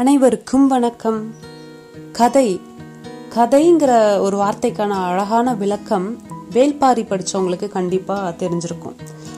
அனைவருக்கும் 0.00 0.66
வணக்கம். 0.66 1.34
கதை. 2.12 2.60
கதைங்கிற 3.34 4.18
ஒரு 4.18 4.36
வார்த்தைக்கான 4.36 4.88
அழகான 4.88 5.54
விளக்கம் 5.54 6.18
வேல்பாரி 6.52 7.04
படிச்சவங்களுக்கு 7.04 7.68
கண்டிப்பா 7.68 8.28
தெரிஞ்சிருக்கும். 8.28 8.96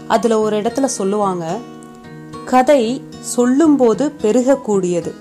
அதுல 0.09 0.41
ஒரு 0.41 0.61
இடத்துல 0.61 0.84
சொல்லுவாங்க 0.84 1.59
கதை 2.45 3.02
சொல்லும்போது 3.20 4.12
பெருகக்கூடியது 4.23 5.14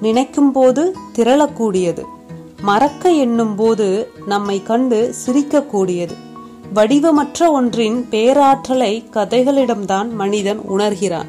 நினைக்கும் 0.00 0.52
போது 0.52 0.94
திரளக்கூடியது 1.18 2.02
மறக்க 2.62 3.10
எண்ணும் 3.10 3.54
போது 3.54 4.10
நம்மை 4.26 4.62
கண்டு 4.62 5.14
சிரிக்கக்கூடியது 5.26 6.14
வடிவமற்ற 6.74 7.50
ஒன்றின் 7.50 8.06
பேராற்றலை 8.10 9.08
கதைகளிடம்தான் 9.10 10.10
மனிதன் 10.10 10.60
உணர்கிறான். 10.70 11.28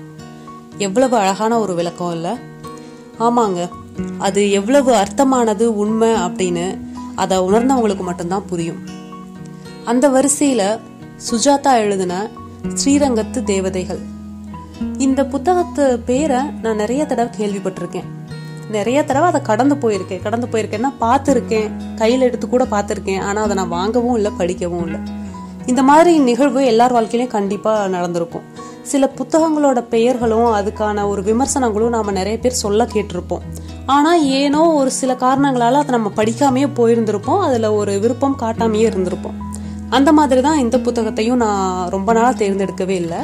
எவ்வளவு 0.78 1.18
அழகான 1.18 1.60
ஒரு 1.60 1.74
விளக்கம் 1.74 2.12
இல்லை? 2.12 2.52
ஆமாங்க. 3.24 3.70
அது 4.18 4.52
எவ்வளவு 4.52 4.92
அர்த்தமானது 4.94 5.66
உண்மை 5.76 6.10
அப்படின்னு 6.10 6.66
அதை 7.16 7.40
உணர்ந்தவங்களுக்கு 7.40 8.04
மட்டும்தான் 8.04 8.48
புரியும். 8.48 8.82
அந்த 9.86 10.10
வரிசையில 10.10 10.80
சுஜாதா 11.30 11.74
எழுதின 11.76 12.30
ஸ்ரீரங்கத்து 12.68 13.44
தேவதைகள். 13.44 14.02
இந்த 14.98 15.26
புத்தகத்து 15.26 16.00
பேரை 16.00 16.40
நான் 16.62 16.76
நிறைய 16.76 17.06
தடவை 17.06 17.32
கேள்விப்பட்டிருக்கேன். 17.38 18.10
நிறைய 18.72 19.04
தடவை 19.04 19.28
அதை 19.28 19.42
கடந்து 19.42 19.76
போயிருக்கேன். 19.76 20.22
கடந்து 20.22 20.48
போயிருக்கேன்னா 20.48 20.92
பார்த்துருக்கேன். 21.02 21.96
கையில் 21.96 22.22
எடுத்து 22.22 22.50
கூட 22.50 22.64
பார்த்துருக்கேன். 22.64 23.22
ஆனால் 23.22 23.44
அதை 23.44 23.56
நான் 23.56 23.68
வாங்கவும் 23.68 24.16
இல்லை 24.16 24.32
படிக்கவும் 24.38 24.86
இல்லை. 24.86 25.00
இந்த 25.66 25.84
மாதிரி 25.84 26.20
நிகழ்வு 26.20 26.66
எல்லார் 26.66 26.94
வாழ்க்கையிலையும் 26.94 27.36
கண்டிப்பாக 27.38 27.88
நடந்திருக்கும். 27.88 28.42
சில 28.92 29.06
புத்தகங்களோட 29.18 29.80
பெயர்களும் 29.94 30.50
அதுக்கான 30.60 31.06
ஒரு 31.12 31.22
விமர்சனங்களும் 31.30 31.94
நாம 31.96 32.14
நிறைய 32.18 32.38
பேர் 32.44 32.62
சொல்ல 32.64 32.88
கேட்டிருப்போம். 32.94 33.44
ஆனா 33.96 34.12
ஏனோ 34.40 34.62
ஒரு 34.80 34.92
சில 34.98 35.12
காரணங்களால 35.24 35.80
அதை 35.84 35.92
நம்ம 35.98 36.12
படிக்காமையே 36.20 36.68
போயிருந்திருப்போம். 36.80 37.42
அதுல 37.48 37.72
ஒரு 37.80 37.94
விருப்பம் 38.04 38.38
காட்டாமையே 38.44 38.88
இருந்திருப்போம். 38.92 39.38
அந்த 39.98 40.10
மாதிரி 40.18 40.42
தான் 40.48 40.62
இந்த 40.66 40.78
புத்தகத்தையும் 40.88 41.42
நான் 41.46 41.90
ரொம்ப 41.96 42.10
நாளாக 42.18 42.36
தேர்ந்தெடுக்கவே 42.44 42.96
இல்லை. 43.04 43.22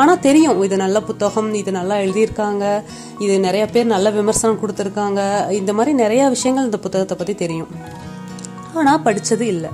ஆனால் 0.00 0.22
தெரியும் 0.26 0.60
இது 0.66 0.76
நல்ல 0.82 0.98
புத்தகம் 1.08 1.50
இது 1.60 1.70
நல்லா 1.78 1.96
எழுதியிருக்காங்க 2.04 2.64
இது 3.24 3.34
நிறைய 3.46 3.64
பேர் 3.74 3.92
நல்ல 3.94 4.10
விமர்சனம் 4.18 4.60
கொடுத்துருக்காங்க. 4.62 5.20
இந்த 5.60 5.72
மாதிரி 5.78 5.92
நிறைய 6.04 6.22
விஷயங்கள் 6.34 6.68
இந்த 6.70 6.80
புத்தகத்தை 6.86 7.16
பற்றி 7.18 7.34
தெரியும். 7.44 7.72
ஆனால் 8.80 9.02
படித்தது 9.08 9.46
இல்லை. 9.54 9.70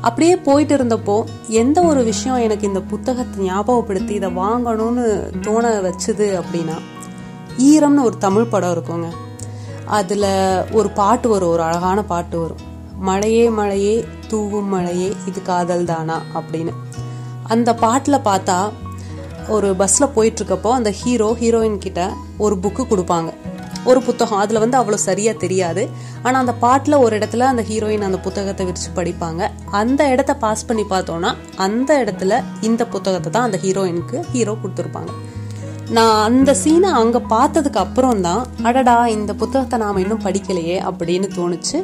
அப்படியே 0.00 0.36
போயிட்டு 0.36 0.76
இருந்தப்போ 0.76 1.24
எந்த 1.48 1.82
ஒரு 1.82 2.04
விஷயம் 2.04 2.38
எனக்கு 2.38 2.66
இந்த 2.66 2.80
புத்தகத்தை 2.80 3.44
ஞாபகப்படுத்தி 3.44 4.14
இதை 4.14 4.36
வாங்கணும்னு 4.36 5.04
தோண 5.40 5.80
வச்சுது 5.80 6.42
அப்படின்னா 6.42 6.76
ஈரம்னு 7.58 8.02
ஒரு 8.02 8.18
தமிழ் 8.18 8.44
படம் 8.44 8.74
இருக்குங்க. 8.76 9.08
அதில் 9.84 10.64
ஒரு 10.72 10.90
பாட்டு 10.90 11.28
வரும் 11.28 11.48
ஒரு 11.48 11.62
அழகான 11.62 12.02
பாட்டு 12.02 12.40
வரும். 12.40 12.58
மழையே 12.98 13.50
மழையே 13.50 14.04
தூவும் 14.28 14.68
மழையே 14.68 15.12
இது 15.26 15.42
காதல் 15.42 15.84
தானா 15.84 16.22
அப்படின்னு. 16.34 16.72
அந்த 17.44 17.74
பாட்டில் 17.74 18.24
பார்த்தா 18.24 18.70
ஒரு 19.48 19.74
பஸ்ஸில் 19.76 20.14
போயிட்டுருக்கப்போ 20.16 20.70
அந்த 20.70 20.90
ஹீரோ 20.90 21.36
ஹீரோயின் 21.40 21.78
கிட்ட 21.78 22.12
ஒரு 22.38 22.56
புக்கு 22.62 22.82
கொடுப்பாங்க. 22.84 23.32
ஒரு 23.84 24.02
புத்தகம். 24.02 24.38
அதுல 24.38 24.58
வந்து 24.58 24.76
அவ்வளவு 24.76 25.02
சரியா 25.02 25.32
தெரியாது. 25.32 25.88
ஆனா 26.22 26.38
அந்த 26.38 26.54
பாட்டுல 26.62 26.98
ஒரு 26.98 27.18
இடத்துல 27.18 27.38
அந்த 27.38 27.62
ஹீரோயின் 27.62 28.00
அந்த 28.00 28.18
புத்தகத்தை 28.18 28.66
விரிச்சு 28.66 28.96
படிப்பாங்க. 28.96 29.48
அந்த 29.70 30.08
இடத்த 30.08 30.34
பாஸ் 30.34 30.66
பண்ணி 30.66 30.82
பார்த்தோம்னா 30.82 31.36
அந்த 31.56 32.04
இடத்துல 32.04 32.44
இந்த 32.60 32.86
புத்தகத்தை 32.86 33.32
தான் 33.32 33.42
அந்த 33.42 33.58
ஹீரோயினுக்கு 33.62 34.24
ஹீரோ 34.32 34.56
கொடுத்துருப்பாங்க. 34.64 35.10
நான் 35.96 36.16
அந்த 36.24 36.50
சீனை 36.60 36.88
அங்கே 37.00 37.20
பார்த்ததுக்கு 37.32 37.78
அப்புறம் 37.82 38.18
தான் 38.26 38.40
அடடா 38.68 38.96
இந்த 39.14 39.32
புத்தகத்தை 39.42 39.76
நாம் 39.82 40.00
இன்னும் 40.02 40.24
படிக்கலையே 40.24 40.74
அப்படின்னு 40.88 41.28
தோணுச்சு. 41.36 41.78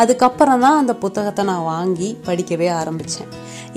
அதுக்கப்புறம் 0.00 0.62
தான் 0.64 0.78
அந்த 0.80 0.92
புத்தகத்தை 1.02 1.42
நான் 1.50 1.66
வாங்கி 1.72 2.08
படிக்கவே 2.28 2.68
ஆரம்பித்தேன் 2.78 3.28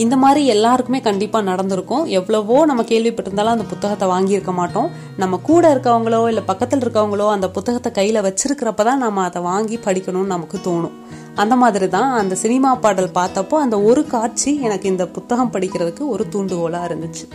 இந்த 0.04 0.16
மாதிரி 0.22 0.42
எல்லாருக்குமே 0.54 1.00
கண்டிப்பாக 1.08 1.48
நடந்திருக்கும். 1.50 2.06
எவ்வளவோ 2.20 2.60
நம்ம 2.70 2.86
கேள்விப்பட்டிருந்தாலும் 2.92 3.56
அந்த 3.56 3.66
புத்தகத்தை 3.74 4.08
வாங்கியிருக்க 4.14 4.54
மாட்டோம். 4.60 4.90
நம்ம 5.24 5.40
கூட 5.50 5.64
இருக்கவங்களோ 5.74 6.22
இல்லை 6.32 6.44
பக்கத்தில் 6.52 6.84
இருக்கவங்களோ 6.86 7.28
அந்த 7.36 7.50
புத்தகத்தை 7.58 7.92
கையில் 8.00 8.26
வச்சிருக்கிறப்ப 8.28 8.86
தான் 8.90 9.04
நம்ம 9.06 9.26
அதை 9.30 9.42
வாங்கி 9.52 9.80
படிக்கணும்னு 9.88 10.34
நமக்கு 10.36 10.60
தோணும். 10.70 10.96
அந்த 11.44 11.56
மாதிரி 11.64 11.90
தான் 11.98 12.10
அந்த 12.22 12.34
சினிமா 12.44 12.72
பாடல் 12.86 13.16
பார்த்தப்போ 13.20 13.58
அந்த 13.66 13.76
ஒரு 13.90 14.04
காட்சி 14.16 14.54
எனக்கு 14.68 14.88
இந்த 14.94 15.08
புத்தகம் 15.18 15.54
படிக்கிறதுக்கு 15.58 16.06
ஒரு 16.16 16.26
தூண்டுகோலாக 16.36 16.90
இருந்துச்சு. 16.90 17.28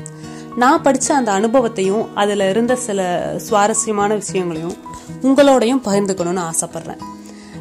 நான் 0.60 0.82
படித்த 0.82 1.14
அந்த 1.14 1.30
அனுபவத்தையும் 1.32 2.16
அதில் 2.16 2.40
இருந்த 2.40 2.76
சில 2.76 3.00
சுவாரஸ்யமான 3.36 4.14
விஷயங்களையும் 4.14 4.76
உங்களோடையும் 5.22 5.82
பகிர்ந்துக்கணும்னு 5.84 6.42
ஆசைப்பட்றேன். 6.50 7.02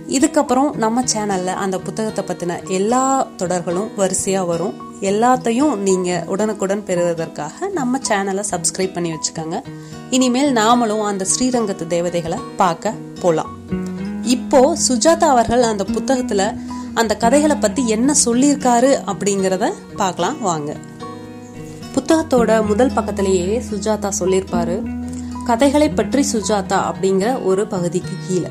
இதுக்கப்புறம் 0.08 0.76
நம்ம 0.76 1.04
சேனல்ல 1.14 1.46
அந்த 1.46 1.80
புத்தகத்தை 1.80 2.24
பத்தின 2.26 2.68
எல்லா 2.68 3.28
தொடர்களும் 3.38 3.90
வரிசையா 3.98 4.46
வரும். 4.46 4.74
எல்லாத்தையும் 5.02 5.76
நீங்க 5.76 6.24
உடனுக்குடன் 6.28 6.84
பெறுவதற்காக 6.84 7.70
நம்ம 7.70 8.00
சேனலை 8.10 8.44
சப்ஸ்கிரைப் 8.52 8.94
பண்ணி 8.94 9.12
வச்சுக்கோங்க. 9.14 9.60
இனிமேல் 10.10 10.54
நாமளும் 10.54 11.04
அந்த 11.04 11.26
ஸ்ரீரங்கத்து 11.34 11.88
தேவதைகளை 11.88 12.40
பார்க்க 12.58 12.94
போலாம். 13.22 13.54
இப்போ 14.24 14.78
சுஜாதா 14.88 15.30
அவர்கள் 15.36 15.62
அந்த 15.62 15.86
புத்தகத்துல 15.92 16.58
அந்த 16.94 17.16
கதைகளை 17.18 17.56
பத்தி 17.56 17.88
என்ன 17.88 18.14
சொல்லியிருக்காரு 18.26 18.92
அப்படிங்கறத 19.06 19.74
பார்க்கலாம் 19.96 20.42
வாங்க. 20.42 20.74
புத்தகத்தோட 21.98 22.66
முதல் 22.66 22.92
பக்கத்திலேயே 22.94 23.64
சுஜாதா 23.70 24.12
சொல்லியிருப்பாரு 24.20 24.86
கதைகளை 25.46 25.90
பற்றி 25.90 26.26
சுஜாதா 26.34 26.80
அப்படிங்கிற 26.90 27.44
ஒரு 27.44 27.68
பகுதிக்கு 27.68 28.10
கீழே. 28.28 28.50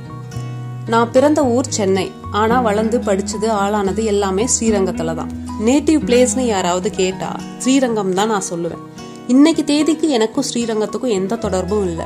நான் 0.86 1.10
பிறந்த 1.10 1.46
ஊர் 1.46 1.68
சென்னை. 1.68 2.10
ஆனா 2.30 2.60
வளர்ந்து 2.60 2.98
படிச்சது 2.98 3.48
ஆளானது 3.48 4.04
எல்லாமே 4.04 4.44
ஸ்ரீரங்கத்துல 4.44 5.14
தான். 5.14 5.30
நேட்டிவ் 5.64 6.00
பிளேஸ்னு 6.06 6.40
யாராவது 6.40 6.90
கேட்டா 6.90 7.36
ஸ்ரீரங்கம் 7.58 8.14
தான் 8.14 8.28
நான் 8.28 8.48
சொல்லுவேன். 8.50 8.82
இன்னைக்கு 9.26 9.64
தேதிக்கு 9.64 10.08
எனக்கும் 10.08 10.44
ஸ்ரீரங்கத்துக்கும் 10.54 11.16
எந்த 11.20 11.36
தொடர்பும் 11.36 11.86
இல்லை. 11.86 12.04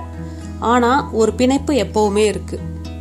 ஆனா 0.58 1.08
ஒரு 1.12 1.32
பிணைப்பு 1.32 1.72
எப்பவுமே 1.72 2.24
இருக்கு. 2.24 2.58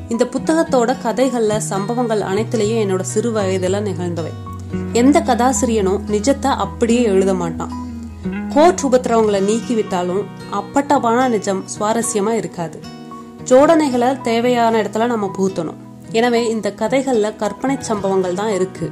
இந்த 0.10 0.26
புத்தகத்தோட 0.26 0.96
கதைகள்ல 1.04 1.58
சம்பவங்கள் 1.58 2.22
அனைத்துலயும் 2.22 2.82
என்னோட 2.86 3.02
சிறு 3.02 3.32
வயதுல 3.32 3.82
நிகழ்ந்தவை. 3.90 4.32
எந்த 4.94 5.20
கதாசிரியனும் 5.20 6.02
நிஜத்தை 6.12 6.48
அப்படியே 6.48 7.02
எழுத 7.02 7.34
மாட்டான். 7.34 7.79
கோர்ட் 8.54 8.80
உபத்திரவங்களை 8.84 9.40
நீக்கிவிட்டாலும் 9.50 10.24
அப்பட்டமான 10.52 11.28
நிஜம் 11.28 11.64
சுவாரஸ்யமா 11.80 12.30
இருக்காது. 12.30 12.80
ஜோடனைகளை 13.44 14.22
தேவையான 14.22 14.82
இடத்துல 14.82 15.06
நம்ம 15.06 15.32
புகுத்தணும். 15.38 15.80
எனவே 16.12 16.50
இந்த 16.50 16.74
கதைகள்ல 16.78 17.36
கற்பனை 17.36 17.78
சம்பவங்கள் 17.80 18.34
தான் 18.34 18.54
இருக்கு. 18.54 18.92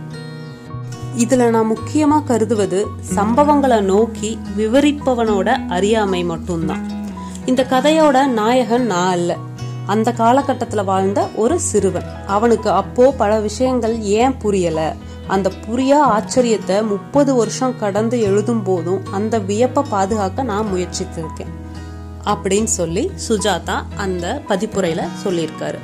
இதுல 1.18 1.50
நான் 1.50 1.78
முக்கியமா 1.78 2.24
கருதுவது 2.24 2.86
சம்பவங்களை 3.16 3.82
நோக்கி 3.82 4.40
விவரிப்பவனோட 4.58 5.68
அறியாமை 5.68 6.24
மட்டும்தான். 6.24 6.92
இந்த 7.46 7.66
கதையோட 7.70 8.28
நாயகன் 8.28 8.86
நான் 8.86 9.12
அல்ல. 9.12 9.36
அந்த 9.86 10.14
காலகட்டத்துல 10.18 10.84
வாழ்ந்த 10.84 11.28
ஒரு 11.36 11.60
சிறுவன். 11.60 12.26
அவனுக்கு 12.28 12.70
அப்போ 12.70 13.12
பல 13.12 13.40
விஷயங்கள் 13.40 14.02
ஏன் 14.02 14.38
புரியல? 14.38 14.96
அந்த 15.36 15.52
புரியா 15.66 16.00
ஆச்சரியத்தை 16.16 16.78
முப்பது 16.92 17.32
வருஷம் 17.36 17.78
கடந்து 17.84 18.18
எழுதும் 18.30 18.64
போதும் 18.64 19.06
அந்த 19.18 19.36
வியப்பை 19.50 19.84
பாதுகாக்க 19.90 20.44
நான் 20.52 20.72
முயற்சித்திருக்கேன் 20.74 21.54
அப்படின்னு 22.32 22.72
சொல்லி 22.80 23.04
சுஜாதா 23.28 23.78
அந்த 24.06 24.26
பதிப்புரையில 24.50 25.04
சொல்லியிருக்காரு. 25.24 25.80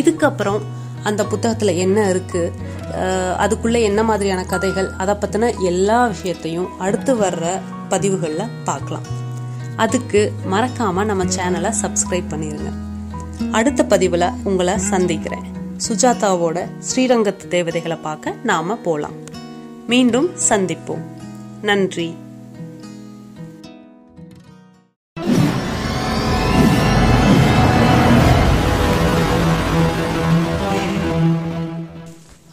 இதுக்கப்புறம் 0.00 0.60
அந்த 1.08 1.22
புத்தகத்தில் 1.32 1.80
என்ன 1.84 1.98
இருக்குது 2.12 3.36
அதுக்குள்ளே 3.44 3.80
என்ன 3.90 4.00
மாதிரியான 4.08 4.42
கதைகள்? 4.52 4.88
அதை 5.02 5.14
பற்றின 5.22 5.50
எல்லா 5.70 5.98
விஷயத்தையும் 6.12 6.68
அடுத்து 6.86 7.12
வர்ற 7.22 7.44
பதிவுகளில் 7.92 8.52
பார்க்கலாம். 8.64 9.06
அதுக்கு 9.84 10.20
மறக்காமல் 10.52 11.08
நம்ம 11.10 11.24
சேனலை 11.36 11.72
சப்ஸ்கிரைப் 11.82 12.30
பண்ணிடுங்க 12.32 12.72
அடுத்த 13.58 13.80
பதிவில் 13.92 14.26
உங்களை 14.48 14.74
சந்திக்கிறேன். 14.92 15.46
சுஜாதாவோட 15.88 16.68
ஸ்ரீரங்கத்து 16.94 17.48
தேவதைகளை 17.48 17.96
பார்க்க 17.96 18.34
நாம 18.42 18.74
போலாம். 18.74 19.12
மீண்டும் 19.86 20.30
சந்திப்போம். 20.48 21.02
நன்றி. 21.62 22.14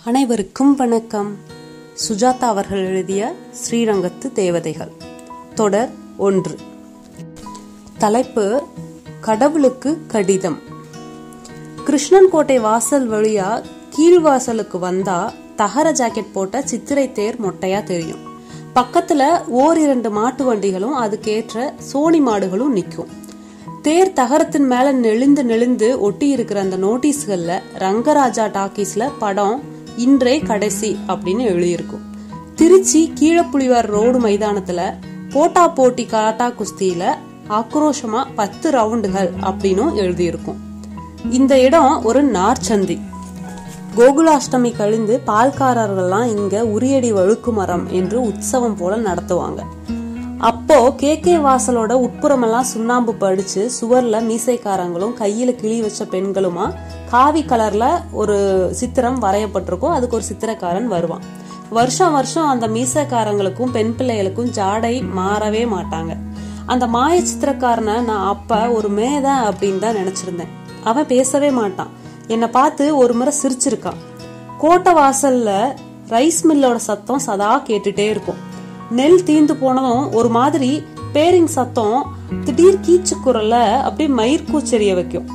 அனைவருக்கும் 0.03 0.75
வணக்கம். 0.75 1.37
சுஜாதா 2.09 2.39
அவர்கள் 2.39 2.85
எழுதிய 2.85 3.35
ஸ்ரீரங்கத்து 3.51 4.31
தேவதைகள். 4.31 4.91
தொடர் 5.55 5.89
ஒன்று. 6.17 6.57
தலைப்பு 7.97 8.67
கடவுளுக்கு 9.19 10.05
கடிதம். 10.07 10.75
கிருஷ்ணன் 11.87 12.29
கோட்டை 12.29 12.59
வாசல் 12.59 13.09
வழியா 13.09 13.63
கீழ்வாசலுக்கு 13.97 14.79
வந்தா 14.79 15.33
தகர 15.55 15.91
ஜாக்கெட் 15.91 16.31
போட்ட 16.33 16.61
சித்திரை 16.61 17.11
தேர் 17.11 17.41
மொட்டையா 17.41 17.83
தெரியும். 17.83 18.19
பக்கத்துல 18.75 19.45
ஓர் 19.47 19.79
இரண்டு 19.79 20.09
மாட்டு 20.09 20.43
வண்டிகளும் 20.43 20.97
அதுக்கேற்ற 20.97 21.71
சோனி 21.77 22.21
மாடுகளும் 22.21 22.75
நிக்கும். 22.75 23.07
தேர் 23.81 24.13
தகரத்தின் 24.13 24.67
மேல 24.67 24.91
நெளிந்து 24.91 25.45
நெளிந்து 25.45 25.99
ஒட்டி 25.99 26.27
இருக்கிற 26.27 26.59
அந்த 26.59 26.77
நோட்டீஸ்கள்ல 26.77 27.61
ரங்கராஜா 27.77 28.51
டாக்கீஸ்ல 28.51 29.11
படம் 29.19 29.61
இன்றே 29.97 30.39
கடைசி 30.39 30.97
அப்படின்னு 31.07 31.41
எழுதியிருக்கும். 31.41 32.01
திருச்சி 32.55 33.13
கீழப்புலிவார் 33.19 33.87
ரோடு 33.87 34.19
மைதானத்துல 34.19 34.93
போட்டா 35.29 35.67
போட்டி 35.67 36.07
கராட்டா 36.11 36.53
குஸ்தியில 36.53 37.15
ஆக்ரோஷமா 37.49 38.25
பத்து 38.35 38.71
ரவுண்டுகள் 38.71 39.29
அப்படின்னும் 39.41 39.93
எழுதியிருக்கும். 39.93 40.65
இந்த 41.31 41.59
இடம் 41.59 42.03
ஒரு 42.03 42.31
நார்ச்சந்தி. 42.31 43.01
கோகுலாஷ்டமி 43.97 44.75
கழிந்து 44.75 45.21
பால்காரர்கள்லாம் 45.27 46.25
இங்க 46.25 46.61
உரியடி 46.63 47.11
வழுக்கு 47.11 47.51
மரம் 47.51 47.91
என்று 47.91 48.21
உற்சவம் 48.21 48.75
போல 48.75 48.97
நடத்துவாங்க. 48.97 49.63
அப்போ 50.37 50.93
கே. 50.93 51.19
கே. 51.19 51.35
வாசலோட 51.35 52.07
உட்புறமெல்லாம் 52.07 52.61
சுண்ணாம்பு 52.61 53.13
படிச்சு 53.13 53.71
சுவர்ல 53.81 54.21
மீசைக்காரங்களும் 54.23 55.13
கையில 55.19 55.55
கிளி 55.55 55.81
வச்ச 55.81 56.05
பெண்களுமா 56.05 56.73
காவி 57.09 57.43
கலர்ல 57.43 57.89
ஒரு 58.11 58.67
சித்திரம் 58.71 59.21
வரையப்பட்டிருக்கும். 59.21 59.91
அதுக்கு 59.91 60.15
ஒரு 60.15 60.25
சித்திரக்காரன் 60.33 60.85
வருவான். 60.85 61.21
வருஷம் 61.69 62.11
வருஷம் 62.11 62.47
அந்த 62.47 62.67
மீசைக்காரங்களுக்கும் 62.67 63.71
பெண் 63.71 63.93
பிள்ளைகளுக்கும் 63.97 64.51
ஜாடை 64.55 65.03
மாறவே 65.17 65.67
மாட்டாங்க. 65.67 66.17
அந்த 66.65 66.87
மாய 66.87 67.21
சித்திரக்காரனை 67.21 68.03
நான் 68.03 68.27
அப்ப 68.27 68.69
ஒரு 68.69 68.89
மேதை 68.89 69.31
அப்படின்னு 69.31 69.79
தான் 69.79 69.95
நினைச்சிருந்தேன். 69.95 70.65
அவன் 70.91 71.11
பேசவே 71.13 71.49
மாட்டான். 71.59 71.91
என்னை 72.33 72.47
பார்த்து 72.57 72.83
ஒரு 73.01 73.13
முறை 73.19 73.33
சிரிச்சிருக்கான். 73.41 73.99
கோட்டை 74.63 74.91
வாசல்ல 74.99 75.51
ரைஸ் 76.13 76.41
மில்லோட 76.49 76.77
சத்தம் 76.89 77.25
சதா 77.27 77.51
கேட்டுட்டே 77.67 78.05
இருக்கும். 78.13 78.39
நெல் 78.99 79.25
தீந்து 79.29 79.55
போனதும் 79.61 80.05
ஒரு 80.19 80.29
மாதிரி 80.37 80.71
பேரிங் 81.15 81.51
சத்தம் 81.55 81.97
திடீர் 82.45 82.83
கீச்சு 82.85 83.15
குரல்ல 83.25 83.55
அப்படியே 83.87 84.09
மயிர்கூச்செறிய 84.19 84.93
வைக்கும். 84.99 85.27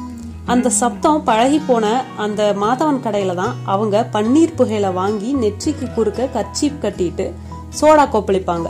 அந்த 0.52 0.69
சத்தம் 0.78 1.19
பழகி 1.25 1.58
போன 1.66 1.87
அந்த 2.25 2.43
மாதவன் 2.62 3.02
கடையில 3.04 3.34
தான் 3.40 3.56
அவங்க 3.75 3.96
பன்னீர் 4.12 4.56
புகையில 4.58 4.87
வாங்கி 5.00 5.31
நெற்றிக்கு 5.43 5.87
குறுக்க 5.94 6.28
கர்ச்சீப் 6.37 6.81
கட்டிட்டு 6.84 7.26
சோடா 7.81 8.04
கொப்பளிப்பாங்க. 8.14 8.69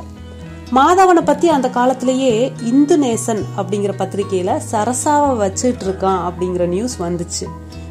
மாதவனை 0.75 1.21
பத்தி 1.25 1.49
அந்த 1.49 1.71
காலத்திலேயே 1.71 2.53
இந்து 2.63 2.99
நேசன் 2.99 3.45
அப்படிங்கிற 3.57 3.91
பத்திரிகையில 3.99 4.61
சரசாவை 4.71 5.33
வச்சுட்டு 5.43 5.83
இருக்கான் 5.85 6.21
அப்படிங்கிற 6.29 6.67
நியூஸ் 6.67 7.03
வந்துச்சு. 7.03 7.47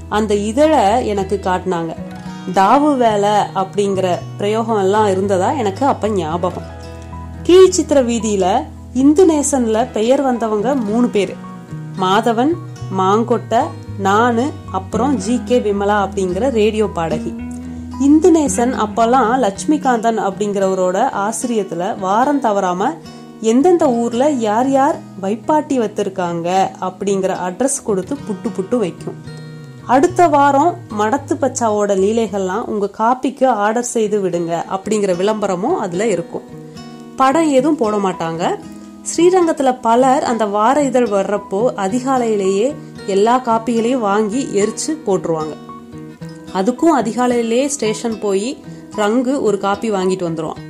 அந்த 0.09 0.35
இதழை 0.35 1.07
எனக்கு 1.07 1.39
காட்டினாங்க. 1.43 1.95
தாவு 2.53 2.97
வேலை 2.97 3.29
அப்படிங்கிற 3.29 4.17
பிரயோகம் 4.37 4.77
எல்லாம் 4.77 5.07
இருந்ததா 5.07 5.51
எனக்கு 5.51 5.85
அப்ப 5.85 6.09
ஞாபகம். 6.09 6.63
கீழ்ச்சித்திர 7.43 8.01
வீதியில 8.03 8.63
இந்து 8.93 9.25
நேசன்ல 9.25 9.91
பெயர் 9.91 10.21
வந்தவங்க 10.21 10.75
மூணு 10.75 11.07
பேரு. 11.07 11.35
மாதவன் 11.99 12.51
மாங்கொட்டை 12.97 13.63
நானு 13.97 14.51
அப்புறம் 14.71 15.15
ஜி 15.15 15.41
கே 15.45 15.59
விமலா 15.59 16.07
அப்படிங்கிற 16.07 16.49
ரேடியோ 16.51 16.87
பாடகி. 16.87 17.35
இந்துநேசன் 17.99 18.73
அப்பெல்லாம் 18.83 19.31
லட்சுமிகாந்தன் 19.45 20.19
அப்படிங்கிறவரோட 20.19 20.97
ஆசிரியத்துல 21.23 21.99
வாரம் 21.99 22.39
தவறாம 22.39 22.93
எந்தெந்த 23.41 23.89
ஊர்ல 23.89 24.29
யார் 24.29 24.69
யார் 24.69 24.95
வைப்பாட்டி 25.21 25.79
வத்திருக்காங்க 25.79 26.69
அப்படிங்கிற 26.81 27.35
அட்ரஸ் 27.47 27.83
கொடுத்து 27.83 28.15
புட்டு 28.15 28.51
புட்டு 28.57 28.77
வைக்கும். 28.77 29.15
அடுத்த 29.85 30.27
வாரம் 30.27 30.77
மடத்து 30.99 31.33
பச்சாவோட 31.41 31.95
லீலைகள்லாம் 32.03 32.63
உங்க 32.63 32.89
காப்பிக்கு 32.97 33.45
ஆர்டர் 33.45 33.83
செய்து 33.83 34.29
விடுங்க 34.29 34.63
அப்படிங்கிற 34.71 35.15
விளம்பரமும் 35.15 35.77
அதுல 35.77 36.07
இருக்கும். 36.07 36.41
படம் 37.15 37.49
எதுவும் 37.49 37.77
போட 37.77 37.95
மாட்டாங்க. 37.95 38.59
ஸ்ரீரங்கத்துல 39.01 39.77
பலர் 39.81 40.23
அந்த 40.23 40.45
வார 40.45 40.81
இதழ் 40.81 41.07
வர்றப்போ 41.07 41.61
அதிகாலையிலேயே 41.75 42.75
எல்லா 43.05 43.39
காப்பிகளையும் 43.39 44.05
வாங்கி 44.09 44.47
எரிச்சு 44.53 44.97
போட்டுருவாங்க. 45.05 45.55
அதுக்கும் 46.53 46.95
அதிகாலையிலேயே 46.97 47.65
ஸ்டேஷன் 47.65 48.19
போய் 48.19 48.57
ரங்கு 48.95 49.41
ஒரு 49.41 49.57
காப்பி 49.57 49.91
வாங்கிட்டு 49.91 50.27
வந்துருவான் 50.29 50.63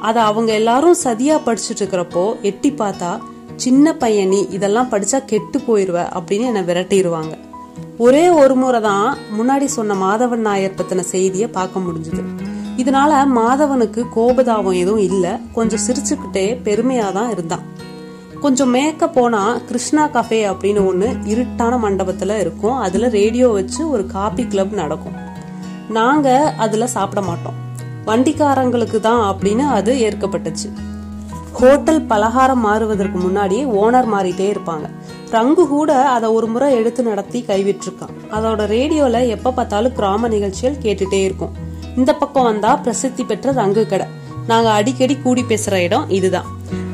அதை 0.00 0.22
அவங்க 0.22 0.52
எல்லாரும் 0.52 0.96
சதியா 1.04 1.36
படிச்சுட்டு 1.46 1.78
இருக்கிறப்போ 1.78 2.40
எட்டி 2.42 2.70
பார்த்தா 2.70 3.18
சின்ன 3.56 3.92
பையனி 3.92 4.52
இதெல்லாம் 4.52 4.90
படிச்சா 4.90 5.24
கெட்டு 5.24 5.58
போயிருவ 5.58 6.18
அப்படின்னு 6.18 6.40
என்னை 6.40 6.62
விரட்டிடுவாங்க 6.62 7.38
ஒரே 7.98 8.28
ஒரு 8.28 8.54
முறை 8.54 8.80
தான் 8.80 9.16
முன்னாடி 9.38 9.64
சொன்ன 9.64 9.94
மாதவன் 9.94 10.36
நாயர் 10.36 10.74
பத்தின 10.76 11.00
செய்தியை 11.00 11.48
பார்க்க 11.48 11.80
முடிஞ்சது. 11.80 12.22
இதனால 12.76 13.12
மாதவனுக்கு 13.34 14.04
கோபதாபம் 14.16 14.78
எதுவும் 14.78 15.02
இல்லை 15.02 15.30
கொஞ்சம் 15.52 15.80
சிரிச்சுக்கிட்டே 15.86 16.58
பெருமையா 16.64 17.12
தான் 17.12 17.30
இருந்தான். 17.30 17.60
கொஞ்சம் 18.40 18.68
மேக்க 18.68 19.08
போனா 19.08 19.58
கிருஷ்ணா 19.58 20.08
கஃபே 20.08 20.40
அப்படின்னு 20.52 20.86
ஒன்று 20.86 21.16
இருட்டான 21.26 21.78
மண்டபத்துல 21.78 22.38
இருக்கும். 22.38 22.76
அதுல 22.76 23.08
ரேடியோ 23.08 23.48
வச்சு 23.48 23.90
ஒரு 23.90 24.06
காபி 24.06 24.46
கிளப் 24.46 24.72
நடக்கும். 24.72 25.27
நாங்க 25.88 26.54
அதுல 26.58 26.86
சாப்பிட 26.86 27.26
மாட்டோம். 27.26 27.66
வண்டிக்காரங்களுக்கு 28.06 29.00
தான் 29.00 29.36
அப்படின்னு 29.36 29.58
அது 29.58 29.94
ஏற்கப்பட்டுச்சு. 29.94 30.72
ஹோட்டல் 31.52 32.02
பலகாரம் 32.02 32.60
மாறுவதற்கு 32.60 33.18
முன்னாடியே 33.18 33.64
ஓனர் 33.64 34.08
மாறிட்டே 34.14 34.56
இருப்பாங்க. 34.56 34.90
ரங்கு 35.30 35.66
கூட 35.66 36.08
அதை 36.08 36.28
ஒரு 36.28 36.46
முறை 36.46 36.74
எடுத்து 36.74 37.02
நடத்தி 37.02 37.44
கைவிட்டிருக்கான். 37.48 38.14
அதோட 38.30 38.60
ரேடியோல 38.74 39.28
எப்ப 39.28 39.52
பார்த்தாலும் 39.52 39.92
கிராம 39.92 40.28
நிகழ்ச்சிகள் 40.28 40.82
கேட்டுட்டே 40.82 41.24
இருக்கும். 41.24 41.50
இந்த 41.96 42.14
பக்கம் 42.14 42.44
வந்தா 42.44 42.76
பிரசித்தி 42.76 43.24
பெற்ற 43.24 43.52
ரங்கு 43.52 43.86
கடை. 43.86 44.06
நாங்க 44.46 44.70
அடிக்கடி 44.70 45.16
கூடி 45.16 45.44
பேசுற 45.48 45.72
இடம் 45.72 46.10
இதுதான். 46.10 46.44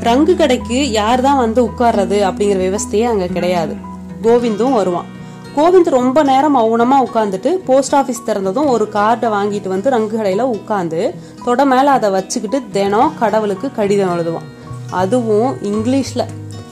ரங்கு 0.01 0.35
கடைக்கு 0.35 0.91
யார் 0.91 1.21
தான் 1.21 1.37
வந்து 1.37 1.65
உட்கார்றது 1.65 2.19
அப்படிங்கிற 2.31 2.61
விவஸ்தையே 2.67 3.03
அங்க 3.03 3.27
கிடையாது. 3.27 3.75
கோவிந்தும் 4.23 4.73
வருவான். 4.73 5.23
கோவிந்த் 5.57 5.91
ரொம்ப 5.91 6.23
நேரம் 6.23 6.57
மௌனமா 6.57 6.95
உட்காந்துட்டு 7.05 7.49
போஸ்ட் 7.49 7.95
ஆபீஸ் 7.95 8.23
திறந்ததும் 8.27 8.67
ஒரு 8.67 8.89
கார்டை 8.93 9.27
வாங்கிட்டு 9.27 9.69
வந்து 9.69 9.91
ரங்கு 9.91 10.17
கடையில 10.19 10.51
உட்காந்து 10.51 11.15
தொட 11.45 11.65
மேல 11.65 11.91
அதை 11.91 12.11
வச்சுக்கிட்டு 12.11 12.63
தினம் 12.73 13.13
கடவுளுக்கு 13.19 13.73
கடிதம் 13.73 14.19
எழுதுவான். 14.19 14.47
அதுவும் 14.91 15.57
இங்கிலீஷ்ல. 15.57 16.27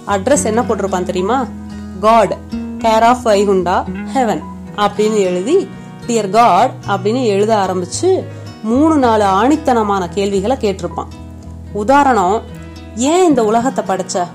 அட்ரஸ் 0.07 0.45
என்ன 0.45 0.63
போட்டிருப்பான் 0.63 1.03
தெரியுமா? 1.03 1.47
God 2.01 2.37
care 2.79 3.01
of 3.01 3.27
Vaikunta 3.27 3.85
heaven 4.15 4.43
அப்படின்னு 4.77 5.15
எழுதி 5.15 5.69
டியர் 6.07 6.31
காட் 6.31 6.73
அப்படின்னு 6.89 7.25
எழுத 7.25 7.57
ஆரம்பிச்சு 7.57 8.25
மூணு 8.63 8.99
நாலு 8.99 9.25
ஆணித்தனமான 9.25 10.09
கேள்விகளை 10.09 10.57
கேட்டிருப்பான். 10.57 11.09
உதாரணம் 11.73 12.43
ஏன் 12.97 13.29
இந்த 13.29 13.45
உலகத்தை 13.45 13.85
படைச்ச? 13.85 14.27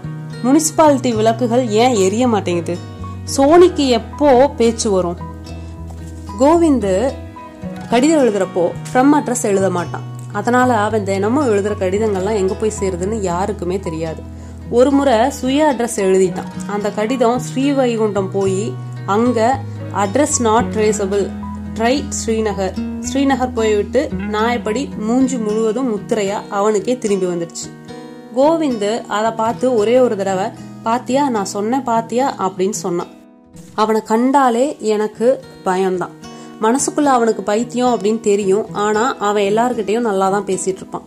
முனிசிபாலிட்டி 0.44 1.16
விளக்குகள் 1.16 1.68
ஏன் 1.68 1.94
எரிய 1.94 2.28
மாட்டேங்குது? 2.28 2.96
சோனிக்கு 3.36 3.88
எப்போ 3.88 4.50
பேச்சு 4.58 4.92
வரும்? 4.92 5.18
கோவிந்து 6.40 7.12
கடிதம் 7.90 8.22
எழுதுறப்போ 8.22 8.72
ஃப்ரம் 8.94 9.10
அட்ரஸ் 9.14 9.44
எழுத 9.44 9.70
மாட்டான். 9.70 10.02
அதனால 10.32 10.78
அவன் 10.78 11.04
தினமும் 11.04 11.50
எழுதுற 11.50 11.70
கடிதங்கள்லாம் 11.80 12.36
எங்க 12.36 12.54
போய் 12.54 12.72
சேருதுன்னு 12.80 13.14
யாருக்குமே 13.14 13.80
தெரியாது. 13.80 14.22
ஒரு 14.70 14.92
முறை 14.92 15.30
சுய 15.30 15.74
அட்ரஸ் 15.74 16.00
எழுதிட்டான். 16.00 16.52
அந்த 16.68 16.92
கடிதம் 16.92 17.42
ஸ்ரீவைகுண்டம் 17.54 18.28
போய் 18.28 18.74
அங்க 19.06 19.60
address 19.96 20.42
not 20.42 20.66
traceable 20.74 21.30
try 21.74 22.04
Srinagar. 22.10 23.00
Srinagar 23.14 23.54
போய்விட்டு 23.54 24.10
நாயப்படி 24.32 24.98
மூஞ்சி 24.98 25.38
முழுவதும் 25.38 25.98
முத்திரையா 25.98 26.50
அவனுக்கே 26.50 26.98
திரும்பி 26.98 27.26
வந்துடுச்சு. 27.26 27.66
கோவிந்து 28.36 29.06
அதை 29.08 29.32
பார்த்து 29.32 29.74
ஒரே 29.74 30.00
ஒரு 30.00 30.18
தடவை 30.18 30.46
பாத்தியா 30.84 31.30
நான் 31.30 31.46
சொன்னேன் 31.46 31.84
பாத்தியா? 31.84 32.34
அப்படின்னு 32.40 32.78
சொன்னான். 32.86 33.16
அவனை 33.74 34.02
கண்டாலே 34.02 34.78
எனக்கு 34.80 35.40
பயம்தான். 35.64 36.12
மனசுக்குள்ள 36.62 37.04
அவனுக்கு 37.04 37.44
பைத்தியம் 37.44 37.88
அப்படின்னு 37.88 38.20
தெரியும். 38.20 38.74
ஆனா 38.74 39.18
அவன் 39.18 39.44
எல்லார்கிட்டயும் 39.44 40.00
நல்லா 40.00 40.30
தான் 40.30 40.46
பேசிட்டு 40.46 40.76
இருப்பான் 40.76 41.02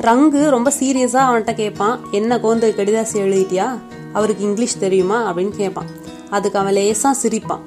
ரங்கு 0.00 0.48
ரொம்ப 0.48 0.72
சீரியஸா 0.80 1.20
அவன்கிட்ட 1.28 1.54
கேட்பான் 1.54 2.00
என்ன 2.10 2.36
கோந்து 2.36 2.68
கடிதாசி 2.70 3.14
எழுதிட்டியா? 3.14 3.78
அவருக்கு 4.12 4.44
இங்கிலீஷ் 4.44 4.78
தெரியுமா? 4.78 5.34
அப்படின்னு 5.34 5.48
கேட்பான் 5.48 5.86
அதுக்கு 6.30 6.58
அவன் 6.58 6.74
லேசா 6.74 7.10
சிரிப்பான். 7.22 7.60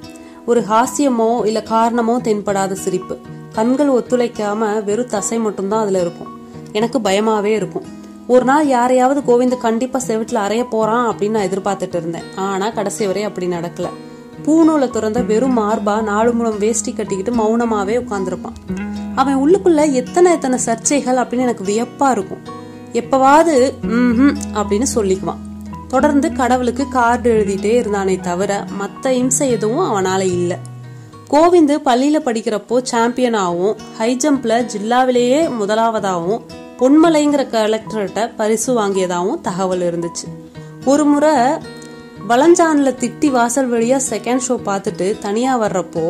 ஒரு 0.46 0.62
ஹாஸ்யமோ 0.62 1.46
இல்ல 1.46 1.64
காரணமோ 1.64 2.20
தென்படாத 2.24 2.76
சிரிப்பு. 2.76 3.18
கண்கள் 3.54 3.90
ஒத்துழைக்காம 3.90 4.84
வெறும் 4.84 5.08
தசை 5.08 5.38
மட்டும்தான் 5.38 5.82
அதுல 5.82 6.00
இருக்கும். 6.00 6.40
எனக்கு 6.72 7.00
பயமாவே 7.00 7.44
இருக்கும். 7.44 7.84
ஒரு 8.28 8.46
நாள் 8.46 8.68
யாரையாவது 8.68 9.22
கோவிந்த் 9.22 9.58
கண்டிப்பா 9.58 10.00
செவிட்டுல 10.08 10.40
அறைய 10.48 10.70
போறான் 10.70 11.16
அப்படின்னு 11.16 11.30
நான் 11.30 11.46
எதிர்பார்த்துட்டு 11.46 11.96
இருந்தேன். 11.96 12.24
ஆனா 12.36 12.70
கடைசி 12.70 13.06
வரை 13.06 13.24
அப்படி 13.24 13.48
நடக்கல. 13.48 13.88
பூணூலை 14.46 14.90
திறந்த 14.90 15.22
வெறும் 15.22 15.58
மார்பா 15.58 16.02
நாலு 16.02 16.34
மூலம் 16.34 16.58
வேஷ்டி 16.58 16.94
கட்டிக்கிட்டு 16.94 17.34
மௌனமாவே 17.42 17.96
உட்காந்துருப்பான் 18.04 18.58
அவன் 19.16 19.38
உள்ளுக்குள்ள 19.38 19.92
எத்தனை 19.92 20.32
எத்தனை 20.32 20.60
சர்ச்சைகள் 20.66 21.22
அப்படின்னு 21.22 21.46
எனக்கு 21.48 21.64
வியப்பா 21.64 22.12
இருக்கும். 22.12 22.44
எப்பவாவது 22.94 23.56
ம் 23.82 24.38
அப்படின்னு 24.54 24.86
சொல்லிக்குவான். 24.96 25.42
தொடர்ந்து 25.88 26.32
கடவுளுக்கு 26.32 26.88
கார்டு 26.88 27.30
எழுதிட்டே 27.34 27.74
இருந்தானே 27.82 28.20
தவிர 28.20 28.66
மற்ற 28.72 29.14
இம்சை 29.14 29.50
எதுவும் 29.50 29.90
அவனால 29.90 30.22
இல்ல. 30.22 30.58
கோவிந்து 31.30 31.76
பள்ளியில 31.86 32.20
படிக்கிறப்போ 32.26 32.78
சாம்பியனாகவும் 32.92 33.76
ஹை 33.98 34.18
ஜம்ப்ல 34.24 34.68
ஜில்லாவிலேயே 34.74 35.42
முதலாவதாகவும் 35.60 36.42
பொன்மலைங்கிற 36.80 37.44
கலெக்டர்கிட்ட 37.54 38.32
பரிசு 38.36 38.80
வாங்கியதாகவும் 38.80 39.42
தகவல் 39.42 39.80
இருந்துச்சு. 39.80 40.28
ஒரு 40.86 41.06
முறை 41.06 41.34
வளஞ்சான்ல 42.30 42.90
திட்டி 43.02 43.30
வாசல் 43.32 43.70
வழியா 43.72 43.98
செகண்ட் 44.10 44.44
ஷோ 44.48 44.56
பார்த்துட்டு 44.66 45.20
தனியா 45.20 45.62
வர்றப்போ 45.62 46.04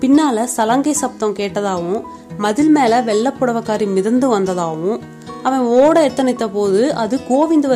பின்னால 0.00 0.44
சலங்கை 0.44 0.92
சப்தம் 0.92 1.34
கேட்டதாகவும் 1.34 2.04
மதில் 2.38 2.70
மேல 2.70 3.00
வெள்ளப்புடவைக்காரி 3.02 3.86
மிதந்து 3.92 4.28
வந்ததாகவும் 4.28 5.00
அவன் 5.42 5.60
ஓட 5.60 6.08
எத்தனைத்த 6.08 6.48
போது 6.48 6.94
அது 6.94 7.20
கோவிந்துவ 7.28 7.74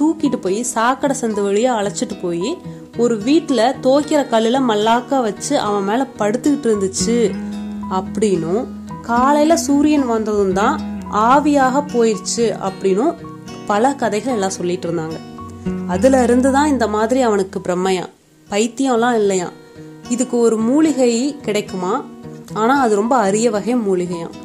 தூக்கிட்டு 0.00 0.36
போய் 0.36 0.62
சாக்கடை 0.62 1.16
சந்து 1.20 1.44
வழியா 1.46 1.70
அழைச்சிட்டு 1.78 2.20
போய் 2.22 2.58
ஒரு 2.96 3.16
வீட்டுல 3.16 3.60
தோக்கிற 3.82 4.20
கல்லுல 4.34 4.60
மல்லாக்கா 4.70 5.22
வச்சு 5.22 5.58
அவன் 5.58 5.84
மேல 5.84 6.06
படுத்துக்கிட்டு 6.18 6.68
இருந்துச்சு. 6.70 7.18
அப்படின்னும் 7.90 8.62
காலையில 9.02 9.56
சூரியன் 9.56 10.06
வந்ததும் 10.06 10.52
தான் 10.52 10.80
ஆவியாக 11.12 11.84
போயிடுச்சு 11.94 12.46
அப்படின்னும் 12.68 13.14
பல 13.66 13.94
கதைகள் 13.94 14.32
எல்லாம் 14.32 14.58
சொல்லிட்டு 14.58 14.88
இருந்தாங்க. 14.88 15.27
அதுல 15.88 16.22
இருந்து 16.22 16.52
தான் 16.52 16.68
இந்த 16.68 16.88
மாதிரி 16.88 17.20
அவனுக்கு 17.20 17.60
பிரம்மையாம் 17.60 18.12
பைத்தியம்லாம் 18.50 19.14
இல்லையாம் 19.14 19.56
இதுக்கு 20.08 20.38
ஒரு 20.38 20.56
மூலிகை 20.56 21.36
கிடைக்குமா? 21.42 22.04
ஆனா 22.52 22.80
அது 22.80 22.94
ரொம்ப 22.94 23.16
அரிய 23.16 23.50
வகை 23.50 23.74
மூலிகையாம் 23.76 24.36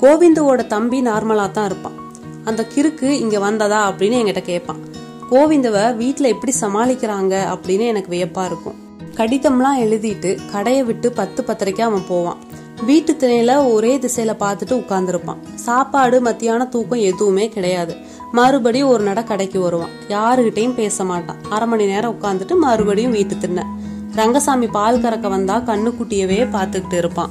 கோவிந்தோட 0.00 0.66
தம்பி 0.66 1.02
நார்மலா 1.02 1.50
தான் 1.50 1.64
இருப்பான். 1.64 1.96
அந்த 2.44 2.66
கிறுக்கு 2.74 3.08
இங்க 3.24 3.38
வந்ததா 3.38 3.80
அப்படின்னு 3.90 4.18
என்கிட்ட 4.20 4.42
கேட்பான் 4.42 4.88
கோவிந்தவ 5.30 5.78
வீட்டுல 6.02 6.30
எப்படி 6.34 6.52
சமாளிக்கிறாங்க 6.60 7.34
அப்படின்னு 7.54 7.86
எனக்கு 7.86 8.10
வியப்பா 8.16 8.44
இருக்கும். 8.44 8.78
கடிதம்லாம் 9.14 9.80
எழுதிட்டு 9.80 10.38
கடையை 10.52 10.82
விட்டு 10.82 11.12
பத்து 11.12 11.42
பத்தரைக்கு 11.42 11.80
அவன் 11.80 12.06
போவான். 12.08 12.36
வீட்டு 12.86 13.12
திணையில 13.12 13.72
ஒரே 13.72 13.96
திசையில 13.96 14.34
பார்த்துட்டு 14.40 14.74
உட்கார்ந்துருப்பான். 14.80 15.40
சாப்பாடு 15.54 16.20
மத்தியான 16.20 16.66
தூக்கம் 16.66 16.98
எதுவுமே 16.98 17.48
கிடையாது. 17.48 17.96
மறுபடியும் 18.32 18.88
ஒரு 18.88 19.02
நட 19.04 19.22
கடைக்கு 19.22 19.60
வருவான். 19.60 19.94
யாருகிட்டையும் 20.08 20.74
பேச 20.74 21.04
மாட்டான். 21.04 21.36
அரை 21.48 21.68
மணி 21.68 21.84
நேரம் 21.86 22.16
உட்காந்துட்டு 22.16 22.56
மறுபடியும் 22.56 23.10
வீட்டு 23.10 23.38
தின்ன 23.38 23.66
ரங்கசாமி 24.14 24.66
பால் 24.66 25.00
கறக்க 25.00 25.28
வந்தா 25.28 25.56
கண்ணுக்குட்டியவே 25.56 26.38
பார்த்துக்கிட்டு 26.54 26.96
இருப்பான். 26.96 27.30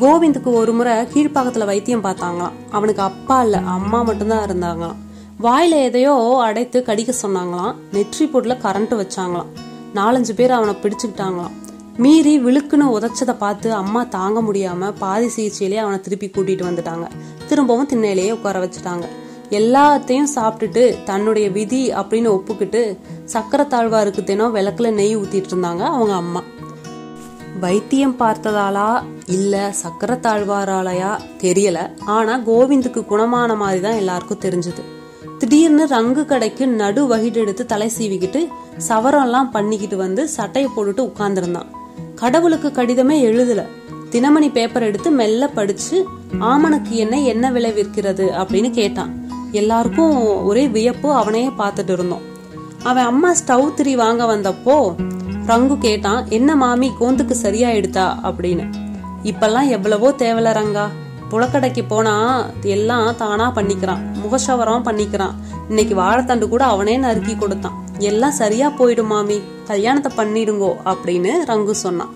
கோவிந்துக்கு 0.00 0.50
ஒரு 0.52 0.72
முறை 0.72 0.92
கீழ்ப்பாக்கத்துல 0.92 1.64
வைத்தியம் 1.64 2.04
பார்த்தாங்களாம். 2.04 2.56
அவனுக்கு 2.70 3.02
அப்பா 3.02 3.42
இல்ல 3.42 3.56
அம்மா 3.58 4.02
மட்டும்தான் 4.02 4.46
இருந்தாங்களாம். 4.48 4.98
வாயில 5.42 5.70
எதையோ 5.70 6.38
அடைத்து 6.42 6.82
கடிக்க 6.82 7.12
சொன்னாங்களாம். 7.22 7.74
நெற்றி 7.92 8.26
பொருட்ல 8.26 8.56
கரண்ட் 8.66 8.94
வச்சாங்களாம். 9.02 9.50
நாலஞ்சு 9.94 10.34
பேர் 10.36 10.50
அவனை 10.50 10.76
பிடிச்சுக்கிட்டாங்களாம். 10.82 11.54
மீறி 11.96 12.40
விழுக்குன்னு 12.44 12.86
உதைச்சதை 12.96 13.34
பார்த்து 13.38 13.72
அம்மா 13.72 14.02
தாங்க 14.02 14.40
முடியாம 14.40 14.92
பாதி 14.98 15.28
சிகிச்சையிலேயே 15.36 15.76
அவனை 15.76 16.00
திருப்பி 16.00 16.26
கூட்டிட்டு 16.26 16.66
வந்துட்டாங்க. 16.68 17.06
திரும்பவும் 17.48 17.88
திண்ணையிலேயே 17.88 18.32
உட்கார 18.32 18.58
வச்சுட்டாங்க. 18.64 19.06
எல்லாத்தையும் 19.50 20.26
சாப்பிட்டுட்டு 20.34 21.04
தன்னுடைய 21.04 21.50
விதி 21.50 21.92
அப்படின்னு 21.92 22.38
ஒப்புக்கிட்டு 22.38 22.96
சக்கரை 23.32 23.66
தாழ்வாருக்கு 23.66 24.24
தினம் 24.24 24.54
விளக்குல 24.54 24.92
நெய் 24.92 25.16
ஊத்திட்டு 25.16 25.48
இருந்தாங்க 25.50 25.78
அவங்க 25.78 26.14
அம்மா. 26.14 26.42
வைத்தியம் 27.60 28.16
பார்த்ததாலா 28.18 29.02
இல்ல 29.26 29.74
சக்கரை 29.82 30.10
தாழ்வாராலயா 30.10 31.18
தெரியல. 31.40 31.90
ஆனா 32.06 32.38
கோவிந்துக்கு 32.38 33.04
குணமான 33.10 33.56
மாதிரி 33.56 33.80
தான் 33.80 33.92
எல்லாருக்கும் 33.92 34.40
தெரிஞ்சது. 34.40 34.82
திடீர்னு 35.38 35.86
ரங்கு 35.86 36.24
கடைக்கு 36.24 36.68
நடு 36.68 37.16
வகிடெடுத்து 37.16 37.66
தலை 37.66 37.90
சீவிக்கிட்டு 37.98 38.48
சவரம்லாம் 38.88 39.50
பண்ணிக்கிட்டு 39.50 39.96
வந்து 39.96 40.28
சட்டையை 40.28 40.70
போட்டுட்டு 40.76 41.10
உட்கார்ந்துருந்தான். 41.10 41.70
கடவுளுக்கு 42.14 42.68
கடிதமே 42.68 43.20
எழுதல. 43.20 43.64
தினமணி 44.10 44.52
பேப்பர் 44.52 44.82
எடுத்து 44.82 45.10
மெல்ல 45.10 45.48
படிச்சு 45.48 46.06
ஆமணக்கு 46.40 46.88
என்ன 46.88 47.20
என்ன 47.20 47.50
விளைவிற்கிறது 47.50 48.24
அப்படின்னு 48.42 48.70
கேட்டான். 48.70 49.19
எல்லாருக்கும் 49.52 50.44
ஒரே 50.44 50.68
வியப்பு 50.68 51.12
அவனையே 51.12 51.48
பார்த்துட்டு 51.48 51.90
இருந்தோம். 51.90 52.22
அவன் 52.82 53.04
அம்மா 53.04 53.32
ஸ்டவ் 53.32 53.74
திரி 53.74 53.96
வாங்க 53.96 54.24
வந்தப்போ 54.24 54.94
ரங்கு 55.46 55.78
கேட்டான் 55.78 56.26
என்ன 56.28 56.56
மாமி 56.56 56.92
கோந்துக்கு 57.00 57.30
சரியா 57.30 57.68
எடுத்தா 57.68 58.18
அப்படின்னு. 58.22 58.72
இப்பெல்லாம் 59.22 59.68
எவ்வளவோ 59.68 60.10
தேவல 60.10 60.52
ரங்கா. 60.52 60.86
புலக்கடைக்கு 61.30 61.84
போனா 61.88 62.44
எல்லாம் 62.62 63.16
தானா 63.16 63.52
பண்ணிக்கிறான். 63.54 64.02
முகசவரம் 64.22 64.86
பண்ணிக்கிறான். 64.86 65.34
இன்னைக்கு 65.68 65.94
வாழைத்தண்டு 65.94 66.48
கூட 66.48 66.64
அவனே 66.64 66.98
நறுக்கி 66.98 67.36
கொடுத்தான். 67.36 67.88
எல்லாம் 67.98 68.30
சரியா 68.30 68.68
போயிடும் 68.68 69.06
மாமி. 69.06 69.42
கல்யாணத்தை 69.66 70.12
பண்ணிடுங்கோ 70.16 70.72
அப்படின்னு 70.84 71.32
ரங்கு 71.46 71.70
சொன்னான். 71.70 72.14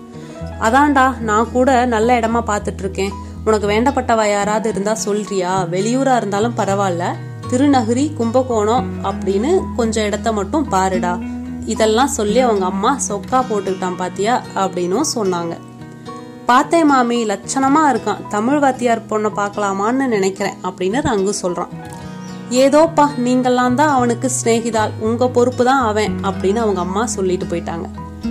அதான்டா 0.61 1.19
நான் 1.19 1.51
கூட 1.51 1.85
நல்ல 1.85 2.19
இடமா 2.19 2.41
பாத்துட்டு 2.47 2.77
இருக்கேன். 2.77 3.11
உனக்கு 3.45 3.67
வேண்டப்பட்டவ 3.67 4.29
யாராவது 4.29 4.69
இருந்தா 4.69 4.93
சொல்றியா? 4.93 5.67
வெளியூரா 5.71 6.15
இருந்தாலும் 6.15 6.57
பரவாயில்ல. 6.57 7.15
திருநகரி 7.51 8.13
கும்பகோணம் 8.13 8.85
அப்படின்னு 9.03 9.75
கொஞ்சம் 9.75 10.03
இடத்த 10.03 10.31
மட்டும் 10.31 10.69
பாருடா. 10.71 11.19
இதெல்லாம் 11.65 12.07
சொல்லி 12.07 12.39
அவங்க 12.39 12.65
அம்மா 12.65 12.97
சொக்கா 13.07 13.39
போட்டுக்கிட்டான் 13.49 13.97
பாத்தியா 13.97 14.41
அப்படின்னும் 14.55 15.11
சொன்னாங்க. 15.15 15.57
பார்த்தேன் 16.45 16.85
மாமி 16.85 17.25
லட்சணமா 17.25 17.83
இருக்கான். 17.91 18.27
தமிழ் 18.29 18.59
வாத்தியார் 18.59 19.07
பொண்ணை 19.09 19.31
பார்க்கலாமான்னு 19.37 20.07
நினைக்கிறேன் 20.07 20.57
அப்படின்னு 20.63 20.99
ரங்கு 21.01 21.33
சொல்றான். 21.41 21.71
ஏதோப்பா 22.49 23.05
நீங்கள்லாம் 23.25 23.73
தான் 23.73 23.89
அவனுக்கு 23.89 24.31
சிநேகிதாள். 24.43 24.91
உங்க 24.99 25.29
பொறுப்பு 25.29 25.65
தான் 25.65 25.81
அவன் 25.81 26.15
அப்படின்னு 26.23 26.55
அவங்க 26.55 26.81
அம்மா 26.81 27.05
சொல்லிட்டு 27.05 27.45
போயிட்டாங்க. 27.45 27.87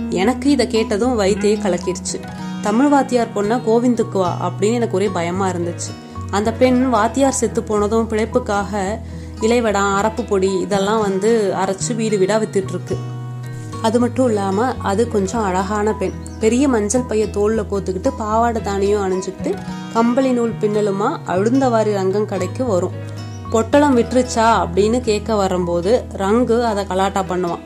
எனக்கு 0.09 0.49
இதை 0.49 0.67
கேட்டதும் 0.67 1.19
வைத்தியே 1.19 1.55
கலக்கிருச்சு 1.65 2.19
தமிழ் 2.61 2.87
வாத்தியார் 2.87 3.35
பொண்ணை 3.35 3.57
கோவிந்துக்குவா 3.67 4.31
அப்படின்னு 4.45 4.73
எனக்கு 4.73 4.97
ஒரே 4.97 5.07
பயமா 5.07 5.49
இருந்துச்சு. 5.49 5.91
அந்த 6.31 6.53
பெண் 6.53 6.89
வாத்தியார் 6.89 7.33
செத்து 7.33 7.63
போனதும் 7.63 8.09
பிழைப்புக்காக 8.09 8.99
இலைவடம் 9.41 9.95
அரப்பு 9.95 10.27
பொடி 10.27 10.59
இதெல்லாம் 10.59 10.99
வந்து 10.99 11.53
அரைச்சு 11.63 11.95
வீடு 11.95 12.17
வீடா 12.17 12.37
வித்துட்டு 12.37 12.67
இருக்கு 12.67 12.97
அது 13.81 13.99
மட்டும் 13.99 14.27
இல்லாம 14.27 14.73
அது 14.81 15.07
கொஞ்சம் 15.07 15.43
அழகான 15.43 15.93
பெண். 15.93 16.11
பெரிய 16.39 16.67
மஞ்சள் 16.67 17.01
பைய 17.01 17.25
தோல்ல 17.25 17.65
கோத்துக்கிட்டு 17.71 18.11
பாவாடை 18.17 18.61
தானியும் 18.61 19.03
அணிஞ்சுக்கிட்டு 19.05 19.55
கம்பளி 19.93 20.31
நூல் 20.31 20.53
பின்னலுமா 20.61 21.19
அழுந்தவாரி 21.27 21.93
ரங்கம் 21.93 22.25
கடைக்கு 22.25 22.65
வரும். 22.65 22.91
பொட்டலம் 23.51 23.97
விட்டுருச்சா 23.97 24.47
அப்படின்னு 24.63 24.99
கேட்க 24.99 25.35
வரும்போது 25.35 26.03
ரங்கு 26.17 26.63
அதை 26.63 26.87
கலாட்டா 26.87 27.23
பண்ணுவான். 27.29 27.59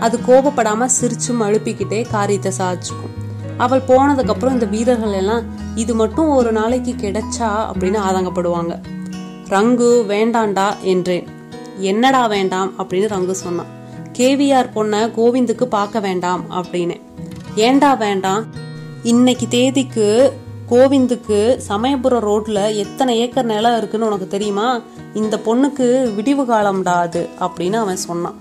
அது 0.00 0.18
கோபப்படாம 0.26 0.88
சிரிச்சு 1.00 1.30
அழுப்பிக்கிட்டே 1.30 2.10
காரியத்தை 2.10 2.52
சாதிச்சுக்கும். 2.58 3.21
அவள் 3.62 3.82
போனதுக்கப்புறம் 3.88 4.52
இந்த 4.52 4.66
வீரர்கள் 4.66 5.12
எல்லாம் 5.12 5.42
இது 5.74 5.94
மட்டும் 5.94 6.28
ஒரு 6.28 6.52
நாளைக்கு 6.52 6.94
கிடைச்சா? 6.98 7.70
அப்படின்னு 7.72 7.98
ஆதங்கப்படுவாங்க. 8.10 8.82
ரங்கு 9.48 10.06
வேண்டாண்டா 10.06 10.80
என்றேன். 10.80 11.26
என்னடா 11.78 12.26
வேண்டாம்? 12.26 12.72
அப்படின்னு 12.78 13.08
ரங்கு 13.14 13.30
சொன்னான். 13.30 13.66
கேவிஆர் 14.18 14.70
பொண்ண 14.74 15.10
கோவிந்துக்கு 15.16 15.64
பார்க்க 15.64 16.00
வேண்டாம் 16.00 16.44
அப்படின்னு. 16.50 17.00
ஏண்டா 17.54 17.94
வேண்டாம்? 17.94 18.44
இன்னைக்கு 19.02 19.48
தேதிக்கு 19.48 20.32
கோவிந்துக்கு 20.70 21.56
சமயபுரம் 21.56 22.26
ரோட்ல 22.26 22.74
எத்தனை 22.74 23.18
ஏக்கர் 23.18 23.44
நிலம் 23.44 23.76
இருக்குன்னு 23.76 24.06
உனக்கு 24.06 24.26
தெரியுமா? 24.26 24.80
இந்த 25.14 25.40
பொண்ணுக்கு 25.44 26.14
விடிவு 26.14 26.42
காலம்டா 26.42 26.94
அது 27.06 27.28
அப்படின்னு 27.40 27.76
அவன் 27.76 27.96
சொன்னான். 27.96 28.34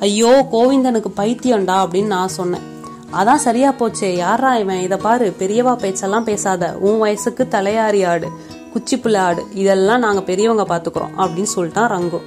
ஐயோ 0.00 0.48
கோவிந்தனுக்கு 0.52 1.12
பைத்தியம்டா 1.16 1.86
அப்படின்னு 1.86 2.06
நான் 2.06 2.28
சொன்னேன். 2.28 2.70
அதான் 3.12 3.44
சரியா 3.46 3.70
போச்சே. 3.72 4.10
யாரா 4.16 4.56
இவன்? 4.56 4.80
இதை 4.80 4.98
பாரு 4.98 5.34
பெரியவா 5.38 5.76
பேச்செல்லாம் 5.76 6.24
பேசாத. 6.24 6.76
உன் 6.80 6.98
வயசுக்கு 6.98 7.46
தலையாரி 7.50 8.06
ஆடு 8.06 8.28
குச்சிப்புள்ள 8.74 9.16
ஆடு. 9.16 9.46
இதெல்லாம் 9.54 9.98
நாங்க 9.98 10.22
பெரியவங்க 10.22 10.76
பாத்துக்கிறோம் 10.76 11.14
அப்படின்னு 11.16 11.46
சொல்லிட்டான் 11.56 11.90
ரங்கு. 11.94 12.20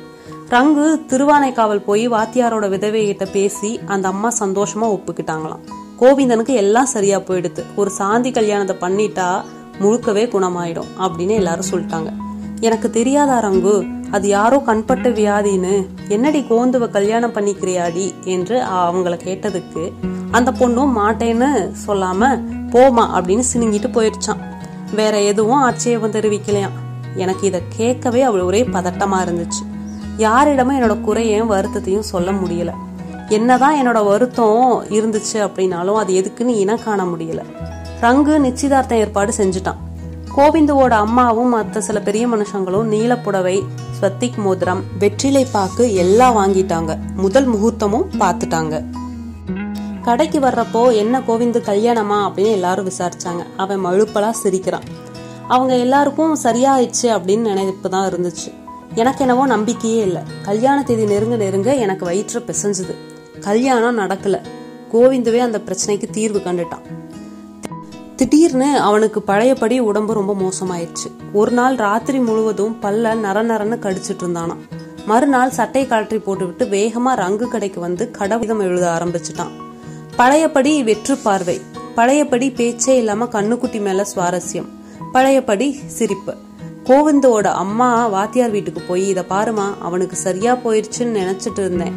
ரங்கு 0.50 0.86
திருவானைக்காவல் 1.10 1.84
போய் 1.84 2.10
வாத்தியாரோட 2.10 2.66
விதவையிட்ட 2.74 3.32
பேசி 3.32 3.80
அந்த 3.86 4.08
அம்மா 4.08 4.32
சந்தோஷமா 4.40 4.90
ஒப்புக்கிட்டாங்களாம். 4.96 5.64
கோவிந்தனுக்கு 6.00 6.54
எல்லாம் 6.54 6.86
சரியா 6.86 7.18
போயிடுது 7.18 7.64
ஒரு 7.76 7.90
சாந்தி 7.90 8.32
கல்யாணத்தை 8.32 8.90
பண்ணிட்டா 8.90 9.42
முழுக்கவே 9.82 10.26
குணமாயிடும் 10.28 10.92
அப்படின்னு 11.00 11.30
எல்லாரும் 11.30 11.72
சொல்லிட்டாங்க. 11.72 12.12
எனக்கு 12.60 12.90
தெரியாதா 12.90 13.44
ரங்கு? 13.44 13.88
அது 14.12 14.28
யாரோ 14.28 14.58
கண்பட்ட 14.58 15.10
வியாதின்னு. 15.10 15.86
என்னடி 16.08 16.46
கோந்துவ 16.50 16.90
கல்யாணம் 16.90 17.34
பண்ணிக்கிறியாடி? 17.34 18.14
என்று 18.24 18.64
அவங்கள 18.64 19.20
கேட்டதுக்கு 19.26 19.92
அந்த 20.32 20.52
பொண்ணும் 20.52 20.98
மாட்டேன்னு 20.98 21.72
சொல்லாம 21.88 22.42
போமா 22.70 23.08
அப்படின்னு 23.14 23.44
சினுங்கிட்டு 23.54 23.88
போயிடுச்சான் 23.88 24.40
வேற 24.96 25.22
எதுவும் 25.22 25.62
ஆட்சேபம் 25.62 26.12
தெரிவிக்கலையாம். 26.12 26.76
எனக்கு 27.16 27.48
இத 27.48 27.62
கேட்கவே 27.70 28.22
அவள் 28.22 28.42
ஒரே 28.42 28.64
பதட்டமா 28.64 29.18
இருந்துச்சு. 29.26 29.64
யாரிடமும் 30.18 30.82
என்னோட 30.82 31.02
குறையும் 31.02 31.52
வருத்தத்தையும் 31.52 32.00
சொல்ல 32.00 32.32
முடியல. 32.32 32.72
என்னதான் 33.30 33.76
என்னோட 33.76 34.06
வருத்தம் 34.06 34.84
இருந்துச்சு 34.90 35.34
அப்படின்னாலும் 35.34 35.96
அது 35.96 36.14
எதுக்குன்னு 36.14 36.48
இனம் 36.48 36.84
காண 36.84 37.04
முடியல. 37.04 37.40
ரங்கு 38.02 38.38
நிச்சயதார்த்தம் 38.38 38.98
ஏற்பாடு 38.98 39.34
செஞ்சுட்டான். 39.38 39.78
கோவிந்துவோட 40.36 40.90
அம்மாவும் 40.90 41.50
மற்ற 41.50 41.82
சில 41.82 42.02
பெரிய 42.02 42.28
மனுஷங்களும் 42.28 42.92
நீலப்புடவை 42.92 43.64
ஸ்வத்திக் 44.02 44.38
மோதிரம் 44.38 44.84
வெற்றிலை 45.00 45.48
பாக்கு 45.52 45.94
எல்லாம் 45.94 46.36
வாங்கிட்டாங்க. 46.38 46.98
முதல் 47.16 47.54
முகூர்த்தமும் 47.54 48.06
பார்த்துட்டாங்க. 48.20 48.84
கடைக்கு 50.04 50.40
வர்றப்போ 50.40 50.96
என்ன 50.96 51.20
கோவிந்து 51.20 51.62
கல்யாணமா? 51.66 52.32
அப்படின்னு 52.32 52.52
எல்லாரும் 52.52 52.90
விசாரிச்சாங்க. 52.90 53.46
அவன் 53.58 53.86
மழுப்பலா 53.86 54.30
சிரிக்கிறான். 54.30 54.84
அவங்க 55.48 55.78
எல்லாருக்கும் 55.78 56.38
சரியாயிடுச்சு 56.44 57.02
அப்படின்னு 57.02 57.38
நினைப்பு 57.38 57.90
தான் 57.90 58.12
இருந்துச்சு. 58.12 58.54
எனக்கு 58.96 59.20
என்னவோ 59.20 59.46
நம்பிக்கையே 59.46 60.02
இல்லை. 60.02 60.22
கல்யாண 60.42 60.84
தேதி 60.84 61.06
நெருங்க 61.06 61.36
நெருங்க 61.36 61.74
எனக்கு 61.74 62.06
வயிற்று 62.06 62.44
பிசைஞ்சுது. 62.48 62.96
கல்யாணம் 63.40 63.98
நடக்கல. 63.98 64.42
கோவிந்துவே 64.94 65.38
அந்த 65.38 65.62
பிரச்சனைக்கு 65.66 66.10
தீர்வு 66.10 66.40
கண்டுட்டான். 66.40 67.04
திடீர்னு 68.16 68.80
அவனுக்கு 68.80 69.22
பழையபடி 69.22 69.80
உடம்பு 69.80 70.14
ரொம்ப 70.14 70.34
மோசமாயிடுச்சு. 70.34 71.10
ஒரு 71.34 71.52
நாள் 71.52 71.76
ராத்திரி 71.76 72.20
முழுவதும் 72.20 72.78
பல்ல 72.82 73.16
நர 73.16 73.44
நரன்னு 73.44 73.78
கடிச்சிட்டு 73.78 74.24
இருந்தானாம். 74.24 74.58
மறுநாள் 75.06 75.50
சட்டை 75.50 75.88
கழற்றி 75.88 76.20
போட்டுவிட்டு 76.20 76.66
வேகமா 76.66 77.16
ரங்கு 77.16 77.48
கடைக்கு 77.48 77.80
வந்து 77.80 78.12
கடவிதம் 78.20 78.62
எழுத 78.62 79.02
ஆரம்பிச்சிட்டான். 79.02 79.52
பழையபடி 80.16 80.84
வெற்று 80.84 81.18
பார்வை. 81.18 81.62
பழையபடி 81.96 82.52
பேச்சே 82.52 82.98
இல்லாம 82.98 83.26
கண்ணுக்குட்டி 83.26 83.82
மேல 83.82 84.06
சுவாரஸ்யம். 84.16 84.70
பழையபடி 85.12 85.80
சிரிப்பு. 85.88 86.36
கோவிந்தோட 86.84 87.44
அம்மா 87.44 88.08
வாத்தியார் 88.08 88.50
வீட்டுக்கு 88.50 88.82
போய் 88.82 89.10
இத 89.10 89.26
பாருமா 89.30 89.68
அவனுக்கு 89.82 90.16
சரியா 90.16 90.56
போயிருச்சுன்னு 90.56 91.20
நினைச்சிட்டு 91.22 91.60
இருந்தேன். 91.60 91.94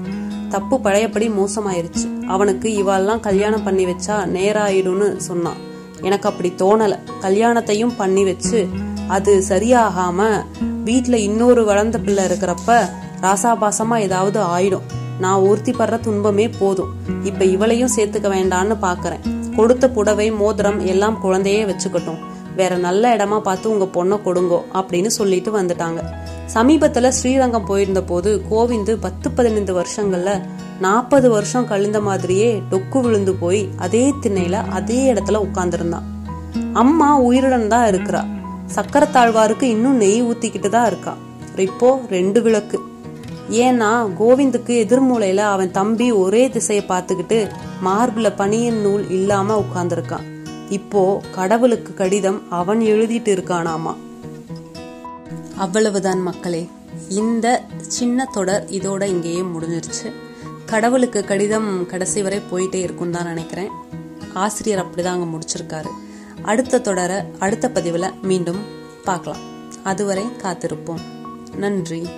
தப்பு 0.49 0.81
பழையபடி 0.81 1.29
மோசமாயிருச்சு. 1.29 2.27
அவனுக்கு 2.27 2.69
இவாள்லாம் 2.69 3.21
கல்யாணம் 3.21 3.63
பண்ணி 3.63 3.85
வச்சா 3.85 4.19
நேராயிடும்னு 4.27 5.17
சொன்னான். 5.17 5.67
எனக்கு 6.01 6.29
அப்படி 6.29 6.53
தோணல. 6.59 6.99
கல்யாணத்தையும் 7.21 7.97
பண்ணி 7.97 8.25
வச்சு 8.25 8.69
அது 9.09 9.45
சரியாகாம 9.49 10.45
வீட்ல 10.85 11.19
இன்னொரு 11.19 11.65
வளர்ந்த 11.65 11.99
பிள்ளை 11.99 12.25
இருக்கிறப்ப 12.25 12.89
ராசாபாசமா 13.23 13.99
ஏதாவது 13.99 14.41
ஆயிடும். 14.41 14.87
நான் 15.21 15.41
ஊர்த்தி 15.41 15.73
படுற 15.73 16.01
துன்பமே 16.01 16.49
போதும். 16.49 16.93
இப்ப 17.25 17.45
இவளையும் 17.45 17.89
சேர்த்துக்க 17.97 18.29
வேண்டான்னு 18.31 18.77
பாக்குறேன். 18.83 19.55
கொடுத்த 19.57 19.91
புடவை 19.91 20.31
மோதிரம் 20.31 20.87
எல்லாம் 20.87 21.21
குழந்தையே 21.21 21.65
வச்சுக்கட்டும். 21.65 22.19
வேற 22.57 22.77
நல்ல 22.77 23.17
இடமா 23.17 23.41
பார்த்து 23.41 23.79
உங்க 23.79 24.05
பொண்ணை 24.05 24.19
கொடுங்கோ 24.19 24.61
அப்படின்னு 24.75 25.07
சொல்லிட்டு 25.07 25.63
வந்துட்டாங்க. 25.63 26.05
சமீபத்துல 26.55 27.09
ஸ்ரீரங்கம் 27.09 27.67
போயிருந்த 27.67 28.03
போது 28.03 28.43
கோவிந்து 28.51 28.97
பத்து 29.01 29.31
பதினைந்து 29.31 29.81
வருஷங்கள்ல 29.81 30.43
நாற்பது 30.81 31.31
வருஷம் 31.31 31.67
கழிந்த 31.67 32.01
மாதிரியே 32.01 32.63
டொக்கு 32.71 33.01
விழுந்து 33.01 33.35
போய் 33.35 33.69
அதே 33.77 34.15
திண்ணையில 34.23 34.53
அதே 34.53 35.13
இடத்துல 35.13 35.41
உட்கார்ந்துருந்தான். 35.47 36.07
அம்மா 36.73 37.19
உயிருடன் 37.19 37.69
தான் 37.69 37.91
இருக்கிறா. 37.91 38.27
சக்கரத்தாழ்வாருக்கு 38.75 39.63
இன்னும் 39.63 39.97
நெய் 39.97 40.23
ஊத்திக்கிட்டு 40.23 40.69
தான் 40.69 40.87
இருக்கா. 40.87 41.17
இப்போ 41.57 42.01
ரெண்டு 42.11 42.43
விளக்கு. 42.43 42.81
ஏன்னா 43.51 43.91
கோவிந்துக்கு 44.21 44.73
எதிர்மூலையில 44.85 45.37
அவன் 45.37 45.71
தம்பி 45.71 46.13
ஒரே 46.13 46.49
திசையை 46.49 46.85
பார்த்துக்கிட்டு 46.89 47.51
மார்பில் 47.81 48.33
பனியின் 48.33 48.81
நூல் 48.81 49.11
இல்லாம 49.11 49.65
உட்கார்ந்துருக்கான். 49.65 50.27
இப்போ 50.69 51.23
கடவுளுக்கு 51.35 51.95
கடிதம் 51.95 52.51
அவன் 52.51 52.81
எழுதிட்டு 52.81 53.33
இருக்கானாமா. 53.37 53.95
அவ்வளவுதான் 55.57 56.23
மக்களே. 56.23 56.69
இந்த 57.09 57.63
சின்ன 57.79 58.29
தொடர் 58.33 58.65
இதோட 58.71 59.03
இங்கேயே 59.03 59.41
முடிஞ்சிருச்சு. 59.41 60.09
கடவுளுக்கு 60.71 61.25
கடிதம் 61.25 61.87
கடைசி 61.87 62.23
வரை 62.23 62.41
போயிட்டே 62.51 62.75
இருக்கும் 62.75 63.11
தான் 63.11 63.27
நினைக்கிறேன். 63.27 63.71
ஆசிரியர் 64.35 64.87
அப்படிதான் 64.87 65.15
அங்க 65.15 65.39
முடிச்சிருக்காரு. 65.39 65.91
அடுத்த 66.43 66.81
தொடரை 66.81 67.17
அடுத்த 67.39 67.71
பதிவில் 67.71 68.13
மீண்டும் 68.23 68.61
பார்க்கலாம். 69.05 69.41
அதுவரை 69.85 70.25
காத்திருப்போம். 70.25 71.01
நன்றி. 71.57 72.09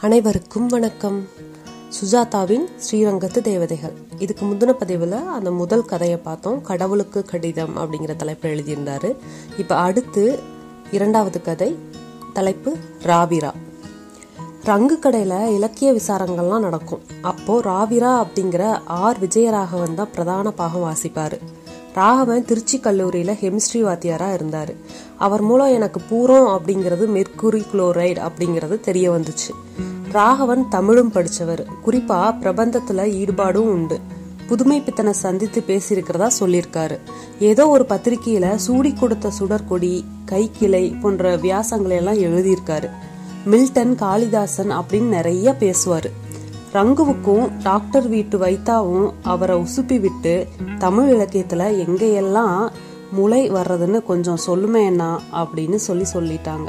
அனைவருக்கும் 0.00 0.66
வணக்கம். 0.66 1.28
சுஜாதாவின் 1.90 2.66
ஸ்ரீரங்கத்து 2.76 3.40
தேவதைகள். 3.40 3.92
இதுக்கு 4.18 4.46
முந்தின 4.46 4.72
பதிவில் 4.72 5.12
அந்த 5.12 5.50
முதல் 5.50 5.84
கதையை 5.84 6.16
பார்த்தோம். 6.16 6.62
கடவுளுக்கு 6.62 7.24
கடிதம் 7.24 7.76
அப்படிங்கிற 7.76 8.16
தலைப்பில் 8.16 8.52
எழுதியிருந்தாரு. 8.52 9.16
இப்போ 9.56 9.76
அடுத்து 9.76 10.38
இரண்டாவது 10.90 11.42
கதை 11.42 11.78
தலைப்பு 12.32 12.76
ராவிரா. 13.02 13.50
ரங்கு 14.64 14.98
கடையில் 14.98 15.54
இலக்கிய 15.54 15.92
விசாரங்கள்லாம் 15.92 16.60
நடக்கும். 16.60 17.02
அப்போது 17.22 17.70
ராவிரா 17.70 18.24
அப்படிங்கிற 18.24 18.80
ஆர் 18.86 19.20
விஜயராகவன் 19.20 19.94
தான் 19.94 20.10
பிரதான 20.12 20.50
பாகம் 20.50 20.84
வாசிப்பார். 20.84 21.38
ராகவன் 21.94 22.44
திருச்சி 22.44 22.80
கல்லூரியில் 22.80 23.38
ஹெமிஸ்ட்ரி 23.40 23.80
வாத்தியாராக 23.80 24.34
இருந்தார். 24.34 24.74
அவர் 25.18 25.40
மூலம் 25.40 25.72
எனக்கு 25.72 26.00
பூரம் 26.10 26.58
அப்படிங்கிறது 26.58 27.06
மெர்குரி 27.16 27.64
குளோரைடு 27.72 28.28
அப்படிங்கிறது 28.28 28.80
தெரிய 28.80 29.10
வந்துச்சு. 29.10 29.50
ராகவன் 30.10 30.68
தமிழும் 30.68 31.12
படிச்சவர். 31.12 31.64
குறிப்பா 31.86 32.34
பிரபந்தத்துல 32.40 33.04
ஈடுபாடும் 33.20 33.68
உண்டு. 33.74 34.00
புதுமை 34.48 34.80
பித்தனை 34.80 35.12
சந்தித்து 35.12 35.62
பேசியிருக்கிறதா 35.66 36.30
சொல்லியிருக்காரு. 36.40 36.98
ஏதோ 37.38 37.68
ஒரு 37.68 37.86
பத்திரிகையில 37.88 38.54
சூடி 38.54 38.92
கொடுத்த 38.92 39.30
சுடற்கொடி 39.30 40.04
கைக்கிளை 40.30 41.00
போன்ற 41.00 41.36
வியாசங்களை 41.36 41.96
எல்லாம் 41.96 42.14
எழுதியிருக்காரு. 42.14 42.90
மில்டன் 43.44 43.94
காளிதாசன் 43.94 44.72
அப்படின்னு 44.72 45.08
நிறைய 45.08 45.56
பேசுவாரு. 45.60 46.10
ரங்குவுக்கும் 46.74 47.50
டாக்டர் 47.62 48.08
வீட்டு 48.08 48.38
வைத்தாவும் 48.38 49.12
அவரை 49.22 49.56
உசுப்பி 49.56 50.00
விட்டு 50.00 50.46
தமிழ் 50.78 51.12
இலக்கியத்துல 51.12 51.84
எங்கெல்லாம் 51.86 52.68
முளை 53.12 53.52
வர்றதுன்னு 53.52 54.02
கொஞ்சம் 54.02 54.38
சொல்லுமேண்ணா 54.46 55.18
அப்படின்னு 55.32 55.74
சொல்லி 55.74 56.04
சொல்லிட்டாங்க. 56.12 56.66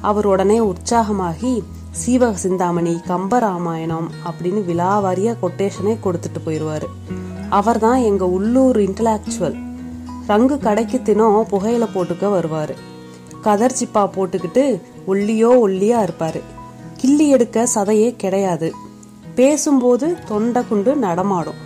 அவர் 0.00 0.26
உடனே 0.26 0.60
உற்சாகமாகி 0.60 1.62
சீவக 1.92 2.36
சிந்தாமணி 2.36 3.00
கம்பராமாயணம் 3.08 4.08
அப்படின்னு 4.26 4.62
விலாவாரியா 4.68 5.34
கொட்டேஷனே 5.42 5.96
கொடுத்துட்டு 6.04 6.40
போயிடுவாரு 6.46 6.88
அவர் 7.48 7.78
தான் 7.78 8.00
எங்க 8.00 8.26
உள்ளூர் 8.26 8.76
இன்டலாக்சுவல் 8.76 9.70
ரங்கு 10.28 10.58
கடைக்கு 10.58 11.02
தினம் 11.02 11.46
புகையில 11.50 11.86
போட்டுக்க 11.94 12.30
வருவார். 12.30 12.74
கதர் 13.40 13.76
சிப்பா 13.80 14.02
போட்டுக்கிட்டு 14.02 14.80
ஒல்லியோ 15.06 15.50
ஒல்லியா 15.66 15.98
இருப்பாரு. 16.02 16.40
கிள்ளி 16.96 17.28
எடுக்க 17.28 17.68
சதையே 17.74 18.16
கிடையாது. 18.16 18.72
பேசும்போது 19.34 20.16
தொண்டை 20.26 20.62
குண்டு 20.68 20.96
நடமாடும். 20.96 21.60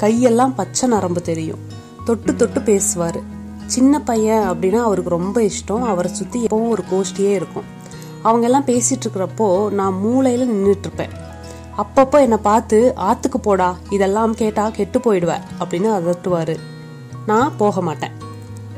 கையெல்லாம் 0.00 0.52
பச்சை 0.56 0.88
நரம்பு 0.88 1.22
தெரியும். 1.22 1.58
தொட்டு 2.04 2.36
தொட்டு 2.36 2.60
பேசுவார். 2.60 3.20
சின்ன 3.66 4.00
பையன் 4.00 4.50
அப்படின்னா 4.50 4.76
அவருக்கு 4.76 5.10
ரொம்ப 5.10 5.40
இஷ்டம். 5.40 5.84
அவரை 5.84 6.12
சுற்றி 6.12 6.44
எப்பவும் 6.44 6.68
ஒரு 6.68 6.82
கோஷ்டியே 6.90 7.32
இருக்கும். 7.32 7.76
அவங்க 8.22 8.44
எல்லாம் 8.44 8.66
பேசிட்டு 8.66 9.06
இருக்கிறப்போ 9.06 9.70
நான் 9.70 10.00
மூளையில 10.04 10.48
நின்றுட்டு 10.52 10.78
இருப்பேன். 10.78 11.10
அப்பப்போ 11.78 12.20
என்னை 12.20 12.38
பார்த்து 12.42 12.94
ஆத்துக்கு 12.96 13.38
போடா 13.42 13.76
இதெல்லாம் 13.90 14.34
கேட்டா 14.34 14.70
கெட்டு 14.70 14.98
போயிடுவேன் 14.98 15.42
அப்படின்னு 15.60 15.90
அதட்டுவாரு. 15.98 16.56
நான் 17.26 17.56
போக 17.56 17.80
மாட்டேன். 17.80 18.10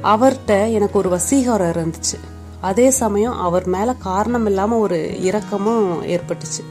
அவர்கிட்ட 0.03 0.71
எனக்கு 0.71 0.99
ஒரு 0.99 1.09
வசீகரம் 1.17 1.71
இருந்துச்சு. 1.71 2.19
அதே 2.61 2.91
சமயம் 2.91 3.39
அவர் 3.39 3.67
மேல 3.67 3.95
காரணம் 3.95 4.47
இல்லாம 4.47 4.77
ஒரு 4.77 5.23
இரக்கமும் 5.23 6.03
ஏற்பட்டுச்சு. 6.03 6.65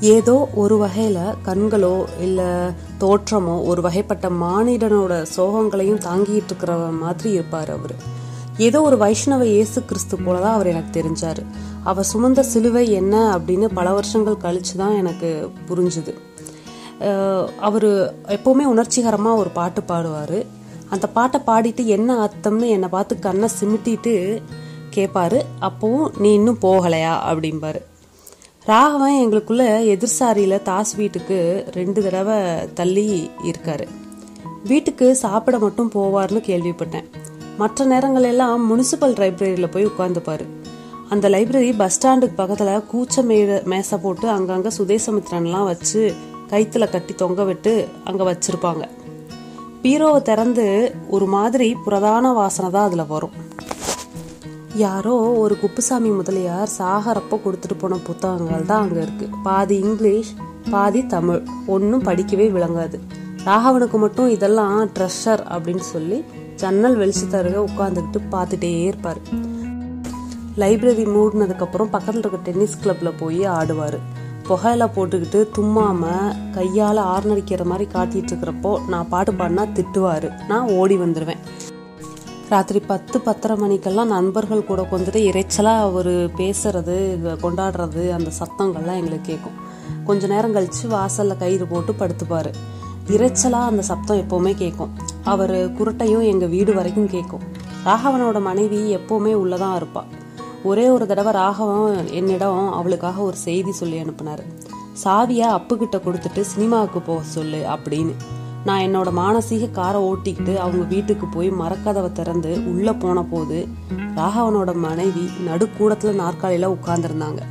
ஏதோ 0.00 0.48
ஒரு 0.54 0.76
வகையில 0.84 1.34
கண்களோ 1.44 2.04
இல்ல 2.20 2.70
தோற்றமோ 3.00 3.64
ஒரு 3.64 3.82
வகைப்பட்ட 3.82 4.30
மானிடனோட 4.42 5.26
சோகங்களையும் 5.36 5.98
தாங்கிட்டு 5.98 6.44
இருக்கிற 6.44 6.74
மாதிரி 6.74 7.30
இருப்பார் 7.30 7.70
அவரு. 7.70 7.94
ஏதோ 8.58 8.82
ஒரு 8.82 8.96
வைஷ்ணவ 8.96 9.46
இயேசு 9.46 9.84
கிறிஸ்து 9.84 10.16
போல 10.24 10.40
தான் 10.40 10.54
அவர் 10.54 10.70
எனக்கு 10.72 10.90
தெரிஞ்சார். 10.98 11.40
அவர் 11.90 12.08
சுமந்த 12.12 12.40
சிலுவை 12.40 12.92
என்ன 12.92 13.14
அப்படின்னு 13.36 13.68
பல 13.78 13.92
வருஷங்கள் 13.92 14.42
கழிச்சு 14.44 14.74
தான் 14.76 14.96
எனக்கு 14.96 15.50
புரிஞ்சுது. 15.68 16.12
அவர் 17.68 17.88
எப்போவுமே 18.36 18.64
உணர்ச்சிகரமாக 18.72 19.40
ஒரு 19.42 19.50
பாட்டு 19.50 19.82
பாடுவார். 19.88 20.46
அந்த 20.90 21.06
பாட்டை 21.06 21.40
பாடிட்டு 21.46 21.84
என்ன 21.96 22.16
அர்த்தம்னு 22.24 22.68
என்னை 22.68 22.88
பார்த்து 22.88 23.18
கண்ணை 23.18 23.48
சிமிட்டிட்டு 23.60 24.42
கேட்பாரு 24.96 25.40
அப்போவும் 25.68 26.08
நீ 26.18 26.32
இன்னும் 26.32 26.62
போகலையா? 26.62 27.14
அப்படிம்பாரு. 27.30 27.80
ராகவன் 28.66 29.20
எங்களுக்குள்ள 29.22 29.64
எதிர்சாரியில் 29.94 30.62
தாஸ் 30.62 30.94
வீட்டுக்கு 30.94 31.38
ரெண்டு 31.72 32.02
தடவை 32.02 32.38
தள்ளி 32.74 33.30
இருக்காரு. 33.50 33.86
வீட்டுக்கு 34.64 35.16
சாப்பிட 35.16 35.58
மட்டும் 35.58 35.92
போவார்னு 35.94 36.42
கேள்விப்பட்டேன். 36.50 37.08
மற்ற 37.58 37.84
நேரங்கள் 37.84 38.22
எல்லாம் 38.22 38.62
முனிசிபல் 38.70 39.14
லைப்ரரியில் 39.22 39.70
போய் 39.70 39.86
உட்காந்துப்பாரு 39.86 40.44
அந்த 41.10 41.28
லைப்ரரி 41.28 41.76
பஸ் 41.76 41.96
ஸ்டாண்டுக்கு 41.96 42.36
பக்கத்தில் 42.36 42.84
கூச்ச 42.92 43.22
மே 43.22 43.60
மேசை 43.64 43.98
போட்டு 43.98 44.28
அங்கங்கே 44.28 44.70
சுதேசமித்ரன்லாம் 44.78 45.64
வச்சு 45.64 46.14
கைத்துல 46.52 46.90
கட்டி 46.90 47.14
தொங்க 47.14 47.44
விட்டு 47.44 47.88
அங்கே 48.04 48.24
வச்சிருப்பாங்க. 48.24 48.84
பீரோவை 49.82 50.22
திறந்து 50.22 50.94
ஒரு 51.08 51.26
மாதிரி 51.26 51.76
புரதான 51.84 52.32
வாசனை 52.32 52.70
தான் 52.70 52.84
அதில் 52.84 53.06
வரும். 53.06 53.30
யாரோ 54.74 55.14
ஒரு 55.14 55.58
குப்புசாமி 55.58 56.08
முதலியார் 56.08 56.70
சாகரப்போ 56.78 57.38
கொடுத்துட்டு 57.44 57.78
போன 57.78 57.96
புத்தகங்கள் 57.96 58.66
தான் 58.66 58.82
அங்கே 58.82 59.00
இருக்கு. 59.00 59.28
பாதி 59.42 59.76
இங்கிலீஷ் 59.78 60.32
பாதி 60.70 61.06
தமிழ். 61.06 61.42
ஒன்றும் 61.66 62.04
படிக்கவே 62.04 62.50
விளங்காது. 62.52 62.98
ராகவனுக்கு 63.44 63.98
மட்டும் 63.98 64.28
இதெல்லாம் 64.28 64.90
ட்ரெஷர் 64.96 65.42
அப்படின்னு 65.54 65.84
சொல்லி 65.94 66.24
ஜன்னல் 66.62 66.98
வெளிச்சத்தருக 67.02 67.58
உட்காந்துக்கிட்டு 67.68 68.20
பார்த்துட்டே 68.34 68.72
இருப்பார். 68.88 69.20
லைப்ரரி 70.62 71.04
மூடினதுக்கப்புறம் 71.16 71.92
பக்கத்தில் 71.94 72.22
இருக்க 72.22 72.38
டென்னிஸ் 72.46 72.80
கிளப்பில் 72.82 73.18
போய் 73.20 73.42
ஆடுவார். 73.58 73.98
புகையில 74.46 74.84
போட்டுக்கிட்டு 74.94 75.40
தும்மாமல் 75.56 76.34
கையால் 76.56 77.00
ஆர்னடிக்கிற 77.12 77.64
மாதிரி 77.72 77.86
காட்டிகிட்டு 77.94 78.32
இருக்கிறப்போ 78.32 78.72
நான் 78.92 79.10
பாட்டு 79.12 79.32
பாடினா 79.40 79.64
திட்டுவார். 79.76 80.26
நான் 80.50 80.70
ஓடி 80.78 80.96
வந்துடுவேன் 81.02 81.42
ராத்திரி 82.52 82.80
பத்து 82.90 83.16
பத்தரை 83.26 83.54
மணிக்கெல்லாம் 83.60 84.10
நண்பர்கள் 84.14 84.68
கூட 84.70 84.80
கொஞ்சம் 84.90 85.26
இறைச்சலாக 85.28 85.86
அவர் 85.86 86.10
பேசுறது 86.40 86.96
கொண்டாடுறது 87.44 88.02
அந்த 88.16 88.30
சத்தங்கள்லாம் 88.40 89.00
எங்களுக்கு 89.00 89.28
கேட்கும். 89.30 89.56
கொஞ்ச 90.08 90.26
நேரம் 90.32 90.54
கழித்து 90.56 90.86
வாசலில் 90.94 91.40
கயிறு 91.42 91.66
போட்டு 91.72 91.92
படுத்துப்பார். 92.00 92.50
இறைச்சலாக 93.06 93.70
அந்த 93.70 93.82
சப்தம் 93.82 94.16
எப்போவுமே 94.16 94.54
கேட்கும் 94.54 94.90
அவர் 95.24 95.50
குருட்டையும் 95.50 96.22
எங்கள் 96.22 96.48
வீடு 96.48 96.74
வரைக்கும் 96.74 97.08
கேட்கும் 97.08 97.40
ராகவனோட 97.84 98.40
மனைவி 98.40 98.96
எப்போவுமே 98.96 99.32
உள்ளதான் 99.42 99.76
இருப்பாள் 99.76 100.20
ஒரே 100.62 100.88
ஒரு 100.88 101.06
தடவை 101.06 101.32
ராகவன் 101.32 102.06
என்னிடம் 102.06 102.72
அவளுக்காக 102.72 103.22
ஒரு 103.22 103.36
செய்தி 103.36 103.72
சொல்லி 103.72 104.02
அனுப்புனார். 104.02 104.42
சாவியை 105.04 105.46
அப்புக்கிட்ட 105.56 105.96
கொடுத்துட்டு 105.96 106.40
சினிமாவுக்கு 106.40 107.00
போக 107.00 107.22
சொல்லு 107.22 107.64
அப்படின்னு. 107.68 108.14
நான் 108.64 108.80
என்னோட 108.80 109.10
மானசீக 109.10 109.70
காரை 109.70 110.00
ஓட்டிக்கிட்டு 110.00 110.56
அவங்க 110.56 110.84
வீட்டுக்கு 110.84 111.26
போய் 111.26 111.50
மரக்கதவை 111.50 112.12
திறந்து 112.12 112.62
உள்ளே 112.66 112.92
போன 112.92 113.22
போது 113.22 113.68
ராகவனோட 114.16 114.74
மனைவி 114.74 115.30
நடுக்கூடத்தில் 115.44 116.14
நாற்காலியில் 116.14 116.68
உட்காந்துருந்தாங்க 116.68 117.42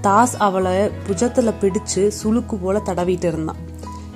தாஸ் 0.00 0.36
அவளை 0.36 0.72
புஜத்தில் 1.06 1.58
பிடிச்சு 1.60 2.10
சுளுக்கு 2.22 2.58
போல 2.62 2.78
தடவிட்டு 2.78 3.24
இருந்தான். 3.24 3.65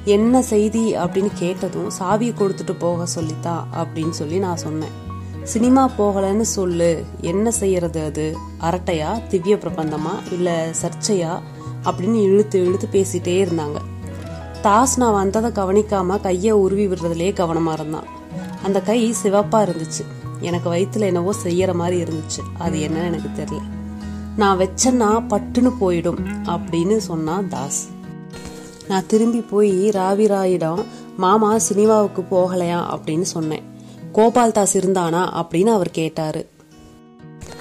என்ன 0.05 0.43
செய்தி 0.43 0.97
அப்படின்னு 0.97 1.31
கேட்டதும் 1.35 1.91
சாவியை 1.99 2.35
கொடுத்துட்டு 2.35 2.79
போக 2.79 3.07
சொல்லித்தான் 3.07 3.69
அப்படின்னு 3.77 4.11
சொல்லி 4.11 4.39
நான் 4.39 4.57
சொன்னேன். 4.57 5.09
சினிமா 5.43 5.91
போகலன்னு 5.99 6.41
சொல்லு. 6.41 7.05
என்ன 7.21 7.51
செய்யறது 7.51 8.05
அது? 8.05 8.37
அரட்டையா 8.61 9.27
திவ்ய 9.27 9.57
பிரபந்தமா 9.57 10.33
இல்ல 10.33 10.71
சர்ச்சையா? 10.83 11.41
அப்படின்னு 11.85 12.23
இழுத்து 12.23 12.67
இழுத்து 12.67 12.89
பேசிட்டே 12.93 13.47
இருந்தாங்க. 13.47 13.77
தாஸ் 14.63 14.99
நான் 14.99 15.13
வந்ததை 15.13 15.51
கவனிக்காம 15.51 16.21
கையை 16.21 16.53
உருவி 16.53 16.87
விடுறதுலயே 16.87 17.33
கவனமா 17.33 17.73
இருந்தான். 17.73 18.05
அந்த 18.63 18.81
கை 18.81 19.15
சிவப்பா 19.23 19.65
இருந்துச்சு. 19.67 20.05
எனக்கு 20.41 20.73
வயிற்றுல 20.73 21.01
என்னவோ 21.01 21.35
செய்யற 21.45 21.75
மாதிரி 21.75 22.03
இருந்துச்சு. 22.03 22.59
அது 22.59 22.79
என்னன்னு 22.79 23.05
எனக்கு 23.05 23.43
தெரியல. 23.43 23.61
நான் 24.37 24.59
வச்சேன்னா 24.59 25.25
பட்டுன்னு 25.29 25.73
போயிடும் 25.81 26.19
அப்படின்னு 26.45 26.97
சொன்னான் 26.97 27.49
தாஸ். 27.49 27.89
நான் 28.91 29.07
திரும்பி 29.07 29.41
போய் 29.41 29.89
ராவிராயிடம் 29.89 30.85
மாமா 31.17 31.59
சினிமாவுக்கு 31.59 32.23
போகலையா? 32.23 32.83
அப்படின்னு 32.95 33.23
சொன்னேன். 33.23 33.63
கோபால் 34.13 34.53
தாஸ் 34.53 34.79
இருந்தானா? 34.79 35.45
அப்படின்னு 35.45 35.67
அவர் 35.67 35.91
கேட்டாரு. 35.91 36.49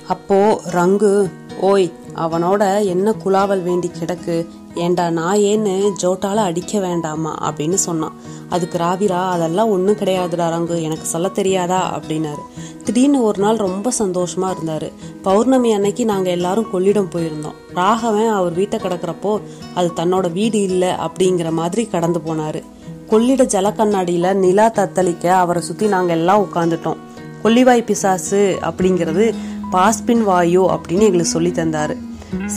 அப்போ 0.08 0.62
ரங்கு 0.66 1.30
ஓய் 1.62 1.92
அவனோட 2.16 2.86
என்ன 2.86 3.16
குலாவல் 3.26 3.64
வேண்டி 3.64 3.92
கிடக்கு? 4.00 4.48
ஏண்டா 4.76 5.10
நான் 5.10 5.38
ஏன்னு 5.38 5.92
ஜோட்டால 6.02 6.36
அடிக்க 6.36 6.80
வேண்டாமா? 6.80 7.38
அப்படின்னு 7.42 7.74
சொன்னான். 7.74 8.14
அதுக்கு 8.50 8.78
ராவிரா 8.78 9.30
அதெல்லாம் 9.30 9.70
ஒன்றும் 9.70 9.96
கிடையாதுடா 9.96 10.50
ரங்கு 10.50 10.82
எனக்கு 10.82 11.06
சொல்ல 11.06 11.28
தெரியாதா? 11.28 12.00
அப்படின்னாரு. 12.00 12.40
திடீர்னு 12.84 13.24
ஒரு 13.24 13.42
நாள் 13.42 13.56
ரொம்ப 13.56 13.92
சந்தோஷமா 14.00 14.54
இருந்தாரு. 14.54 14.92
பௌர்ணமி 15.22 15.74
அன்னைக்கு 15.74 16.06
நாங்க 16.06 16.30
எல்லாரும் 16.30 16.68
கொள்ளிடம் 16.74 17.10
போயிருந்தோம். 17.12 17.74
ராகவன் 17.74 18.28
அவர் 18.28 18.54
வீட்டை 18.54 18.80
கிடக்குறப்போ 18.80 19.42
அது 19.74 19.92
தன்னோட 19.96 20.32
வீடு 20.32 20.62
இல்லை 20.62 20.88
அப்படிங்கிற 20.88 21.52
மாதிரி 21.52 21.86
கடந்து 21.86 22.20
போனாரு. 22.20 22.64
கொள்ளிட 23.08 23.44
ஜலக்கண்ணாடியில 23.44 24.34
நிலா 24.34 24.70
தத்தளிக்க 24.70 25.28
அவரை 25.28 25.62
சுத்தி 25.62 25.88
நாங்க 25.88 26.14
எல்லாம் 26.14 26.48
உட்காந்துட்டோம் 26.54 26.98
கொல்லிவாய் 27.44 27.86
பிசாசு 27.86 28.58
அப்படிங்கிறது 28.62 29.36
பாஸ்பின் 29.72 30.24
வாயு 30.24 30.64
அப்படின்னு 30.64 31.00
எங்களுக்கு 31.00 31.26
சொல்லி 31.26 31.50
தந்தாரு. 31.50 31.98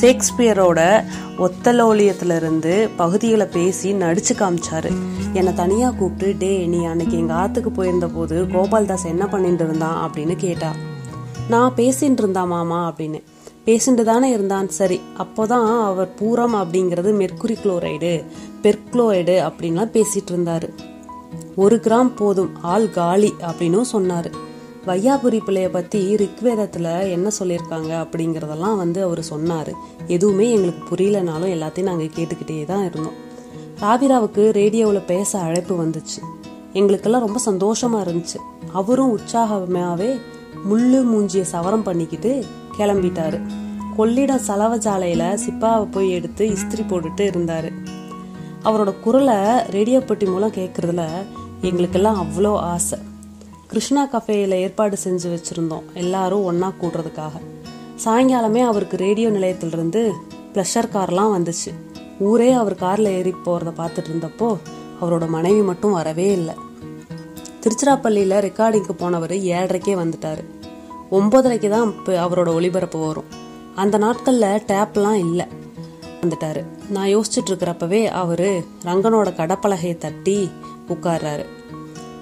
ஷேக்ஸ்பியரோட 0.00 1.04
ஒத்தலோலியத்திலிருந்து 1.38 2.90
பகுதிகளை 2.96 3.46
பேசி 3.46 3.92
நடிச்சு 3.92 4.30
காமிச்சாரு. 4.34 4.92
என்னை 5.32 5.54
தனியாக 5.54 5.96
கூப்பிட்டு 5.96 6.34
டே 6.38 6.66
நீ 6.66 6.84
அன்னைக்கு 6.84 7.16
எங்கள் 7.16 7.36
ஆத்துக்கு 7.36 7.68
போயிருந்த 7.68 8.08
போது 8.08 8.42
கோபால்தாஸ் 8.42 9.06
என்ன 9.06 9.26
பண்ணிட்டு 9.26 9.64
இருந்தான்? 9.64 10.10
அப்படின்னு 10.10 10.36
கேட்டா 10.36 10.72
நான் 11.48 11.72
பேசிட்டு 11.76 12.18
இருந்தா 12.18 12.44
மாமா 12.44 12.94
அப்படின்னு. 12.96 13.22
பேசிட்டு 13.66 14.02
தானே 14.02 14.30
இருந்தான். 14.30 14.68
சரி 14.68 15.00
அப்போதான் 15.18 15.84
அவர் 15.84 16.10
பூரம் 16.20 16.54
அப்படிங்கிறது 16.54 17.12
மெர்க்குரி 17.22 17.56
குளோரைடு 17.64 18.24
பெர்க்ளோரைடு 18.62 19.50
அப்படின்லாம் 19.50 20.02
பேசிட்டு 20.02 20.32
இருந்தாரு. 20.32 20.68
ஒரு 21.56 21.80
கிராம் 21.82 22.16
போதும் 22.16 22.50
ஆள் 22.62 22.90
காலி 22.90 23.34
அப்படின்னும் 23.40 23.84
சொன்னாரு. 23.92 24.32
வையாபுரி 24.86 25.40
பிள்ளைய 25.46 25.68
பத்தி 25.68 26.14
ரிக்வேதத்துல 26.14 27.10
என்ன 27.10 27.30
சொல்லியிருக்காங்க 27.38 27.92
அப்படிங்கறதெல்லாம் 28.04 28.76
வந்து 28.76 29.02
அவர் 29.02 29.18
சொன்னாரு. 29.18 29.72
எதுவுமே 30.06 30.50
எங்களுக்கு 30.50 30.94
புரியலனாலும் 30.94 31.52
எல்லாத்தையும் 31.56 31.82
நாங்க 31.82 32.02
கேட்டுக்கிட்டே 32.02 32.64
தான் 32.64 32.84
இருந்தோம். 32.84 33.30
ராவிராவுக்கு 33.80 34.52
ரேடியோவில் 34.52 35.00
பேச 35.00 35.38
அழைப்பு 35.38 35.84
வந்துச்சு. 35.84 36.20
எங்களுக்கெல்லாம் 36.72 37.26
ரொம்ப 37.26 37.40
சந்தோஷமா 37.46 38.08
இருந்துச்சு. 38.08 38.40
அவரும் 38.72 39.18
உற்சாகமாவே 39.18 40.20
முள்ளு 40.70 41.00
மூஞ்சியை 41.12 41.40
சவரம் 41.40 41.82
பண்ணிக்கிட்டு 41.82 42.44
கிளம்பிட்டாரு. 42.78 43.40
கொள்ளிட 43.96 44.34
சலவஜாலையில 44.34 45.34
சிப்பாவை 45.34 45.86
போய் 45.86 46.10
எடுத்து 46.10 46.48
இஸ்திரி 46.48 46.82
போட்டுட்டு 46.88 47.24
இருந்தாரு. 47.30 47.72
அவரோட 48.64 49.00
குரலை 49.00 49.34
ரேடியோ 49.70 50.00
பெட்டி 50.00 50.26
மூலம் 50.26 50.52
கேட்கறதுல 50.52 51.08
எங்களுக்கெல்லாம் 51.60 52.26
அவ்வளோ 52.26 52.56
ஆசை. 52.56 52.98
கிருஷ்ணா 53.72 54.08
கஃபேயில் 54.12 54.54
ஏற்பாடு 54.54 54.96
செஞ்சு 55.04 55.26
வச்சுருந்தோம். 55.34 55.82
எல்லாரும் 55.94 56.44
ஒன்றா 56.44 56.72
கூடுறதுக்காக. 56.80 57.30
சாயங்காலமே 58.04 58.62
அவருக்கு 58.62 58.96
ரேடியோ 58.96 59.30
நிலையத்திலிருந்து 59.30 60.12
ப்ளஷர் 60.54 60.88
கார்லாம் 60.92 61.32
வந்துச்சு. 61.36 61.70
ஊரே 62.18 62.52
அவர் 62.52 62.74
காரில் 62.74 63.06
ஏறி 63.06 63.34
போகிறத 63.44 63.72
பார்த்துட்டு 63.76 64.10
இருந்தப்போ 64.12 64.58
அவரோட 65.00 65.28
மனைவி 65.28 65.62
மட்டும் 65.62 65.92
வரவே 65.92 66.32
இல்லை. 66.32 66.54
திருச்சிராப்பள்ளியில் 67.60 68.44
ரெக்கார்டிங்க்கு 68.48 68.92
போனவர் 68.92 69.30
ஏழரைக்கே 69.30 69.94
வந்துட்டார். 70.02 70.44
ஒம்பதரைக்கு 71.10 71.68
தான் 71.68 71.94
இப்போ 71.98 72.28
அவரோட 72.28 72.54
ஒளிபரப்பு 72.54 73.06
வரும். 73.06 73.30
அந்த 73.74 73.98
நாட்களில் 73.98 74.62
டேப்லாம் 74.66 75.18
இல்லை. 75.26 75.46
வந்துட்டாரு. 76.22 76.64
நான் 76.88 77.16
யோசிச்சுட்டு 77.16 77.48
இருக்கிறப்பவே 77.48 78.04
அவர் 78.06 78.46
ரங்கனோட 78.84 79.30
கடப்பலகையை 79.40 79.98
தட்டி 79.98 80.50
உட்கார்றாரு. 80.88 81.46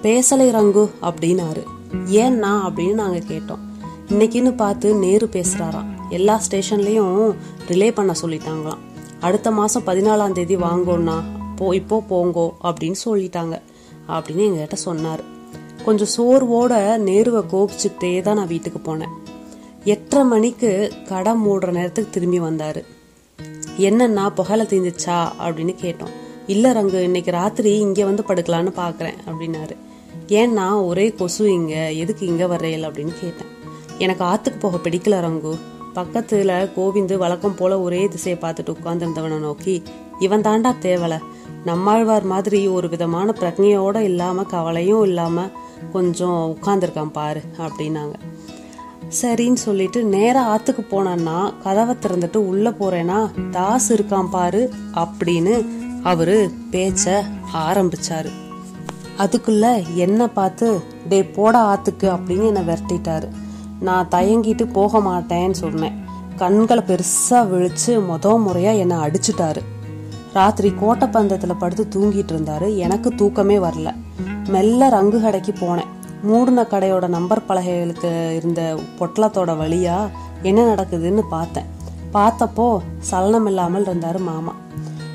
பேசலை 0.03 0.47
ரங்கு 0.57 0.89
அப்படின்னாரு. 1.01 1.63
ஏன்னா 2.05 2.51
அப்படின்னு 2.67 2.93
நாங்கள் 2.93 3.27
கேட்டோம். 3.27 3.63
இன்னைக்குன்னு 4.09 4.55
பார்த்து 4.55 4.95
நேரு 4.95 5.29
பேசுகிறாராம் 5.31 6.09
எல்லா 6.09 6.41
ஸ்டேஷன்லேயும் 6.49 7.35
ரிலே 7.67 7.91
பண்ண 7.91 8.13
சொல்லிட்டாங்களாம். 8.21 8.81
அடுத்த 9.19 9.51
மாதம் 9.51 9.85
பதினாலாம் 9.85 10.31
தேதி 10.31 10.55
வாங்கோண்ணா. 10.55 11.21
போ 11.55 11.75
இப்போ 11.75 12.03
போங்கோ 12.09 12.49
அப்படின்னு 12.63 12.95
சொல்லிட்டாங்க. 13.05 13.61
அப்படின்னு 14.07 14.45
எங்ககிட்ட 14.49 14.73
சொன்னார். 14.73 15.23
கொஞ்சம் 15.85 16.13
சோர்வோட 16.17 16.73
நேருவை 17.09 17.43
கோபிச்சுக்கிட்டே 17.53 18.21
தான் 18.21 18.35
நான் 18.35 18.47
வீட்டுக்கு 18.47 18.79
போனேன். 18.79 19.13
எட்டரை 19.83 20.25
மணிக்கு 20.25 20.91
கடை 21.07 21.33
மூடுற 21.33 21.71
நேரத்துக்கு 21.71 22.11
திரும்பி 22.11 22.39
வந்தார். 22.39 22.81
என்னன்னா 23.77 24.29
புகழ 24.29 24.63
தீந்துச்சா 24.63 25.19
அப்படின்னு 25.45 25.75
கேட்டோம். 25.81 26.13
இல்லை 26.47 26.71
ரங்கு 26.71 26.93
இன்னைக்கு 26.93 27.31
ராத்திரி 27.31 27.77
இங்கே 27.77 28.03
வந்து 28.03 28.23
படுக்கலான்னு 28.27 28.71
பார்க்குறேன் 28.77 29.17
அப்படின்னாரு. 29.25 29.75
ஏன்னா 30.39 30.65
ஒரே 30.89 31.05
கொசு 31.19 31.43
இங்கே 31.51 31.81
எதுக்கு 31.97 32.23
இங்கே 32.31 32.47
வர்றேல் 32.53 32.87
அப்படின்னு 32.87 33.13
கேட்டேன். 33.21 33.51
எனக்கு 33.97 34.23
ஆற்றுக்கு 34.23 34.59
போக 34.59 34.77
பிடிக்கல 34.85 35.15
ரங்கு. 35.27 35.53
பக்கத்தில் 35.93 36.53
கோவிந்து 36.75 37.15
வழக்கம் 37.17 37.55
போல 37.55 37.79
ஒரே 37.85 38.01
திசையை 38.07 38.37
பார்த்துட்டு 38.41 38.75
உட்காந்துருந்தவனை 38.75 39.39
நோக்கி 39.47 39.75
இவன் 40.19 40.45
தாண்டா 40.47 40.71
தேவலை. 40.87 41.17
நம்மாழ்வார் 41.65 42.25
மாதிரி 42.33 42.59
ஒரு 42.67 42.89
விதமான 42.89 43.33
பிரஜையோட 43.39 43.97
இல்லாமல் 44.09 44.45
கவலையும் 44.45 45.03
இல்லாமல் 45.03 45.51
கொஞ்சம் 45.93 46.39
உட்காந்துருக்கான் 46.53 47.15
பாரு 47.17 47.41
அப்படின்னாங்க. 47.65 48.15
சரின்னு 49.21 49.61
சொல்லிட்டு 49.67 49.99
நேராக 50.15 50.51
ஆற்றுக்கு 50.51 50.83
போனான்னா 50.91 51.37
கதவை 51.63 51.95
திறந்துட்டு 52.03 52.39
உள்ளே 52.51 52.69
போகிறேன்னா 52.69 53.19
தாஸ் 53.49 53.89
இருக்கான் 53.93 54.29
பாரு 54.29 54.61
அப்படின்னு 55.03 55.55
அவரு 56.03 56.37
பேச்ச 56.71 57.21
ஆரம்பிச்சாரு. 57.65 58.31
அதுக்குள்ள 59.23 59.93
என்னை 59.93 60.27
பார்த்து 60.27 60.81
டே 61.09 61.25
போட 61.25 61.59
ஆத்துக்கு 61.59 62.03
அப்படின்னு 62.03 62.45
என்னை 62.45 62.61
விரட்டிட்டாரு. 62.61 63.27
நான் 63.79 64.07
தயங்கிட்டு 64.11 64.73
போக 64.73 64.99
மாட்டேன்னு 64.99 65.51
சொன்னேன். 65.51 66.03
கண்களை 66.35 66.83
பெருசா 66.87 67.39
விழிச்சு 67.51 67.87
முத 67.87 68.41
முறையா 68.45 68.77
என்னை 68.77 68.97
அடிச்சுட்டாரு. 68.97 69.61
ராத்திரி 70.33 70.73
கோட்டப்பந்தத்துல 70.81 71.55
படுத்து 71.59 71.87
தூங்கிட்டு 71.93 72.31
இருந்தாரு. 72.31 72.75
எனக்கு 72.75 73.15
தூக்கமே 73.15 73.57
வரல. 73.57 73.95
மெல்ல 74.47 74.89
ரங்கு 74.89 75.21
கடைக்கு 75.21 75.51
போனேன். 75.51 75.91
மூடின 76.21 76.61
கடையோட 76.61 77.07
நம்பர் 77.07 77.45
பலகைகளுக்கு 77.47 78.35
இருந்த 78.35 78.79
பொட்டலத்தோட 78.99 79.51
வழியா 79.61 80.09
என்ன 80.41 80.73
நடக்குதுன்னு 80.73 81.21
பார்த்தேன். 81.29 81.65
பார்த்தப்போ 82.13 82.79
சலனம் 82.99 83.45
இல்லாமல் 83.45 83.83
இருந்தாரு 83.83 84.19
மாமா. 84.19 84.55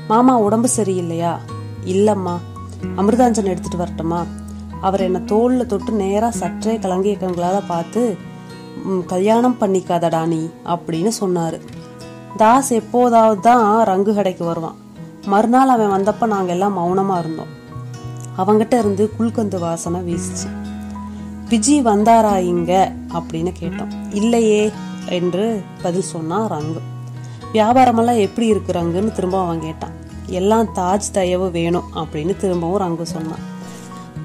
மாமா 0.07 0.39
உடம்பு 0.39 0.69
சரியில்லையா? 0.75 1.37
இல்லம்மா. 1.85 2.37
அமிர்தாஞ்சன் 2.81 3.43
எடுத்துட்டு 3.43 3.77
வரட்டுமா? 3.77 4.25
அவர் 4.81 5.01
என்னை 5.01 5.21
தோல்ல 5.21 5.65
தொட்டு 5.65 5.91
நேரா 5.91 6.29
சற்றே 6.29 6.79
கலங்கிய 6.79 7.17
கண்களால 7.19 7.63
பார்த்து 7.67 8.17
கல்யாணம் 9.05 9.55
பண்ணிக்காதடா 9.59 10.25
நீ 10.25 10.49
அப்படின்னு 10.65 11.11
சொன்னாரு. 11.19 11.59
தாஸ் 12.37 12.71
எப்போதாவது 12.71 13.41
தான் 13.41 13.87
ரங்கு 13.87 14.13
கடைக்கு 14.13 14.45
வருவான். 14.45 14.75
மறுநாள் 15.25 15.69
அவன் 15.69 15.91
வந்தப்ப 15.91 16.25
நாங்க 16.25 16.51
எல்லாம் 16.51 16.77
மௌனமா 16.77 17.19
இருந்தோம். 17.19 17.55
அவங்கிட்ட 18.37 18.79
இருந்து 18.79 19.11
குல்கந்து 19.19 19.59
வாசனை 19.59 20.13
வீசிச்சு. 20.13 20.65
விஜி 21.49 21.81
வந்தாரா 21.81 22.37
இங்க? 22.37 22.91
அப்படின்னு 23.13 23.53
கேட்டோம். 23.61 23.91
இல்லையே 24.11 24.71
என்று 25.09 25.63
பதில் 25.81 26.01
சொன்னான் 26.01 26.51
ரங்கு. 26.51 26.79
வியாபாரமெல்லாம் 27.53 28.19
எப்படி 28.19 28.47
இருக்கு 28.47 28.73
ரங்குன்னு 28.73 29.11
திரும்ப 29.11 29.43
அவன் 29.43 29.61
கேட்டான். 29.61 30.05
எல்லாம் 30.27 30.65
தாஜ் 30.75 31.11
தயவு 31.11 31.51
வேணும் 31.51 31.83
அப்படின்னு 31.95 32.35
திரும்பவும் 32.37 32.81
ரங்கு 32.81 33.01
சொன்னான். 33.01 33.55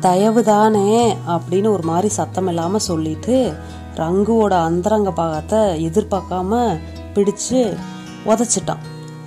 தயவு 0.01 0.43
தானே 0.43 1.17
அப்படின்னு 1.29 1.69
ஒரு 1.69 1.83
மாதிரி 1.83 2.09
சத்தம் 2.09 2.47
இல்லாமல் 2.47 2.81
சொல்லிட்டு 2.81 3.55
ரங்குவோட 3.97 4.51
அந்தரங்க 4.51 5.11
பாகத்தை 5.11 5.89
எதிர்பார்க்காம 5.89 6.81
பிடிச்சு 7.15 7.79
உதச்சிட்டான். 8.27 8.83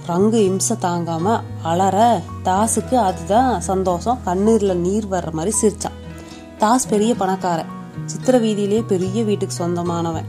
ரங்கு 0.07 0.33
இம்சை 0.33 0.77
தாங்காம 0.81 1.41
அலற 1.63 2.21
தாஸுக்கு 2.43 2.95
அதுதான் 2.95 3.61
சந்தோஷம். 3.61 4.19
கண்ணீரில் 4.25 4.77
நீர் 4.77 5.05
வர்ற 5.05 5.31
மாதிரி 5.31 5.57
சிரிச்சான். 5.61 5.97
தாஸ் 6.57 6.87
பெரிய 6.87 7.15
பணக்காரன். 7.15 7.73
சித்திர 8.05 8.39
வீதியிலே 8.39 8.81
பெரிய 8.87 9.23
வீட்டுக்கு 9.23 9.55
சொந்தமானவன். 9.55 10.25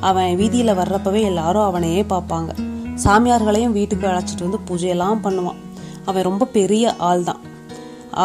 அவன் 0.00 0.36
வீதியில 0.38 0.74
வர்றப்பவே 0.74 1.20
எல்லாரும் 1.20 1.62
அவனையே 1.62 2.02
பார்ப்பாங்க. 2.02 2.48
சாமியார்களையும் 3.04 3.72
வீட்டுக்கு 3.72 4.06
அழைச்சிட்டு 4.06 4.48
வந்து 4.48 4.58
பூஜையெல்லாம் 4.68 5.22
பண்ணுவான். 5.22 5.64
அவன் 6.10 6.26
ரொம்ப 6.28 6.48
பெரிய 6.56 6.94
ஆள் 7.08 7.24
தான் 7.30 7.42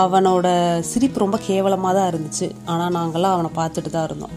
அவனோட 0.02 0.48
சிரிப்பு 0.89 1.20
ரொம்ப 1.24 1.38
கேவலமாக 1.48 1.94
தான் 1.98 2.10
இருந்துச்சு. 2.12 2.48
ஆனால் 2.72 2.94
நாங்களாம் 2.98 3.36
அவனை 3.36 3.52
பார்த்துட்டு 3.60 3.89
தான் 3.96 4.08
இருந்தோம். 4.10 4.36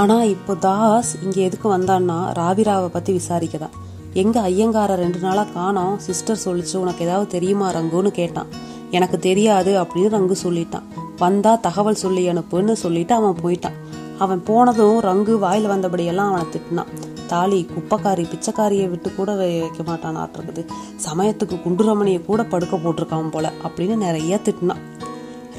ஆனால் 0.00 0.30
இப்போ 0.34 0.52
தாஸ் 0.66 1.10
இங்கே 1.24 1.40
எதுக்கு 1.48 1.68
வந்தான்னா 1.76 2.18
ராவிராவை 2.38 2.88
பற்றி 2.96 3.12
விசாரிக்க 3.18 3.58
தான் 3.64 3.76
எங்கே 4.22 4.40
ஐயங்கார 4.50 4.90
ரெண்டு 5.02 5.18
நாளாக 5.24 5.52
காணோம். 5.56 5.96
சிஸ்டர் 6.06 6.44
சொல்லிச்சு 6.44 6.76
உனக்கு 6.82 7.04
ஏதாவது 7.06 7.28
தெரியுமா 7.34 7.66
ரங்குன்னு? 7.78 8.12
கேட்டான். 8.20 8.52
எனக்கு 8.96 9.16
தெரியாது 9.28 9.72
அப்படின்னு 9.82 10.14
ரங்கு 10.16 10.36
சொல்லிட்டான். 10.44 10.86
வந்தா 11.24 11.52
தகவல் 11.66 12.02
சொல்லி 12.04 12.22
அனுப்புன்னு 12.32 12.74
சொல்லிட்டு 12.84 13.14
அவன் 13.18 13.40
போயிட்டான். 13.42 13.76
அவன் 14.24 14.42
போனதும் 14.48 14.98
ரங்கு 15.08 15.34
வாயில் 15.44 15.72
வந்தபடியெல்லாம் 15.72 16.30
அவனை 16.30 16.46
திட்டினான். 16.54 16.92
தாலி 17.32 17.58
குப்பைக்காரி 17.74 18.24
பிச்சைக்காரியை 18.32 18.86
விட்டு 18.90 19.14
கூட 19.14 19.34
வைக்க 19.40 19.82
மாட்டான் 19.88 20.16
ஆர்டர் 20.22 20.44
இருக்குது. 20.44 20.62
சமயத்துக்கு 21.06 21.56
குண்டுரமணியை 21.64 22.20
கூட 22.24 22.44
படுக்க 22.44 22.76
போட்டிருக்கான் 22.76 23.34
போல 23.36 23.52
அப்படின்னு 23.66 23.96
நிறைய 24.06 24.40
திட்டினான் 24.48 24.84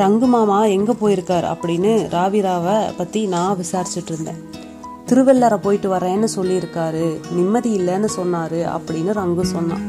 ரங்கு 0.01 0.27
மாமா 0.33 0.57
எங்கே 0.77 0.93
போயிருக்கார் 1.01 1.45
அப்படின்னு 1.51 1.91
ராவிராவை 2.15 2.75
பற்றி 2.97 3.21
நான் 3.27 3.59
விசாரிச்சுட்டு 3.61 4.11
இருந்தேன். 4.13 4.41
திருவள்ளரை 5.09 5.57
போயிட்டு 5.57 5.89
வரேன்னு 5.93 6.27
சொல்லியிருக்காரு 6.35 7.05
நிம்மதி 7.31 7.69
இல்லைன்னு 7.79 8.09
சொன்னாரு 8.17 8.59
அப்படின்னு 8.75 9.11
ரங்கு 9.21 9.43
சொன்னான். 9.53 9.85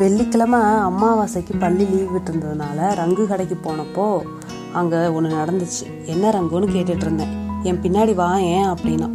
வெள்ளிக்கிழமை 0.00 0.60
அமாவாசைக்கு 0.88 1.54
பள்ளி 1.60 1.84
லீவ் 1.84 2.14
விட்டுருந்ததுனால 2.14 2.88
ரங்கு 3.02 3.26
கடைக்கு 3.26 3.58
போனப்போ 3.66 4.06
அங்கே 4.72 5.00
ஒன்று 5.16 5.30
நடந்துச்சு. 5.40 5.84
என்ன 6.14 6.30
ரங்குன்னு 6.30 6.74
கேட்டுட்டு 6.74 7.06
இருந்தேன். 7.06 7.34
என் 7.68 7.82
பின்னாடி 7.84 8.14
வா 8.14 8.28
ஏன் 8.38 8.68
அப்படின்னா. 8.72 9.08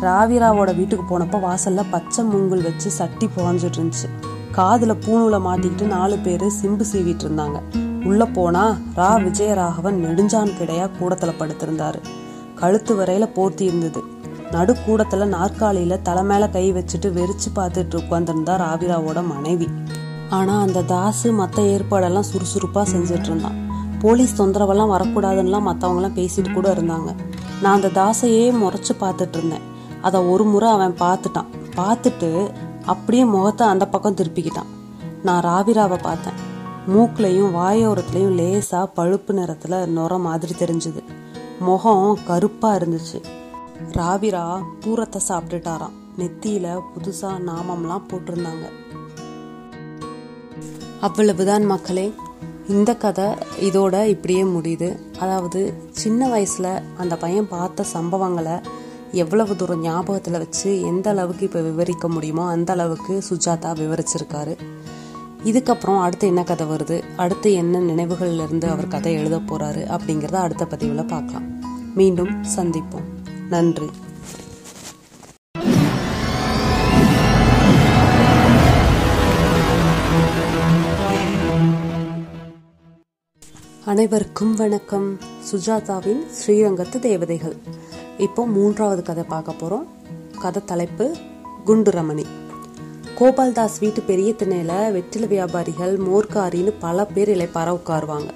ராவிராவோட 0.00 0.76
வீட்டுக்கு 0.76 1.18
போனப்போ 1.18 1.42
வாசல்ல 1.42 1.84
பச்சை 1.90 2.24
மூங்கல் 2.24 2.62
வச்சு 2.62 2.90
சட்டி 2.90 3.28
புகஞ்சிட்டு 3.36 3.76
இருந்துச்சு. 3.76 4.08
காதுல 4.56 4.96
பூணூல 5.06 5.40
மாட்டிக்கிட்டு 5.40 5.82
நாலு 5.82 6.18
பேர் 6.18 6.42
சிம்பு 6.44 6.84
சீவிட்டு 6.92 7.24
இருந்தாங்க. 7.24 7.60
உள்ள 8.04 8.26
போனா 8.26 8.76
ரா 8.96 9.16
விஜயராகவன் 9.18 9.92
நெடுஞ்சான் 9.92 10.56
கிடையா 10.56 10.88
கூடத்துல 11.00 11.32
படுத்திருந்தாரு. 11.38 12.02
கழுத்து 12.54 12.96
வரையில 12.96 13.32
போர்த்தி 13.32 13.60
இருந்தது. 13.60 14.02
நடு 14.50 14.76
கூடத்துல 14.86 15.26
நாற்காலியில 15.26 16.02
தலை 16.02 16.22
மேல 16.22 16.48
கை 16.48 16.72
வச்சுட்டு 16.72 17.12
வெறிச்சு 17.12 17.48
பார்த்துட்டு 17.56 17.94
உட்காந்துருந்தா 17.94 18.56
ராவிராவோட 18.56 19.26
மனைவி. 19.26 19.68
ஆனா 20.30 20.60
அந்த 20.60 20.82
தாசு 20.82 21.32
மத்த 21.32 21.58
ஏற்பாடெல்லாம் 21.58 22.24
சுறுசுறுப்பா 22.32 22.84
செஞ்சுட்டு 22.92 23.24
இருந்தான். 23.24 23.70
போலீஸ் 24.00 24.42
தொந்தரவெல்லாம் 24.42 24.92
வரக்கூடாதுன்னுலாம் 24.92 25.66
மற்றவங்களாம் 25.66 26.18
பேசிட்டு 26.18 26.52
கூட 26.52 26.72
இருந்தாங்க. 26.72 27.14
நான் 27.62 27.74
அந்த 27.74 27.88
தாசையே 27.88 28.50
முறைச்சு 28.50 28.92
பார்த்துட்டு 29.00 29.36
இருந்தேன். 29.36 29.70
அதை 30.02 30.20
ஒரு 30.20 30.44
முறை 30.44 30.68
அவன் 30.70 30.94
பார்த்துட்டான். 31.00 31.50
பார்த்துட்டு 31.76 32.30
அப்படியே 32.84 33.24
முகத்தை 33.24 33.66
அந்த 33.66 33.86
பக்கம் 33.86 34.14
திருப்பிக்கிட்டான். 34.14 34.70
நான் 35.22 35.44
ராவிராவை 35.44 35.98
பார்த்தேன். 36.02 36.38
மூக்குலையும் 36.94 37.54
வாயோரத்துலையும் 37.56 38.34
லேசாக 38.34 38.86
பழுப்பு 38.96 39.32
நிறத்தில் 39.32 39.88
நுர 39.88 40.18
மாதிரி 40.18 40.54
தெரிஞ்சுது. 40.58 41.02
முகம் 41.58 42.18
கருப்பாக 42.26 42.78
இருந்துச்சு. 42.78 43.18
ராவிரா 43.92 44.44
பூரத்தை 44.80 45.20
சாப்பிட்டுட்டாராம். 45.28 45.96
நெத்தியில் 46.18 46.82
புதுசாக 46.92 47.38
நாமம்லாம் 47.48 48.08
போட்டிருந்தாங்க. 48.10 48.66
அவ்வளவுதான் 51.00 51.64
மக்களே. 51.64 52.06
இந்த 52.68 52.90
கதை 52.94 53.24
இதோட 53.60 54.04
இப்படியே 54.04 54.42
முடியுது. 54.42 54.88
அதாவது 55.20 55.60
சின்ன 55.90 56.28
வயசில் 56.28 56.70
அந்த 56.96 57.16
பையன் 57.16 57.48
பார்த்த 57.48 57.84
சம்பவங்களை 57.94 58.56
எவ்வளவு 59.12 59.56
தூரம் 59.56 59.80
ஞாபகத்தில் 59.80 60.38
வச்சு 60.38 60.82
எந்த 60.82 61.10
அளவுக்கு 61.10 61.44
இப்போ 61.44 61.60
விவரிக்க 61.60 62.08
முடியுமோ 62.08 62.44
அந்த 62.50 62.72
அளவுக்கு 62.72 63.22
சுஜாதா 63.30 63.70
விவரிச்சிருக்காரு. 63.80 64.54
இதுக்கப்புறம் 65.44 66.00
அடுத்து 66.00 66.26
என்ன 66.26 66.42
கதை 66.42 66.66
வருது? 66.66 67.02
அடுத்து 67.16 67.52
என்ன 67.52 67.80
நினைவுகள்லேருந்து 67.80 68.64
அவர் 68.64 68.88
கதை 68.88 69.12
எழுத 69.14 69.36
போகிறாரு 69.36 69.82
அப்படிங்கிறத 69.96 70.34
அடுத்த 70.34 70.66
பதிவில் 70.66 71.04
பார்க்கலாம். 71.04 71.46
மீண்டும் 71.94 72.42
சந்திப்போம். 72.56 73.08
நன்றி. 73.48 73.90
அனைவருக்கும் 83.84 84.54
வணக்கம். 84.54 85.18
சுஜாதாவின் 85.52 86.22
ஸ்ரீரங்கத்து 86.40 86.98
தேவதைகள். 86.98 87.56
இப்போ 88.22 88.46
மூன்றாவது 88.46 89.02
கதை 89.02 89.24
பார்க்க 89.28 89.52
போறோம். 89.52 89.86
கதை 90.40 90.62
தலைப்பு 90.64 91.16
குண்டு 91.64 91.90
ரமணி 91.90 92.24
கோபால்தாஸ் 93.18 93.78
வீட்டு 93.80 94.00
பெரிய 94.00 94.32
திண்ணையில 94.32 94.90
வெற்றில 94.92 95.26
வியாபாரிகள் 95.26 95.98
மோர்காரின்னு 95.98 96.72
பல 96.78 97.04
பேர் 97.04 97.28
இலைப்பார 97.28 97.78
உட்காருவாங்க. 97.78 98.28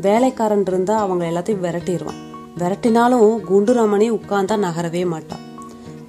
வேலைக்காரன் 0.00 0.64
இருந்தா 0.66 0.98
அவங்க 0.98 1.26
எல்லாத்தையும் 1.26 1.62
விரட்டிடுவான் 1.62 2.46
விரட்டினாலும் 2.58 3.40
குண்டு 3.40 3.74
ரமணி 3.74 4.10
உட்கார்ந்தா 4.10 4.56
நகரவே 4.56 5.06
மாட்டான். 5.06 5.40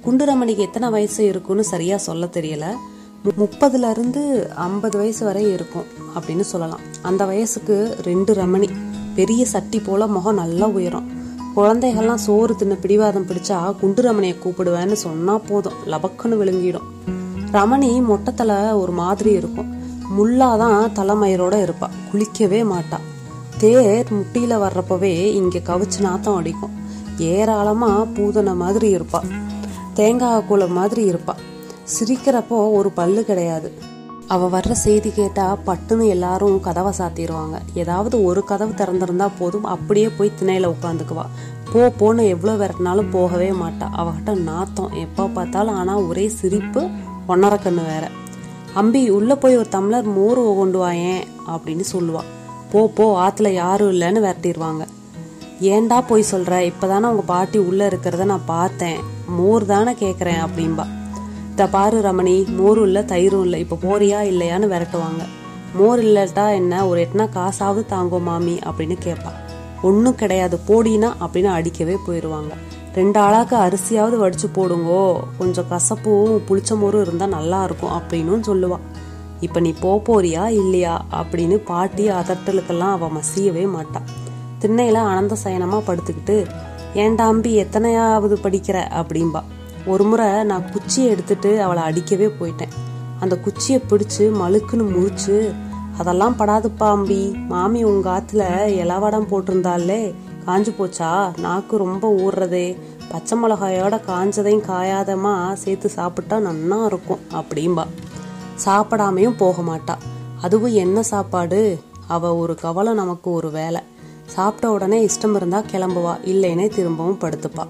குண்டு 0.02 0.24
ரமணிக்கு 0.24 0.56
எத்தனை 0.56 0.88
வயசு 0.88 1.24
இருக்கும்னு 1.24 1.64
சரியா 1.64 1.96
சொல்ல 1.96 2.26
தெரியல. 2.26 2.64
மு- 3.24 3.40
முப்பதுல 3.40 3.90
இருந்து 3.90 4.50
ஐம்பது 4.56 4.98
வயசு 4.98 5.24
வரை 5.24 5.52
இருக்கும் 5.52 5.84
அப்படின்னு 6.14 6.40
சொல்லலாம். 6.40 6.80
அந்த 7.02 7.24
வயசுக்கு 7.24 7.96
ரெண்டு 8.02 8.34
ரமணி. 8.34 8.68
பெரிய 9.14 9.44
சட்டி 9.44 9.80
போல 9.80 10.06
முகம் 10.06 10.34
நல்லா 10.34 10.66
உயரும். 10.66 11.19
குழந்தைகள்லாம் 11.56 12.14
சோறு 12.14 12.56
தின்ன 12.56 12.74
பிடிவாதம் 12.74 13.26
பிடிச்சா 13.26 13.76
குண்டு 13.76 14.02
ரமணியை 14.02 14.36
கூப்பிடுவேன்னு 14.44 14.92
சொன்னா 14.92 15.38
போதும். 15.38 15.72
லபக்குன்னு 15.86 16.36
விழுங்கிடும். 16.36 17.12
ரமணி 17.52 18.04
மொட்டத்தில் 18.04 18.72
ஒரு 18.72 18.92
மாதிரி 18.92 19.30
இருக்கும். 19.30 19.74
முள்ளாதான் 20.18 20.90
தலைமயிரோட 20.94 21.68
இருப்பா. 21.68 21.88
குளிக்கவே 22.12 22.64
மாட்டா. 22.64 22.98
தேர் 23.58 24.06
முட்டியில 24.10 24.58
வர்றப்பவே 24.58 25.24
இங்க 25.24 25.58
கவிச்சு 25.58 26.00
நாத்தம் 26.00 26.34
அடிக்கும். 26.34 26.70
ஏராளமா 27.18 28.02
பூதனை 28.02 28.54
மாதிரி 28.54 28.96
இருப்பா. 28.96 29.20
தேங்காய் 29.94 30.44
கூளை 30.50 30.68
மாதிரி 30.68 31.10
இருப்பா. 31.10 31.34
சிரிக்கிறப்போ 31.98 32.72
ஒரு 32.72 32.90
பல்லு 32.90 33.24
கிடையாது. 33.24 33.72
அவ 34.34 34.48
வர்ற 34.48 34.72
செய்தி 34.72 35.10
கேட்டா 35.10 35.56
பட்டுன்னு 35.66 36.08
எல்லாரும் 36.08 36.60
கதவை 36.60 36.92
சாத்திடுவாங்க 36.98 37.56
ஏதாவது 37.74 38.24
ஒரு 38.24 38.44
கதவு 38.44 38.72
திறந்திருந்தா 38.72 39.30
போதும் 39.38 39.64
அப்படியே 39.64 40.08
போய் 40.08 40.36
திணையில 40.40 40.74
உட்காந்துக்குவா. 40.74 41.24
போ 41.72 41.80
போன்னு 42.00 42.28
எவ்வளவு 42.28 42.60
விரட்டினாலும் 42.60 43.10
போகவே 43.10 43.50
மாட்டா. 43.50 43.86
அவகிட்ட 44.00 44.34
நாத்தம். 44.40 44.92
எப்போ 44.92 45.26
பார்த்தாலும் 45.26 45.74
ஆனா 45.74 45.96
ஒரே 45.96 46.28
சிரிப்பு 46.28 46.80
ஒன்னரை 47.28 47.58
கண்ணு 47.64 47.82
வேற. 47.86 48.10
அம்பி 48.74 49.10
உள்ள 49.10 49.36
போய் 49.36 49.56
ஒரு 49.56 49.68
தமிழர் 49.68 50.08
மோர் 50.18 50.42
கொண்டு 50.60 50.78
வாயேன் 50.84 51.22
அப்படின்னு 51.46 51.86
சொல்லுவா. 51.92 52.22
போ 52.72 52.88
போ 52.94 53.28
ஆத்துல 53.28 53.48
யாரும் 53.48 53.92
இல்லைன்னு 53.92 54.24
விரட்டிடுவாங்க 54.26 54.84
ஏன்டா 55.60 56.00
போய் 56.06 56.30
சொல்ற? 56.30 56.52
இப்பதானே 56.70 57.06
உங்க 57.14 57.22
பாட்டி 57.22 57.58
உள்ள 57.58 57.88
இருக்கிறத 57.88 58.24
நான் 58.24 58.50
பார்த்தேன். 58.54 59.00
மோர் 59.26 59.66
தானே 59.66 59.92
கேக்குறேன் 59.92 60.42
அப்படின்பா 60.46 60.86
இதை 61.60 61.72
பாரு 61.72 62.00
ரமணி 62.00 62.34
மோரும் 62.58 62.82
இல்லை 62.82 63.02
தயிரும் 63.02 63.42
இல்லை 63.42 63.58
இப்போ 63.60 63.76
போறியா 63.82 64.20
இல்லையான்னு 64.28 64.66
விரட்டுவாங்க. 64.66 65.22
மோர் 65.74 66.00
இல்லட்டா 66.00 66.54
என்ன 66.54 66.86
ஒரு 66.86 67.06
எட்டுனா 67.06 67.28
காசாவது 67.34 67.86
தாங்கோ 67.86 68.18
மாமி 68.18 68.58
அப்படின்னு 68.64 68.96
கேட்பா 69.04 69.32
ஒன்றும் 69.82 70.14
கிடையாது 70.14 70.60
போடினா 70.68 71.10
அப்படின்னு 71.20 71.48
அடிக்கவே 71.48 71.96
போயிடுவாங்க 72.06 72.52
ரெண்டு 72.94 73.20
ஆளாக்கு 73.20 73.56
அரிசியாவது 73.56 74.16
வடிச்சு 74.16 74.48
போடுங்கோ 74.56 75.02
கொஞ்சம் 75.38 75.68
கசப்பும் 75.70 76.40
புளிச்ச 76.48 76.80
மோரும் 76.80 77.00
இருந்தால் 77.00 77.28
நல்லா 77.28 77.64
இருக்கும் 77.64 77.94
அப்படின்னும் 77.98 78.48
சொல்லுவாள் 78.50 78.86
இப்போ 79.40 79.60
நீ 79.60 79.74
போ 79.80 80.02
போறியா 80.08 80.48
இல்லையா 80.48 81.00
அப்படின்னு 81.12 81.56
பாட்டி 81.56 82.08
அதட்டலுக்கெல்லாம் 82.08 82.96
அவள் 82.96 83.14
மசியவே 83.18 83.66
மாட்டான் 83.66 84.08
திண்ணையில் 84.58 85.02
அனந்த 85.04 85.36
சயனமாக 85.44 85.82
படுத்துக்கிட்டு 85.86 86.46
ஏன்டாம்பி 86.94 87.52
எத்தனையாவது 87.54 88.36
படிக்கிற? 88.36 88.78
அப்படிம்பா. 88.92 89.42
ஒரு 89.90 90.04
முறை 90.04 90.44
நான் 90.44 90.70
குச்சியை 90.70 91.10
எடுத்துட்டு 91.10 91.62
அவளை 91.62 91.82
அடிக்கவே 91.82 92.26
போயிட்டேன். 92.26 92.74
அந்த 93.20 93.38
குச்சியை 93.38 93.82
பிடிச்சு 93.88 94.18
மழுக்குன்னு 94.18 94.86
முறிச்சு 94.96 95.54
அதெல்லாம் 95.98 96.36
படாது 96.38 96.66
பாம்பி 96.66 97.22
மாமி 97.48 97.84
உங்க 97.84 98.08
ஆத்துல 98.18 98.66
இலவடம் 98.66 99.28
போட்டிருந்தாலே 99.30 100.14
காஞ்சு 100.46 100.72
போச்சா? 100.78 101.38
நாக்கு 101.38 101.76
ரொம்ப 101.76 102.14
ஊறுறதே 102.14 102.78
பச்சை 103.08 103.38
மிளகாயோட 103.42 104.00
காஞ்சதையும் 104.08 104.66
காயாதமா 104.68 105.52
சேர்த்து 105.52 105.88
சாப்பிட்டா 105.88 106.36
நன்னா 106.36 106.84
இருக்கும் 106.84 107.18
அப்படிம்பா. 107.34 107.84
சாப்பிடாமையும் 108.64 109.36
போக 109.36 109.62
மாட்டா. 109.62 109.94
அதுவும் 110.40 110.72
என்ன 110.72 111.02
சாப்பாடு? 111.02 111.80
அவ 112.08 112.36
ஒரு 112.36 112.54
கவலை 112.54 112.92
நமக்கு 112.92 113.30
ஒரு 113.30 113.50
வேலை. 113.50 113.80
சாப்பிட்ட 114.26 114.70
உடனே 114.70 115.06
இஷ்டம் 115.06 115.36
இருந்தா 115.36 115.62
கிளம்புவா. 115.72 116.14
இல்லைன்னே 116.24 116.68
திரும்பவும் 116.68 117.18
படுத்துப்பா. 117.20 117.66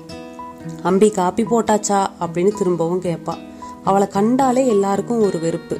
அம்பி 0.82 1.10
காப்பி 1.10 1.42
போட்டாச்சா 1.42 2.06
அப்படின்னு 2.20 2.52
திரும்பவும் 2.58 3.02
கேட்பா 3.02 3.34
அவளை 3.84 4.08
கண்டாலே 4.08 4.66
எல்லாருக்கும் 4.66 5.22
ஒரு 5.22 5.40
வெறுப்பு. 5.40 5.76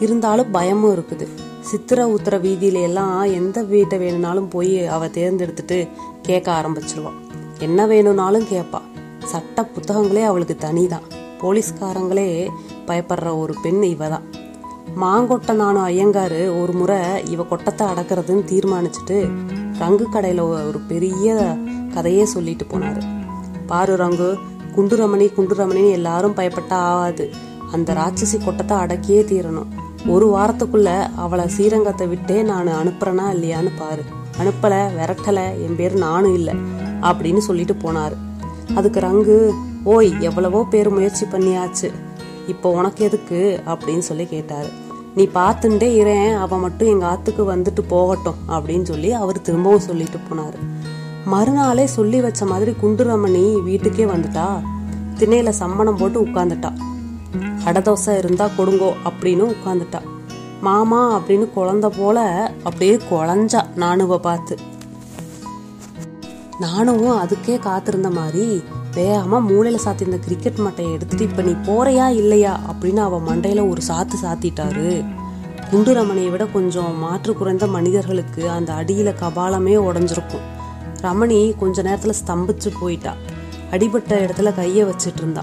இருந்தாலும் 0.00 0.50
பயமும் 0.50 0.94
இருக்குது. 0.96 1.26
சித்திர 1.60 2.08
உத்தர 2.08 2.38
வீதியில 2.38 2.82
எல்லாம் 2.82 3.22
எந்த 3.22 3.62
வீட்டை 3.62 3.98
வேணும்னாலும் 3.98 4.48
போய் 4.48 4.86
அவ 4.86 5.06
தேர்ந்தெடுத்துட்டு 5.06 5.88
கேட்க 6.22 6.52
ஆரம்பிச்சிருவா. 6.52 7.12
என்ன 7.58 7.86
வேணும்னாலும் 7.86 8.44
கேட்பா 8.44 8.80
சட்ட 9.24 9.70
புத்தகங்களே 9.74 10.24
அவளுக்கு 10.24 10.56
தனிதான். 10.60 11.06
போலீஸ்காரங்களே 11.40 12.48
பயப்படுற 12.86 13.38
ஒரு 13.38 13.54
பெண் 13.62 13.82
இவ 13.82 14.08
தான் 14.08 14.26
மாங்கொட்டை 15.00 15.52
நானும் 15.52 15.86
ஐயங்காரு 15.88 16.62
ஒரு 16.62 16.72
முறை 16.72 16.98
இவ 17.30 17.42
கொட்டத்தை 17.42 17.86
அடக்கிறதுன்னு 17.86 18.44
தீர்மானிச்சுட்டு 18.52 19.18
ரங்கு 19.78 20.06
கடையில 20.12 20.40
ஒரு 20.40 20.80
பெரிய 20.88 21.56
கதையே 21.94 22.24
சொல்லிட்டு 22.24 22.64
போனாரு. 22.64 23.02
பாரு 23.66 23.96
ரங்கு 23.96 24.30
குண்டுரமணி 24.76 25.26
குண்டுரமணின்னு 25.36 25.90
எல்லாரும் 25.90 26.36
பயப்பட்டா 26.36 26.78
ஆகாது 26.90 27.30
அந்த 27.72 27.92
ராட்சசி 27.92 28.44
கொட்டத்தை 28.44 28.76
அடக்கியே 28.76 29.20
தீரணும். 29.22 29.70
ஒரு 30.06 30.26
வாரத்துக்குள்ள 30.36 31.10
அவளை 31.16 31.44
ஸ்ரீரங்கத்தை 31.48 32.08
விட்டே 32.08 32.42
நான் 32.42 32.68
அனுப்புறேனா 32.68 33.26
இல்லையான்னு 33.34 33.70
பாரு. 33.78 34.02
அனுப்பல 34.38 34.74
விரட்டல 34.98 35.40
என் 35.66 35.76
பேர் 35.76 35.94
நானும் 35.94 36.34
இல்லை 36.34 36.54
அப்படின்னு 37.00 37.38
சொல்லிட்டு 37.38 37.74
போனாரு. 37.74 38.16
அதுக்கு 38.74 39.00
ரங்கு 39.00 39.50
ஓய் 39.84 40.12
எவ்வளவோ 40.20 40.66
பேர் 40.70 40.90
முயற்சி 40.90 41.26
பண்ணியாச்சு. 41.26 41.90
இப்போ 42.46 42.70
உனக்கு 42.70 43.04
எதுக்கு? 43.04 43.60
அப்படின்னு 43.66 43.98
சொல்லி 43.98 44.26
கேட்டாரு. 44.26 44.68
நீ 45.14 45.28
பார்த்துட்டே 45.34 45.94
இரேன் 45.94 46.34
அவன் 46.34 46.60
மட்டும் 46.60 46.88
எங்க 46.88 47.06
ஆத்துக்கு 47.06 47.42
வந்துட்டு 47.54 47.82
போகட்டும் 47.88 48.34
அப்படின்னு 48.48 48.82
சொல்லி 48.82 49.12
அவர் 49.12 49.40
திரும்பவும் 49.40 49.86
சொல்லிட்டு 49.88 50.18
போனாரு. 50.18 50.58
மறுநாளே 51.24 51.86
சொல்லி 51.86 52.20
வச்ச 52.20 52.46
மாதிரி 52.46 52.74
குண்டுரமணி 52.82 53.62
வீட்டுக்கே 53.62 54.04
வந்துட்டா. 54.04 54.46
திணையில 55.18 55.52
சம்மணம் 55.58 55.96
போட்டு 55.96 56.24
உட்காந்துட்டா 56.24 56.70
அடதோசை 57.64 58.18
இருந்தா 58.18 58.48
கொடுங்கோ 58.58 58.92
அப்படின்னு 59.04 59.54
உட்காந்துட்டா 59.54 60.00
மாமா 60.60 61.18
அப்படின்னு 61.18 61.46
குழந்த 61.56 61.90
போல 61.98 62.18
அப்படியே 62.62 62.96
குழஞ்சா 63.10 63.60
நானுவ 63.76 64.16
பார்த்து. 64.18 64.56
நானும் 66.60 67.04
அதுக்கே 67.10 67.58
காத்திருந்த 67.58 68.10
மாதிரி 68.10 68.62
வேகமா 68.94 69.38
மூளையில 69.48 69.78
சாத்தியிருந்த 69.84 70.18
கிரிக்கெட் 70.18 70.58
மட்டையை 70.58 70.92
எடுத்துட்டு 70.92 71.24
இப்ப 71.24 71.42
நீ 71.42 71.50
போறையா 71.50 72.08
இல்லையா 72.08 72.60
அப்படின்னு 72.70 72.96
அவ 72.96 73.20
மண்டையில 73.20 73.68
ஒரு 73.68 73.82
சாத்து 73.88 74.16
சாத்திட்டாரு. 74.22 75.04
குண்டு 75.70 75.94
ரமணியை 75.94 76.30
விட 76.30 76.46
கொஞ்சம் 76.46 76.98
மாற்று 76.98 77.34
குறைந்த 77.34 77.66
மனிதர்களுக்கு 77.66 78.50
அந்த 78.50 78.72
அடியில 78.72 79.14
கபாலமே 79.22 79.76
உடஞ்சிருக்கும். 79.88 80.60
ரமணி 81.02 81.56
கொஞ்ச 81.58 81.82
நேரத்துல 81.82 82.12
ஸ்தம்பிச்சு 82.26 82.70
போயிட்டா. 82.80 83.14
அடிபட்ட 83.70 84.20
இடத்துல 84.24 84.50
கைய 84.58 84.90
வச்சிட்டு 84.90 85.16
இருந்தா. 85.16 85.42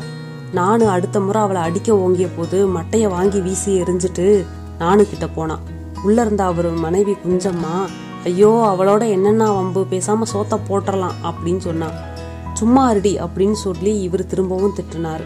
நானு 0.54 0.88
அடுத்த 0.88 1.20
முறை 1.20 1.42
அவளை 1.42 1.62
அடிக்க 1.62 1.98
ஓங்கிய 1.98 2.28
போது 2.38 2.68
மட்டைய 2.68 3.10
வாங்கி 3.10 3.40
வீசி 3.40 3.82
எரிஞ்சிட்டு 3.82 4.46
நானு 4.80 5.06
கிட்ட 5.06 5.28
போனான் 5.28 5.60
உள்ள 6.04 6.22
இருந்த 6.22 6.44
அவர் 6.44 6.72
மனைவி 6.72 7.12
குஞ்சம்மா 7.12 7.88
ஐயோ 8.24 8.76
அவளோட 8.78 9.10
என்னென்ன 9.10 9.52
வம்பு 9.52 9.86
பேசாம 9.90 10.22
சோத்த 10.34 10.60
போட்டுடலாம் 10.70 11.12
அப்படின்னு 11.24 11.58
சொன்னான் 11.58 11.92
சும்மா 12.54 12.92
அருடி 12.92 13.28
அப்படின்னு 13.28 13.52
சொல்லி 13.52 14.02
இவர் 14.02 14.26
திரும்பவும் 14.26 14.76
திட்டினாரு. 14.76 15.26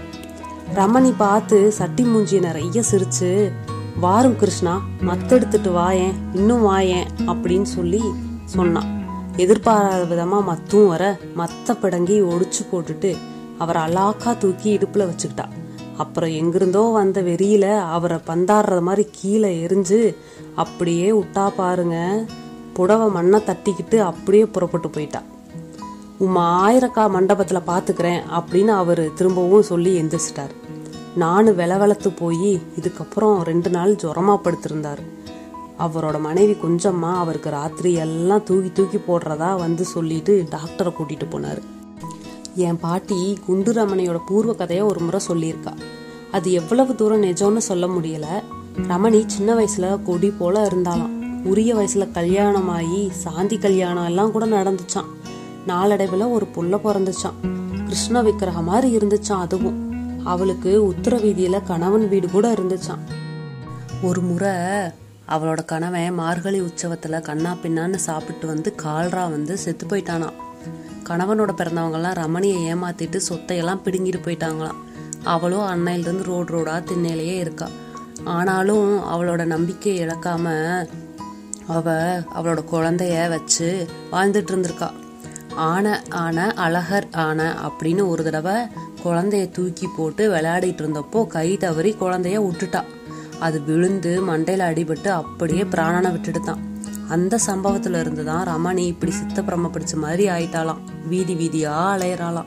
ரமணி 0.76 1.14
பார்த்து 1.18 1.72
சட்டி 1.72 2.04
மூஞ்சிய 2.04 2.40
நிறைய 2.40 2.84
சிரிச்சு 2.92 3.52
வாரும் 4.00 4.36
கிருஷ்ணா 4.36 4.82
மத்தெடுத்துட்டு 5.02 5.72
வாயேன் 5.74 6.14
இன்னும் 6.34 6.68
வாயேன் 6.68 7.08
அப்படின்னு 7.18 7.62
சொல்லி 7.62 8.04
சொன்னான் 8.46 9.03
எதிர்பாராத 9.38 10.16
விதமா 10.16 10.44
மத்தும் 10.48 10.88
வர 10.88 11.18
மத்த 11.38 11.74
பிடங்கி 11.82 12.22
ஒடிச்சு 12.22 12.62
போட்டுட்டு 12.72 13.18
அவரை 13.58 13.82
அலாக்கா 13.82 14.38
தூக்கி 14.38 14.78
இடுப்புல 14.78 15.10
வச்சுக்கிட்டா. 15.10 15.46
அப்புறம் 15.98 16.30
எங்கிருந்தோ 16.30 16.80
வந்த 16.80 17.22
வெறியில 17.22 17.80
அவரை 17.80 18.18
பந்தாடுற 18.28 18.82
மாதிரி 18.82 19.10
கீழே 19.12 19.66
எரிஞ்சு 19.66 20.16
அப்படியே 20.56 21.12
விட்டா 21.12 21.50
பாருங்க. 21.56 22.26
புடவை 22.74 23.10
மண்ணை 23.10 23.42
தட்டிக்கிட்டு 23.46 23.98
அப்படியே 23.98 24.46
புறப்பட்டு 24.46 24.90
போயிட்டா. 24.90 25.22
உமா 26.18 26.72
ஆயிரக்கா 26.72 27.06
மண்டபத்துல 27.16 27.62
பாத்துக்கிறேன் 27.68 28.22
அப்படின்னு 28.40 28.68
அவரு 28.68 29.12
திரும்பவும் 29.16 29.62
சொல்லி 29.62 30.02
எந்திரிச்சிட்டார். 30.02 30.54
நானும் 31.16 31.60
வெளவெளத்து 31.60 32.12
போய் 32.16 32.62
இதுக்கப்புறம் 32.82 33.42
ரெண்டு 33.42 33.70
நாள் 33.70 33.96
ஜுரமா 33.96 34.40
படுத்திருந்தாரு. 34.44 35.04
அவரோட 35.80 36.20
மனைவி 36.20 36.54
கொஞ்சம்மா 36.54 37.14
அவருக்கு 37.14 37.50
ராத்திரி 37.50 37.94
எல்லாம் 37.94 38.44
தூக்கி 38.44 38.72
தூக்கி 38.72 38.98
போடுறதா 38.98 39.56
வந்து 39.56 39.86
சொல்லிட்டு 39.86 40.48
டாக்டரை 40.52 40.92
கூட்டிட்டு 40.92 41.28
போனார். 41.32 41.62
என் 42.56 42.80
பாட்டி 42.80 43.40
குண்டுரமணியோட 43.48 44.20
பூர்வ 44.28 44.54
கதையை 44.54 44.86
ஒரு 44.86 45.00
முறை 45.00 45.20
சொல்லியிருக்கா. 45.28 45.74
அது 46.32 46.52
எவ்வளவு 46.52 46.96
தூரம் 46.96 47.24
நிஜம்னு 47.24 47.58
சொல்ல 47.58 47.88
முடியல. 47.88 48.26
ரமணி 48.88 49.24
சின்ன 49.26 49.56
வயசுல 49.56 50.04
கொடி 50.04 50.30
போல 50.30 50.68
இருந்தாலாம். 50.68 51.42
உரிய 51.44 51.76
வயசுல 51.76 52.12
கல்யாணமாகி 52.12 53.10
சாந்தி 53.10 53.58
கல்யாணம் 53.58 54.06
எல்லாம் 54.06 54.32
கூட 54.32 54.46
நடந்துச்சான் 54.46 55.10
நாளடைவில் 55.66 56.22
ஒரு 56.22 56.48
புள்ள 56.56 56.80
பிறந்துச்சான் 56.84 57.40
கிருஷ்ண 57.84 58.22
விக்கிரக 58.22 58.62
மாதிரி 58.62 58.98
இருந்துச்சான் 58.98 59.44
அதுவும். 59.46 59.92
அவளுக்கு 60.24 60.86
உத்தர 60.86 61.18
வீதியில 61.18 61.64
கணவன் 61.64 62.10
வீடு 62.10 62.30
கூட 62.30 62.54
இருந்துச்சான் 62.54 63.04
ஒரு 64.04 64.22
முறை 64.22 64.52
அவளோட 65.28 65.66
கணவன் 65.66 66.14
மார்கழி 66.14 66.60
உற்சவத்தில் 66.60 67.22
கண்ணா 67.22 67.58
பின்னான்னு 67.64 67.96
சாப்பிட்டு 67.96 68.48
வந்து 68.48 68.76
கால்ரா 68.84 69.30
வந்து 69.30 69.58
செத்து 69.58 69.86
போயிட்டானான் 69.86 70.34
கணவனோட 71.04 71.52
பிறந்தவங்கெல்லாம் 71.58 72.18
ரமணியை 72.18 72.74
ஏமாத்திட்டு 72.74 73.16
சொத்தையெல்லாம் 73.16 73.82
பிடுங்கிட்டு 73.84 74.22
போயிட்டாங்களாம். 74.24 74.76
அவளும் 75.24 75.68
அன்னையிலிருந்து 75.68 76.24
ரோடு 76.24 76.58
ரோடாக 76.58 76.84
திண்ணையிலேயே 76.84 77.40
இருக்கா. 77.40 77.70
ஆனாலும் 78.24 79.04
அவளோட 79.04 79.46
நம்பிக்கையை 79.46 80.08
இழக்காம 80.08 80.46
அவ 81.68 81.92
அவளோட 82.36 82.64
குழந்தைய 82.72 83.30
வச்சு 83.30 83.88
வாழ்ந்துட்டு 84.12 84.52
இருந்திருக்கா 84.52 84.92
ஆன 85.56 86.04
ஆன 86.10 86.54
அழகர் 86.58 87.12
ஆன 87.12 87.70
அப்படின்னு 87.70 88.08
ஒரு 88.08 88.24
தடவை 88.24 88.54
குழந்தைய 89.04 89.52
தூக்கி 89.52 89.90
போட்டு 89.98 90.32
விளையாடிட்டு 90.32 90.82
இருந்தப்போ 90.82 91.28
கை 91.28 91.58
தவறி 91.58 91.96
குழந்தைய 92.00 92.40
விட்டுட்டா 92.40 92.84
அது 93.40 93.62
விழுந்து 93.62 94.24
மண்டையில் 94.28 94.66
அடிபட்டு 94.70 95.08
அப்படியே 95.08 95.64
பிராணனை 95.64 96.12
விட்டுடுதான். 96.12 96.58
அந்த 97.10 97.40
சம்பவத்துல 97.48 98.00
இருந்து 98.00 98.26
தான் 98.26 98.48
ரமணி 98.48 98.78
இப்படி 98.78 99.12
சித்தப்பிரம 99.12 99.70
பிடிச்ச 99.74 99.96
மாதிரி 99.96 100.30
ஆயிட்டாலாம் 100.30 100.78
வீதி 101.08 101.34
வீதியா 101.36 101.70
அலையறாளாம். 101.70 102.46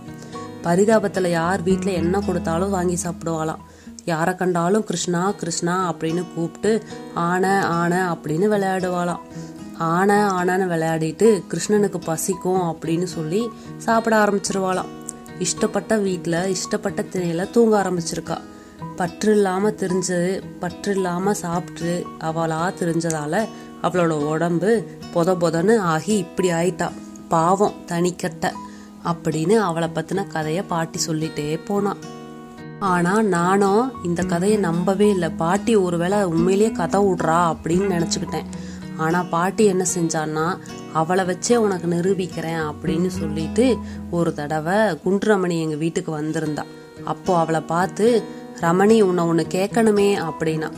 பரிதாபத்துல 0.62 1.28
யார் 1.28 1.62
வீட்டில் 1.62 1.94
என்ன 1.94 2.20
கொடுத்தாலும் 2.20 2.70
வாங்கி 2.70 2.98
சாப்பிடுவாளாம். 3.04 3.58
யாரை 4.04 4.34
கண்டாலும் 4.34 4.84
கிருஷ்ணா 4.84 5.30
கிருஷ்ணா 5.30 5.92
அப்படின்னு 5.92 6.24
கூப்பிட்டு 6.34 6.82
ஆன 7.14 7.66
ஆன 7.66 8.12
அப்படின்னு 8.12 8.48
விளையாடுவாளாம். 8.48 9.20
ஆன 9.78 10.30
ஆனான்னு 10.30 10.70
விளையாடிட்டு 10.70 11.42
கிருஷ்ணனுக்கு 11.48 12.00
பசிக்கும் 12.04 12.60
அப்படின்னு 12.60 13.04
சொல்லி 13.04 13.48
சாப்பிட 13.76 14.24
ஆரம்பிச்சிருவாளாம். 14.24 14.86
இஷ்டப்பட்ட 15.38 16.02
வீட்டில் 16.02 16.56
இஷ்டப்பட்ட 16.56 17.04
திணையில 17.12 17.50
தூங்க 17.50 17.82
ஆரம்பிச்சிருக்கா. 17.82 18.40
பற்று 18.98 19.30
இல்லாமல் 19.36 19.78
தெரிஞ்சது 19.82 20.30
பற்று 20.60 20.90
இல்லாமல் 20.96 21.40
சாப்பிட்டு 21.42 21.92
அவளாக 22.28 22.68
தெரிஞ்சதால 22.80 23.34
அவளோட 23.86 24.14
உடம்பு 24.32 24.70
பொத 25.14 25.34
பொதன்னு 25.42 25.74
ஆகி 25.94 26.14
இப்படி 26.24 26.48
ஆயிட்டா. 26.60 26.88
பாவம் 27.28 27.78
தனிக்கட்டை 27.90 28.50
அப்படின்னு 29.10 29.56
அவளை 29.68 29.88
பற்றின 29.94 30.26
கதையை 30.34 30.62
பாட்டி 30.72 30.98
சொல்லிட்டே 31.06 31.48
போனான் 31.68 32.00
ஆனா 32.92 33.12
நானும் 33.34 33.84
இந்த 34.04 34.22
கதையை 34.22 34.56
நம்பவே 34.66 35.08
இல்லை. 35.08 35.30
பாட்டி 35.42 35.74
ஒருவேளை 35.86 36.18
உண்மையிலேயே 36.32 36.70
கதை 36.80 37.00
விடுறா 37.04 37.38
அப்படின்னு 37.52 37.86
நினச்சிக்கிட்டேன். 37.94 38.48
ஆனால் 39.04 39.30
பாட்டி 39.34 39.64
என்ன 39.72 39.84
செஞ்சான்னா 39.94 40.46
அவளை 41.00 41.24
வச்சே 41.30 41.56
உனக்கு 41.64 41.86
நிரூபிக்கிறேன் 41.94 42.62
அப்படின்னு 42.70 43.08
சொல்லிட்டு 43.20 43.66
ஒரு 44.10 44.30
தடவை 44.34 44.78
குண்டுரமணி 45.04 45.56
எங்கள் 45.64 45.82
வீட்டுக்கு 45.84 46.12
வந்திருந்தா. 46.20 46.64
அப்போ 47.12 47.32
அவளை 47.38 47.60
பார்த்து 47.72 48.06
ரமணி 48.60 49.00
உன்னை 49.00 49.24
ஒன்று 49.24 49.46
கேட்கணுமே 49.50 50.24
அப்படின்னா. 50.28 50.72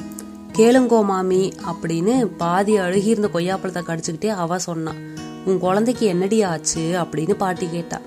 கேளுங்கோ 0.53 1.05
மாமி 1.05 1.53
அப்படின்னு 1.66 2.24
பாதி 2.37 2.79
அழுகியிருந்த 2.79 3.29
கொய்யாப்பழத்தை 3.35 3.83
கடிச்சுக்கிட்டே 3.83 4.26
அவ 4.26 4.59
சொன்னான் 4.59 5.16
உன் 5.45 5.59
குழந்தைக்கு 5.59 6.07
என்னடி 6.07 6.43
ஆச்சு 6.43 6.81
அப்படின்னு 6.81 7.35
பாட்டி 7.35 7.68
கேட்டா. 7.70 8.01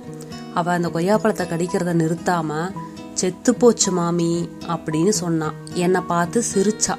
அவ 0.54 0.72
அந்த 0.72 0.90
கொய்யாப்பழத்தை 0.90 1.46
கடிக்கிறத 1.48 1.94
நிறுத்தாம 1.94 2.72
செத்து 3.14 3.56
போச்சு 3.56 3.92
மாமி 3.92 4.50
அப்படின்னு 4.68 5.10
சொன்னான் 5.10 5.54
என்னை 5.74 6.02
பார்த்து 6.02 6.44
சிரிச்சா. 6.54 6.96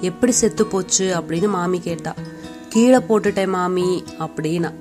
எப்படி 0.00 0.32
செத்து 0.32 0.66
போச்சு? 0.66 1.14
அப்படின்னு 1.18 1.48
மாமி 1.48 1.80
கேட்டா. 1.80 2.14
கீழே 2.68 2.96
போட்டுட்டேன் 2.96 3.48
மாமி 3.48 4.04
அப்படின்னா. 4.18 4.72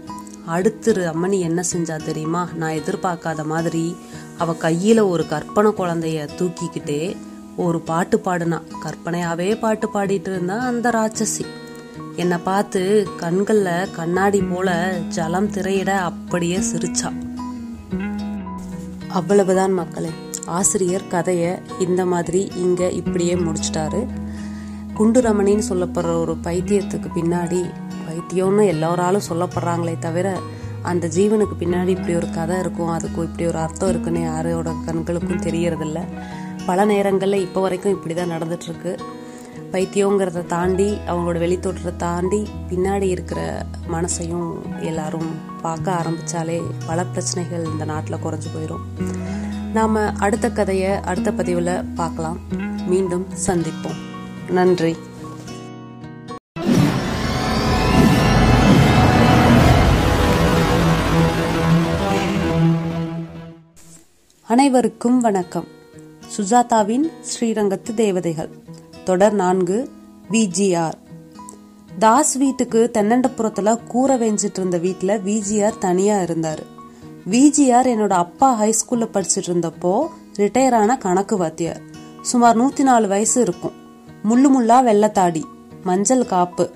அடுத்து 0.45 0.93
ரமணி 0.93 1.39
என்ன 1.39 1.63
செஞ்சா 1.73 2.03
தெரியுமா? 2.03 2.49
நான் 2.55 2.71
எதிர்பார்க்காத 2.71 3.45
மாதிரி 3.45 3.95
அவள் 4.37 4.55
கையில 4.55 5.07
ஒரு 5.07 5.27
கற்பனை 5.27 5.71
குழந்தைய 5.71 6.29
தூக்கிக்கிட்டே 6.37 7.17
ஒரு 7.55 7.81
பாட்டு 7.81 8.21
பாடுனா. 8.25 8.61
கற்பனையாவே 8.83 9.59
பாட்டு 9.59 9.89
பாடிட்டு 9.93 10.29
இருந்தா 10.29 10.57
அந்த 10.57 10.89
ராட்சசி. 10.89 11.45
என்னை 12.15 12.37
பார்த்து 12.37 13.07
கண்கள்ல 13.19 13.91
கண்ணாடி 13.91 14.41
போல 14.41 14.97
ஜலம் 15.07 15.51
திரையிட 15.51 15.99
அப்படியே 15.99 16.57
சிரிச்சா. 16.57 17.13
அவ்வளவுதான் 19.07 19.71
மக்களே 19.71 20.09
ஆசிரியர் 20.45 21.07
கதையை 21.07 21.57
இந்த 21.79 22.05
மாதிரி 22.05 22.51
இங்க 22.55 22.89
இப்படியே 22.89 23.35
முடிச்சிட்டாரு. 23.35 24.07
குண்டு 24.93 25.21
ரமணின்னு 25.21 25.61
சொல்லப்படுற 25.69 26.19
ஒரு 26.19 26.37
பைத்தியத்துக்கு 26.43 27.09
பின்னாடி 27.15 27.71
பைத்தியம்னு 28.07 28.65
எல்லோராலும் 28.65 29.27
சொல்லப்படுறாங்களே 29.29 29.99
தவிர 29.99 30.39
அந்த 30.81 31.07
ஜீவனுக்கு 31.07 31.55
பின்னாடி 31.59 31.87
இப்படி 31.87 32.15
ஒரு 32.15 32.29
கதை 32.29 32.59
இருக்கும் 32.59 32.89
அதுக்கும் 32.89 33.23
இப்படி 33.23 33.45
ஒரு 33.45 33.57
அர்த்தம் 33.57 33.89
இருக்குன்னு 33.89 34.21
யாரோட 34.21 34.73
கண்களுக்கும் 34.85 35.41
தெரியறதில்ல. 35.41 35.99
பல 36.65 36.85
நேரங்களில் 36.85 37.41
இப்போ 37.41 37.61
வரைக்கும் 37.61 37.91
இப்படி 37.91 38.13
தான் 38.13 38.31
நடந்துட்டுருக்கு. 38.31 38.97
பைத்தியங்கிறத 39.71 40.45
தாண்டி 40.45 40.97
அவங்களோட 41.07 41.39
வெளித்தோற்றத்தை 41.39 41.95
தாண்டி 41.95 42.49
பின்னாடி 42.69 43.01
இருக்கிற 43.01 43.65
மனசையும் 43.91 44.49
எல்லாரும் 44.79 45.29
பார்க்க 45.61 45.91
ஆரம்பித்தாலே 45.91 46.61
பல 46.85 47.05
பிரச்சனைகள் 47.05 47.65
இந்த 47.65 47.85
நாட்டில் 47.85 48.23
குறைஞ்சி 48.25 48.49
போயிடும் 48.55 48.85
நாம் 49.73 49.95
அடுத்த 49.95 50.51
கதையை 50.51 50.91
அடுத்த 50.91 51.31
பதிவில் 51.31 51.83
பார்க்கலாம். 51.95 52.39
மீண்டும் 52.87 53.27
சந்திப்போம். 53.47 53.99
நன்றி. 54.49 54.97
அனைவருக்கும் 64.51 65.19
வணக்கம். 65.19 65.67
சுஜாதாவின் 66.37 67.11
ஸ்ரீரங்கத்து 67.21 67.93
தேவதைகள். 67.95 68.49
தொடர் 69.03 69.33
நான்கு 69.33 69.91
விஜிஆர் 70.31 70.93
தாஸ் 71.99 72.35
வீட்டுக்கு 72.35 72.91
தென்னண்டபுரத்துல 72.93 73.79
கூரை 73.87 74.17
வேஞ்சிட்டு 74.17 74.57
இருந்த 74.57 74.77
வீட்டுல 74.77 75.19
விஜிஆர் 75.29 75.77
தனியா 75.77 76.17
இருந்தாரு. 76.17 76.65
விஜிஆர் 77.31 77.87
என்னோட 77.93 78.09
அப்பா 78.09 78.61
ஹைஸ்கூல்ல 78.61 79.07
படிச்சிட்டு 79.13 79.47
இருந்தப்போ 79.47 80.07
ரிட்டையர் 80.37 80.75
ஆன 80.75 80.97
கணக்கு 80.97 81.37
வாத்தியார். 81.37 81.81
சுமார் 82.21 82.61
நூத்தி 82.61 82.81
நாலு 82.81 83.07
வயசு 83.07 83.41
இருக்கும். 83.41 83.73
முள்ளு 84.23 84.49
முள்ளா 84.55 84.83
வெள்ளத்தாடி 84.83 85.43
மஞ்சள் 85.83 86.25
காப்பு 86.25 86.69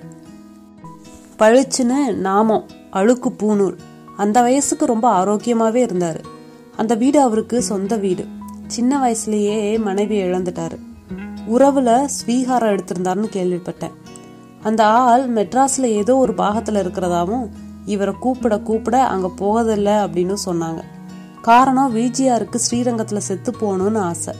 பழிச்சுன்னு 1.39 2.13
நாமம் 2.13 2.65
அழுக்கு 2.91 3.29
பூநூல் 3.29 3.77
அந்த 4.17 4.41
வயசுக்கு 4.41 4.85
ரொம்ப 4.85 5.25
ஆரோக்கியமாவே 5.25 5.83
இருந்தாரு. 5.89 6.33
அந்த 6.77 6.95
வீடு 6.95 7.21
அவருக்கு 7.21 7.61
சொந்த 7.61 7.95
வீடு. 7.95 8.25
சின்ன 8.67 8.99
வயசுலயே 8.99 9.81
மனைவி 9.81 10.21
இழந்துட்டாரு. 10.21 10.79
உறவுல 11.53 12.05
ஸ்வீகாரம் 12.05 12.77
எடுத்திருந்தாருன்னு 12.77 13.29
கேள்விப்பட்டேன். 13.33 13.91
அந்த 14.63 14.85
ஆள் 14.85 15.33
மெட்ராஸ்ல 15.33 15.81
ஏதோ 15.81 16.17
ஒரு 16.17 16.33
பாகத்துல 16.33 16.83
இருக்கிறதாவும் 16.83 17.49
இவரை 17.85 18.13
கூப்பிட 18.13 18.59
கூப்பிட 18.59 19.03
அங்க 19.03 19.31
போகதில்ல 19.37 20.07
அப்படின்னு 20.07 20.35
சொன்னாங்க. 20.45 20.81
காரணம் 21.41 21.95
விஜிஆருக்கு 21.95 22.59
ஸ்ரீரங்கத்துல 22.71 23.17
செத்து 23.17 23.51
போகணும்னு 23.51 23.97
ஆசை. 23.97 24.33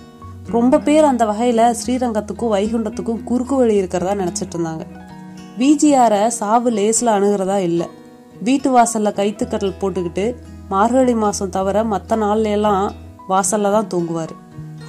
ரொம்ப 0.46 0.80
பேர் 0.80 1.04
அந்த 1.04 1.26
வகையில 1.26 1.76
ஸ்ரீரங்கத்துக்கும் 1.86 2.54
வைகுண்டத்துக்கும் 2.54 3.24
குறுக்கு 3.24 3.56
வழி 3.56 3.76
இருக்கிறதா 3.76 4.24
நினைச்சிட்டு 4.24 4.56
இருந்தாங்க. 4.58 4.82
விஜிஆரை 5.60 6.28
சாவு 6.28 6.72
லேஸ்ல 6.72 7.06
அணுகிறதா 7.06 7.58
இல்ல. 7.58 7.88
வீட்டு 8.42 8.78
வாசல்ல 8.78 9.12
கைத்துக்கட்டல் 9.12 9.74
போட்டுக்கிட்டு 9.82 10.36
மார்கழி 10.72 11.14
மாதம் 11.24 11.54
தவிர 11.56 11.84
மற்ற 11.94 12.16
நாள்ல 12.24 12.54
எல்லாம் 12.58 12.86
தான் 13.76 13.92
தூங்குவார். 13.94 14.34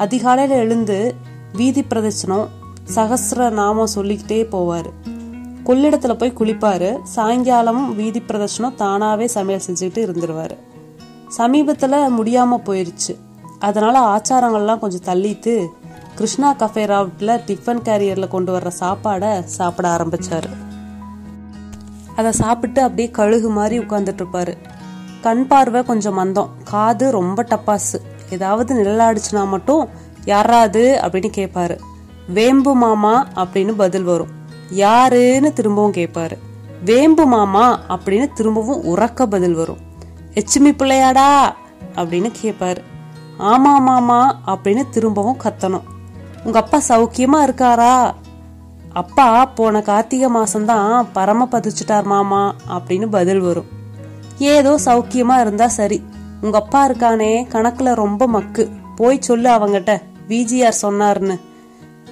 அதிகாலையில் 0.05 0.61
எழுந்து 0.62 0.99
வீதி 1.59 1.83
பிரதட்சணம் 1.91 2.47
சகசிர 2.95 3.49
நாமம் 3.59 3.95
சொல்லிக்கிட்டே 3.95 4.41
போவார். 4.55 4.89
கொள்ளிடத்துல 5.68 6.14
போய் 6.18 6.39
குளிப்பார். 6.41 6.89
சாயங்காலமும் 7.14 7.91
வீதி 8.01 8.20
பிரதர்ஷனம் 8.29 8.77
தானாகவே 8.83 9.27
சமையல் 9.37 9.64
செஞ்சுக்கிட்டு 9.66 10.03
இருந்துருவார். 10.07 10.55
சமீபத்தில் 11.39 12.14
முடியாமல் 12.18 12.64
போயிடுச்சு 12.66 13.14
அதனால் 13.59 13.99
ஆச்சாரங்கள்லாம் 14.12 14.83
கொஞ்சம் 14.83 15.07
தள்ளிட்டு 15.09 15.55
கிருஷ்ணா 16.18 16.51
கஃபே 16.61 16.85
ராவுட்டில் 16.91 17.41
டிஃபன் 17.49 17.83
கேரியரில் 17.87 18.35
கொண்டு 18.35 18.51
வர்ற 18.55 18.70
சாப்பாடை 18.83 19.31
சாப்பிட 19.57 19.87
ஆரம்பித்தார் 19.89 20.49
அதை 22.20 22.31
சாப்பிட்டு 22.43 22.81
அப்படியே 22.83 23.09
கழுகு 23.18 23.49
மாதிரி 23.59 23.77
உட்காந்துட்டு 23.85 24.22
இருப்பாரு. 24.22 24.55
கண் 25.27 25.47
பார்வை 25.51 25.81
கொஞ்சம் 25.83 26.18
மந்தம். 26.18 26.51
காது 26.70 27.05
ரொம்ப 27.18 27.43
டப்பாசு 27.43 27.99
ஏதாவது 28.35 28.70
நிழலாடுச்சுனா 28.79 29.43
மட்டும் 29.53 29.83
யாராது 30.33 30.83
அப்படின்னு 31.05 31.31
கேட்பாரு 31.39 31.77
வேம்பு 32.37 32.72
மாமா 32.74 33.14
அப்படின்னு 33.43 33.72
பதில் 33.83 34.07
வரும். 34.11 34.33
யாருன்னு 34.83 35.51
திரும்பவும் 35.53 35.97
கேட்பாரு 35.99 36.37
வேம்பு 36.85 37.24
மாமா 37.27 37.66
அப்படின்னு 37.89 38.27
திரும்பவும் 38.39 38.83
உறக்க 38.93 39.27
பதில் 39.35 39.55
வரும். 39.55 39.83
எச்சுமி 40.39 40.72
பிள்ளையாடா 40.81 41.31
அப்படின்னு 41.95 42.31
கேட்பாரு 42.41 42.81
ஆமா 43.53 43.72
மாமா 43.89 44.20
அப்படின்னு 44.53 44.83
திரும்பவும் 44.95 45.41
கத்தணும். 45.45 45.87
உங்க 46.45 46.59
அப்பா 46.62 46.79
சௌக்கியமா 46.89 47.39
இருக்காரா? 47.47 47.95
அப்பா 48.93 49.27
போன 49.59 49.83
கார்த்திகை 49.83 50.29
மாசம்தான் 50.35 51.07
பரம 51.12 51.49
பதிச்சுட்டார் 51.51 52.11
மாமா 52.12 52.43
அப்படின்னு 52.68 53.09
பதில் 53.16 53.43
வரும். 53.47 53.70
ஏதோ 54.39 54.78
சௌக்கியமா 54.84 55.41
இருந்தா 55.41 55.66
சரி. 55.66 56.03
உங்க 56.41 56.59
அப்பா 56.59 56.89
இருக்கானே 56.89 57.47
கணக்குல 57.53 57.95
ரொம்ப 57.95 58.26
மக்கு. 58.26 58.68
போய் 58.97 59.18
சொல்லு 59.20 59.51
அவங்கிட்ட 59.51 60.03
விஜிஆர் 60.28 60.80
சொன்னாருன்னு 60.82 61.41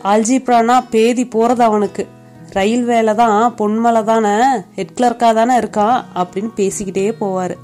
ஆல்ஜிப்ரானா 0.04 0.84
பேதி 0.90 1.24
போறது 1.24 1.60
அவனுக்கு. 1.60 2.06
ரயில் 2.50 2.84
வேலை 2.84 3.14
தான் 3.14 3.54
பொன்மலை 3.58 4.04
தானே 4.04 4.48
ஹெட் 4.76 4.94
கிளர்க்கா 4.94 5.34
தானே 5.34 5.58
இருக்கான் 5.58 6.04
அப்படின்னு 6.14 6.50
பேசிக்கிட்டே 6.56 7.14
போவாரு. 7.20 7.54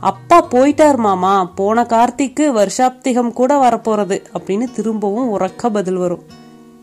அப்பா 0.00 0.46
போயிட்டார் 0.50 0.96
மாமா 0.96 1.44
போன 1.44 1.82
கார்த்திக்கு 1.82 2.44
வருஷாப்திகம் 2.46 3.32
கூட 3.32 3.60
வரப்போறது 3.60 4.22
அப்படின்னு 4.38 4.70
திரும்பவும் 4.70 5.38
உறக்க 5.38 5.68
பதில் 5.68 5.96
வரும். 5.96 6.22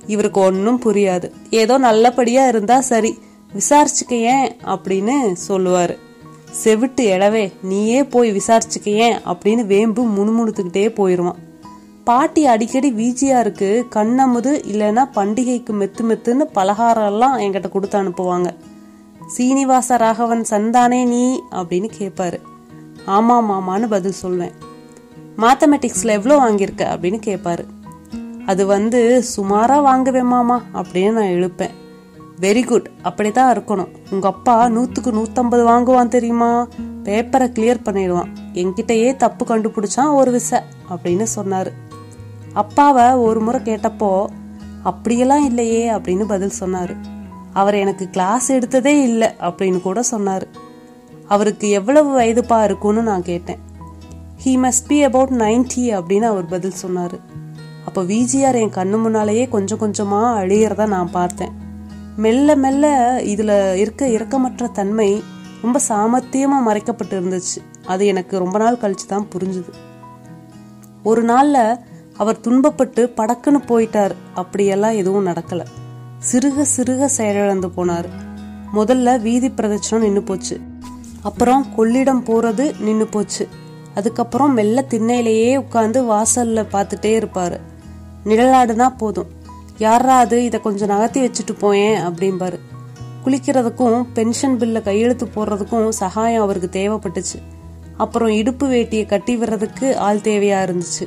இவருக்கு 0.08 0.42
ஒன்றும் 0.42 0.82
புரியாது. 0.86 1.32
ஏதோ 1.50 1.78
நல்லபடியா 1.78 2.48
இருந்தா 2.48 2.80
சரி 2.80 3.20
விசாரிச்சுக்க 3.54 4.12
ஏன் 4.12 4.58
அப்படின்னு 4.66 5.36
சொல்லுவாரு. 5.48 5.98
செவிட்டு 6.62 7.04
எழவே 7.16 7.46
நீயே 7.70 8.00
போய் 8.04 8.30
விசாரிச்சுக்க 8.38 8.90
ஏன் 9.06 9.18
அப்படின்னு 9.32 9.64
வேம்பு 9.66 10.02
முணுமுணுத்துக்கிட்டே 10.16 10.86
போயிருவான். 11.00 11.40
பாட்டி 12.04 12.42
அடிக்கடி 12.46 12.90
விஜிஆருக்கு 12.94 13.70
கண்ணமுது 13.96 14.52
இல்லைன்னா 14.72 15.04
பண்டிகைக்கு 15.16 15.74
மெத்து 15.82 16.04
மெத்துன்னு 16.10 16.46
பலகாரம் 16.58 17.10
எல்லாம் 17.12 17.38
என்கிட்ட 17.38 17.70
கொடுத்து 17.70 17.98
அனுப்புவாங்க. 18.02 18.50
சீனிவாச 19.28 19.98
ராகவன் 19.98 20.44
சந்தானே 20.50 21.02
நீ 21.06 21.24
அப்படின்னு 21.52 21.90
கேட்பாரு 22.00 22.40
ஆமா 23.08 23.38
மாமான்னு 23.50 23.88
பதில் 23.88 24.20
சொல்வேன். 24.24 24.56
மேத்தமெட்டிக்ஸ்ல 25.38 26.18
எவ்வளோ 26.18 26.36
வாங்கியிருக்க 26.44 26.84
அப்படின்னு 26.94 27.20
கேட்பாரு 27.30 27.66
அது 28.46 28.66
வந்து 28.66 29.24
சுமாரா 29.36 29.78
வாங்குவேன் 29.82 30.32
மாமா 30.34 30.58
அப்படின்னு 30.74 31.18
நான் 31.18 31.36
எழுப்பேன். 31.38 31.74
வெரி 32.42 32.66
குட் 32.66 32.90
அப்படிதான் 33.04 33.52
இருக்கணும். 33.54 33.88
உங்க 34.10 34.28
அப்பா 34.28 34.66
நூத்துக்கு 34.66 35.12
நூத்தம்பது 35.12 35.64
வாங்குவான் 35.64 36.08
தெரியுமா? 36.08 36.68
பேப்பரை 37.04 37.48
கிளியர் 37.48 37.86
பண்ணிடுவான். 37.86 38.28
என்கிட்டயே 38.54 39.16
தப்பு 39.16 39.46
கண்டுபிடிச்சான் 39.46 40.14
ஒரு 40.14 40.32
விசை 40.32 40.60
அப்படின்னு 40.90 41.26
சொன்னாரு. 41.36 41.72
அப்பாவை 42.54 43.12
ஒரு 43.12 43.42
முறை 43.42 43.62
கேட்டப்போ 43.62 44.26
அப்படியெல்லாம் 44.84 45.46
இல்லையே 45.46 45.92
அப்படின்னு 45.92 46.24
பதில் 46.24 46.52
சொன்னாரு. 46.60 46.96
அவர் 47.54 47.74
எனக்கு 47.74 48.10
கிளாஸ் 48.10 48.52
எடுத்ததே 48.52 49.02
இல்லை 49.02 49.28
அப்படின்னு 49.40 49.82
கூட 49.82 50.02
சொன்னாரு. 50.12 50.44
அவருக்கு 51.28 51.70
எவ்வளவு 51.70 52.20
வயதுப்பா 52.20 52.64
இருக்கும்னு 52.64 53.02
நான் 53.02 53.24
கேட்டேன். 53.24 53.60
He 54.46 54.48
must 54.48 54.88
be 54.88 55.04
about 55.04 55.42
ninety 55.42 55.76
அப்படின்னு 55.76 56.22
அவர் 56.22 56.46
பதில் 56.46 56.74
சொன்னாரு. 56.86 57.20
அப்போ 57.86 58.04
விஜிஆர் 58.04 58.56
என் 58.56 58.70
கண்ணு 58.70 59.02
முன்னாலேயே 59.02 59.48
கொஞ்சம் 59.48 59.80
கொஞ்சமா 59.80 60.24
அழியறத 60.24 60.88
நான் 60.88 61.12
பார்த்தேன். 61.12 61.63
மெல்ல 62.16 62.56
மெல்ல 62.56 63.16
இதுல 63.22 63.74
இருக்க 63.74 64.08
இறக்கமற்ற 64.08 64.72
தன்மை 64.72 65.24
ரொம்ப 65.62 65.80
சாமர்த்தியமா 65.88 66.56
மறைக்கப்பட்டு 66.68 67.20
இருந்துச்சு. 67.20 67.86
அது 67.86 68.06
எனக்கு 68.06 68.38
ரொம்ப 68.38 68.58
நாள் 68.58 68.78
கழிச்சு 68.82 69.06
தான் 69.08 69.28
புரிஞ்சுது. 69.36 69.74
ஒரு 71.04 71.26
நாள்ல 71.26 71.80
அவர் 72.18 72.40
துன்பப்பட்டு 72.40 73.12
படக்குன்னு 73.18 73.64
போயிட்டார். 73.68 74.12
அப்படியெல்லாம் 74.34 74.92
எதுவும் 74.92 75.28
நடக்கல. 75.28 75.66
சிறுக 76.32 76.66
சிறுக 76.78 77.06
செயலிழந்து 77.06 77.68
போனார். 77.68 78.06
முதல்ல 78.76 79.22
வீதி 79.22 79.50
பிரதட்சணம் 79.50 80.00
நின்று 80.00 80.24
போச்சு. 80.24 80.60
அப்புறம் 81.22 81.68
கொள்ளிடம் 81.78 82.24
போறது 82.24 82.80
நின்று 82.80 83.08
போச்சு. 83.08 83.48
அதுக்கப்புறம் 83.96 84.54
மெல்ல 84.54 84.86
திண்ணையிலேயே 84.90 85.64
உட்காந்து 85.64 86.04
வாசல்ல 86.04 86.66
பார்த்துட்டே 86.72 87.22
இருப்பாரு. 87.22 87.60
நிழலாடுனா 88.26 88.98
போதும். 88.98 89.42
யாரா 89.84 90.18
அது 90.18 90.38
இதை 90.44 90.60
கொஞ்சம் 90.62 90.88
நகர்த்தி 90.88 91.20
வச்சுட்டு 91.26 91.54
போயேன் 91.60 92.00
அப்படிம்பாரு. 92.08 92.58
குளிக்கிறதுக்கும் 93.26 94.06
பென்ஷன் 94.14 94.58
பில்ல 94.60 94.82
கையெழுத்து 94.82 95.26
போடுறதுக்கும் 95.36 95.90
சகாயம் 95.90 96.42
அவருக்கு 96.42 96.70
தேவைப்பட்டுச்சு. 96.80 97.38
அப்புறம் 97.98 98.30
இடுப்பு 98.30 98.68
வேட்டியை 98.68 99.06
கட்டி 99.06 99.34
விடுறதுக்கு 99.38 99.96
ஆள் 99.96 100.26
தேவையா 100.28 100.60
இருந்துச்சு. 100.68 101.06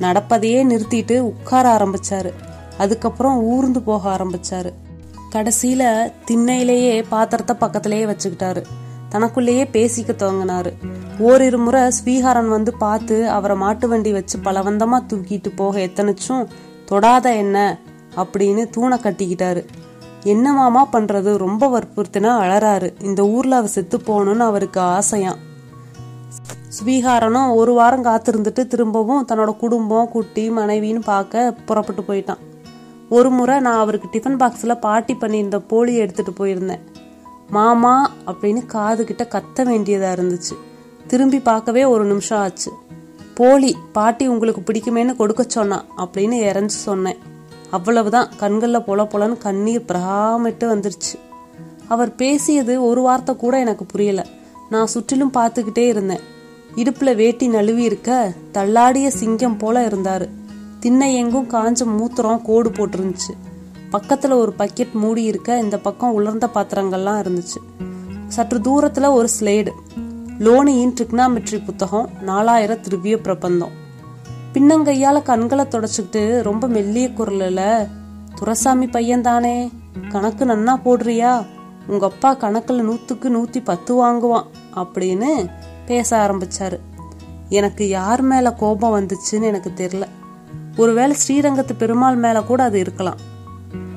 நடப்பதையே 0.00 0.60
நிறுத்திட்டு 0.64 1.18
உட்கார 1.18 1.64
ஆரம்பிச்சாரு. 1.76 2.30
அதுக்கப்புறம் 2.78 3.36
ஊர்ந்து 3.42 3.82
போக 3.82 4.16
ஆரம்பிச்சாரு. 4.16 4.70
கடைசியில 5.32 6.12
திண்ணையிலேயே 6.30 7.04
பாத்திரத்தை 7.08 7.56
பக்கத்திலேயே 7.56 8.04
வச்சுக்கிட்டாரு. 8.04 8.62
தனக்குள்ளேயே 9.08 9.64
பேசிக்க 9.64 10.10
துவங்கினாரு. 10.12 10.72
ஓரிரு 11.18 11.58
முறை 11.58 11.82
ஸ்வீகாரன் 11.98 12.48
வந்து 12.48 12.72
பார்த்து 12.74 13.16
அவரை 13.28 13.56
மாட்டு 13.56 13.88
வண்டி 13.88 14.12
வச்சு 14.12 14.38
பலவந்தமா 14.38 14.98
தூக்கிட்டு 15.08 15.50
போக 15.56 15.78
எத்தனைச்சும் 15.78 16.44
தொடாத 16.84 17.26
என்ன 17.36 17.58
அப்படின்னு 18.16 18.70
தூணை 18.70 18.98
கட்டிக்கிட்டாரு. 18.98 19.66
என்ன 20.24 20.52
மாமா 20.52 20.88
பண்றது? 20.92 21.36
ரொம்ப 21.36 21.78
வற்புறுத்தினா 21.78 22.32
அழறாரு. 22.42 23.02
இந்த 23.02 23.26
ஊர்ல 23.26 23.56
அவ 23.56 23.66
செத்து 23.66 23.98
போகணும்னு 23.98 24.38
அவருக்கு 24.38 24.80
ஆசையாம் 24.80 25.40
ஸ்வீகாரனும் 26.76 27.54
ஒரு 27.54 27.72
வாரம் 27.72 28.04
காத்திருந்துட்டு 28.04 28.66
திரும்பவும் 28.66 29.26
தன்னோட 29.28 29.56
குடும்பம் 29.56 30.08
குட்டி 30.08 30.50
மனைவின்னு 30.50 31.00
பார்க்க 31.04 31.54
புறப்பட்டு 31.66 32.02
போயிட்டான். 32.02 32.38
ஒரு 33.08 33.30
முறை 33.30 33.60
நான் 33.60 33.78
அவருக்கு 33.78 34.08
டிஃபன் 34.12 34.40
பாக்ஸில் 34.42 34.80
பாட்டி 34.80 35.14
பண்ணியிருந்த 35.14 35.58
போலி 35.58 35.94
எடுத்துட்டு 35.94 36.32
போயிருந்தேன். 36.38 36.80
மாமா 37.50 38.10
அப்படின்னு 38.26 38.66
காது 38.66 39.04
கிட்ட 39.04 39.28
கத்த 39.30 39.58
வேண்டியதா 39.58 40.10
இருந்துச்சு. 40.12 40.54
திரும்பி 41.06 41.40
பார்க்கவே 41.40 41.84
ஒரு 41.84 42.04
நிமிஷம் 42.04 42.38
ஆச்சு. 42.38 42.72
போலி 43.34 43.76
பாட்டி 43.92 44.28
உங்களுக்கு 44.28 44.72
பிடிக்குமேன்னு 44.72 45.16
கொடுக்க 45.16 45.44
சொன்னா 45.48 45.84
அப்படின்னு 45.96 46.32
இறஞ்சு 46.32 46.76
சொன்னேன். 46.76 47.16
அவ்வளவுதான். 47.72 48.28
கண்களில் 48.36 48.86
பொல 48.86 49.04
பொலன்னு 49.04 49.38
கண்ணீர் 49.38 49.84
பிரகாமிட்டு 49.88 50.64
வந்துருச்சு. 50.64 51.18
அவர் 51.88 52.14
பேசியது 52.14 52.84
ஒரு 52.84 53.02
வார்த்தை 53.02 53.36
கூட 53.36 53.58
எனக்கு 53.58 53.84
புரியல. 53.84 54.26
நான் 54.70 54.86
சுற்றிலும் 54.86 55.32
பார்த்துக்கிட்டே 55.32 55.86
இருந்தேன். 55.86 56.20
இடுப்புல 56.76 57.14
வேட்டி 57.14 57.48
நழுவி 57.48 57.82
இருக்க 57.82 58.32
தள்ளாடிய 58.54 59.08
சிங்கம் 59.08 59.56
போல 59.56 59.88
இருந்தாரு. 59.88 60.28
திண்ணை 60.80 61.14
எங்கும் 61.14 61.50
காஞ்ச 61.50 61.80
மூத்திரம் 61.84 62.42
கோடு 62.42 62.70
போட்டிருந்துச்சு. 62.70 63.32
பக்கத்துல 63.92 64.32
ஒரு 64.32 64.54
பக்கெட் 64.58 64.92
மூடி 64.92 65.22
இருக்க 65.22 65.58
இந்த 65.58 65.78
பக்கம் 65.78 66.12
உலர்ந்த 66.12 66.48
பாத்திரங்கள்லாம் 66.54 67.20
இருந்துச்சு. 67.24 67.84
சற்று 68.28 68.58
தூரத்துல 68.58 69.12
ஒரு 69.12 69.28
ஸ்லேடு. 69.40 69.70
லோனியின் 70.38 70.94
ட்ரிக்னாமெட்ரி 70.94 71.64
புத்தகம் 71.64 72.10
நாலாயிரம் 72.20 72.80
திருவிய 72.80 73.20
பிரபந்தம். 73.20 73.80
பின்னங்கையால 74.52 75.22
கண்களை 75.22 75.64
தொடச்சுக்கிட்டு 75.64 76.42
ரொம்ப 76.42 76.66
மெல்லிய 76.66 77.08
குரல்ல 77.08 77.88
துரசாமி 78.34 78.86
பையன் 78.86 79.22
தானே 79.22 79.70
கணக்கு 80.08 80.44
நன்னா 80.44 80.74
போடுறியா? 80.84 81.46
உங்க 81.86 82.06
அப்பா 82.06 82.36
கணக்குல 82.36 82.80
நூத்துக்கு 82.80 83.28
நூத்தி 83.28 83.64
பத்து 83.64 84.04
வாங்குவான் 84.04 84.46
அப்படின்னு 84.74 85.50
பேச 85.86 86.16
ஆரம்பிச்சாரு. 86.16 86.78
எனக்கு 87.48 87.88
யார் 87.88 88.22
மேல 88.22 88.52
கோபம் 88.52 89.00
வந்துச்சுன்னு 89.00 89.42
எனக்கு 89.42 89.72
தெரியல. 89.76 90.02
ஒருவேளை 90.76 91.16
ஸ்ரீரங்கத்து 91.28 91.76
பெருமாள் 91.78 92.16
மேல 92.16 92.42
கூட 92.42 92.62
அது 92.62 92.78
இருக்கலாம். 92.78 93.18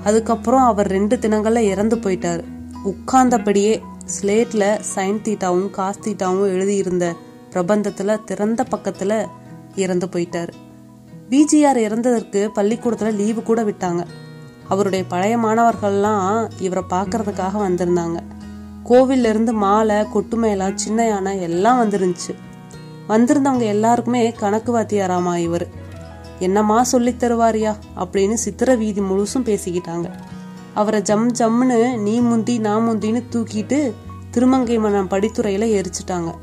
அதுக்கப்புறம் 0.04 0.64
அவர் 0.64 0.88
ரெண்டு 0.88 1.16
தினங்கள்ல 1.16 1.58
இறந்து 1.58 1.96
போயிட்டாரு. 1.96 2.44
உட்கார்ந்தபடியே 2.86 3.82
ஸ்லேட்ல 4.06 4.80
சைன் 4.96 5.22
தீட்டாவும் 5.24 5.70
காஸ் 5.70 6.00
தீட்டாவும் 6.04 6.48
எழுதியிருந்த 6.48 7.16
பிரபந்தத்துல 7.54 8.24
திறந்த 8.24 8.66
பக்கத்துல 8.72 9.26
இறந்து 9.76 10.06
போயிட்டாரு. 10.06 10.50
பிஜிஆர் 11.30 11.78
இறந்ததற்கு 11.78 12.50
பள்ளிக்கூடத்துல 12.56 13.14
லீவு 13.14 13.44
கூட 13.44 13.64
விட்டாங்க. 13.64 14.06
அவருடைய 14.70 15.06
பழைய 15.06 15.38
மாணவர்கள்லாம் 15.38 16.50
இவரை 16.60 16.84
பார்க்கறதுக்காக 16.90 17.58
வந்திருந்தாங்க. 17.58 18.20
கோவில்ல 18.86 19.30
இருந்து 19.30 19.54
மாலை 19.54 20.10
கொட்டு 20.10 20.72
சின்ன 20.76 21.08
யானை 21.08 21.42
எல்லாம் 21.42 21.90
வந்துருந்துச்சு. 21.90 22.36
வந்திருந்தவங்க 23.10 23.60
எல்லாருக்குமே 23.60 24.32
கணக்கு 24.32 24.80
வாத்தியாராமா 24.80 25.36
இவர்? 25.36 25.68
என்னம்மா 26.40 26.84
சொல்லித் 26.84 27.24
தருவாரியா? 27.24 27.76
அப்படின்னு 27.98 28.34
சித்திர 28.34 28.76
வீதி 28.76 29.02
முழுசும் 29.02 29.44
பேசிக்கிட்டாங்க. 29.44 30.12
அவரை 30.74 31.02
ஜம் 31.02 31.32
ஜம்னு 31.32 31.98
நீ 31.98 32.20
முந்தி 32.20 32.60
நான் 32.60 32.88
முந்தின்னு 32.88 33.24
தூக்கிட்டு 33.32 33.94
திருமங்கை 34.32 34.78
மன்னன் 34.78 35.08
படித்துறையில 35.08 35.84
எரிச்சிட்டாங்க 35.84 36.34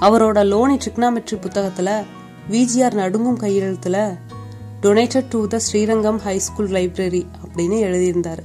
அவரோட 0.00 0.46
லோனி 0.46 0.76
ட்ரிக்னாமெட்ரி 0.76 1.38
புத்தகத்துல 1.40 2.04
விஜிஆர் 2.50 2.94
நடுங்கும் 2.94 3.38
கையெழுத்துல 3.38 4.18
donated 4.82 5.28
to 5.28 5.46
the 5.46 5.58
Srirangam 5.58 6.18
high 6.18 6.38
school 6.38 6.70
library 6.70 7.26
அப்படின்னு 7.44 7.76
எழுதியிருந்தாரு. 7.86 8.42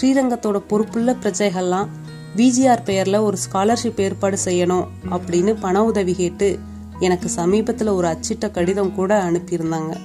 ஸ்ரீரங்கத்தோட 0.00 0.58
பொறுப்புள்ள 0.58 1.12
பிரஜைகள்லாம் 1.12 1.88
விஜிஆர் 2.36 2.84
பெயர்ல 2.84 3.20
ஒரு 3.20 3.36
ஸ்காலர்ஷிப் 3.44 4.00
ஏற்பாடு 4.00 4.38
செய்யணும் 4.44 4.86
அப்படின்னு 5.10 5.56
பண 5.60 5.84
உதவி 5.84 6.14
கேட்டு 6.14 6.58
எனக்கு 6.98 7.30
சமீபத்துல 7.36 7.94
ஒரு 7.94 8.06
அச்சிட்ட 8.08 8.50
கடிதம் 8.50 8.94
கூட 8.94 9.30
அனுப்பியிருந்தாங்க. 9.30 9.96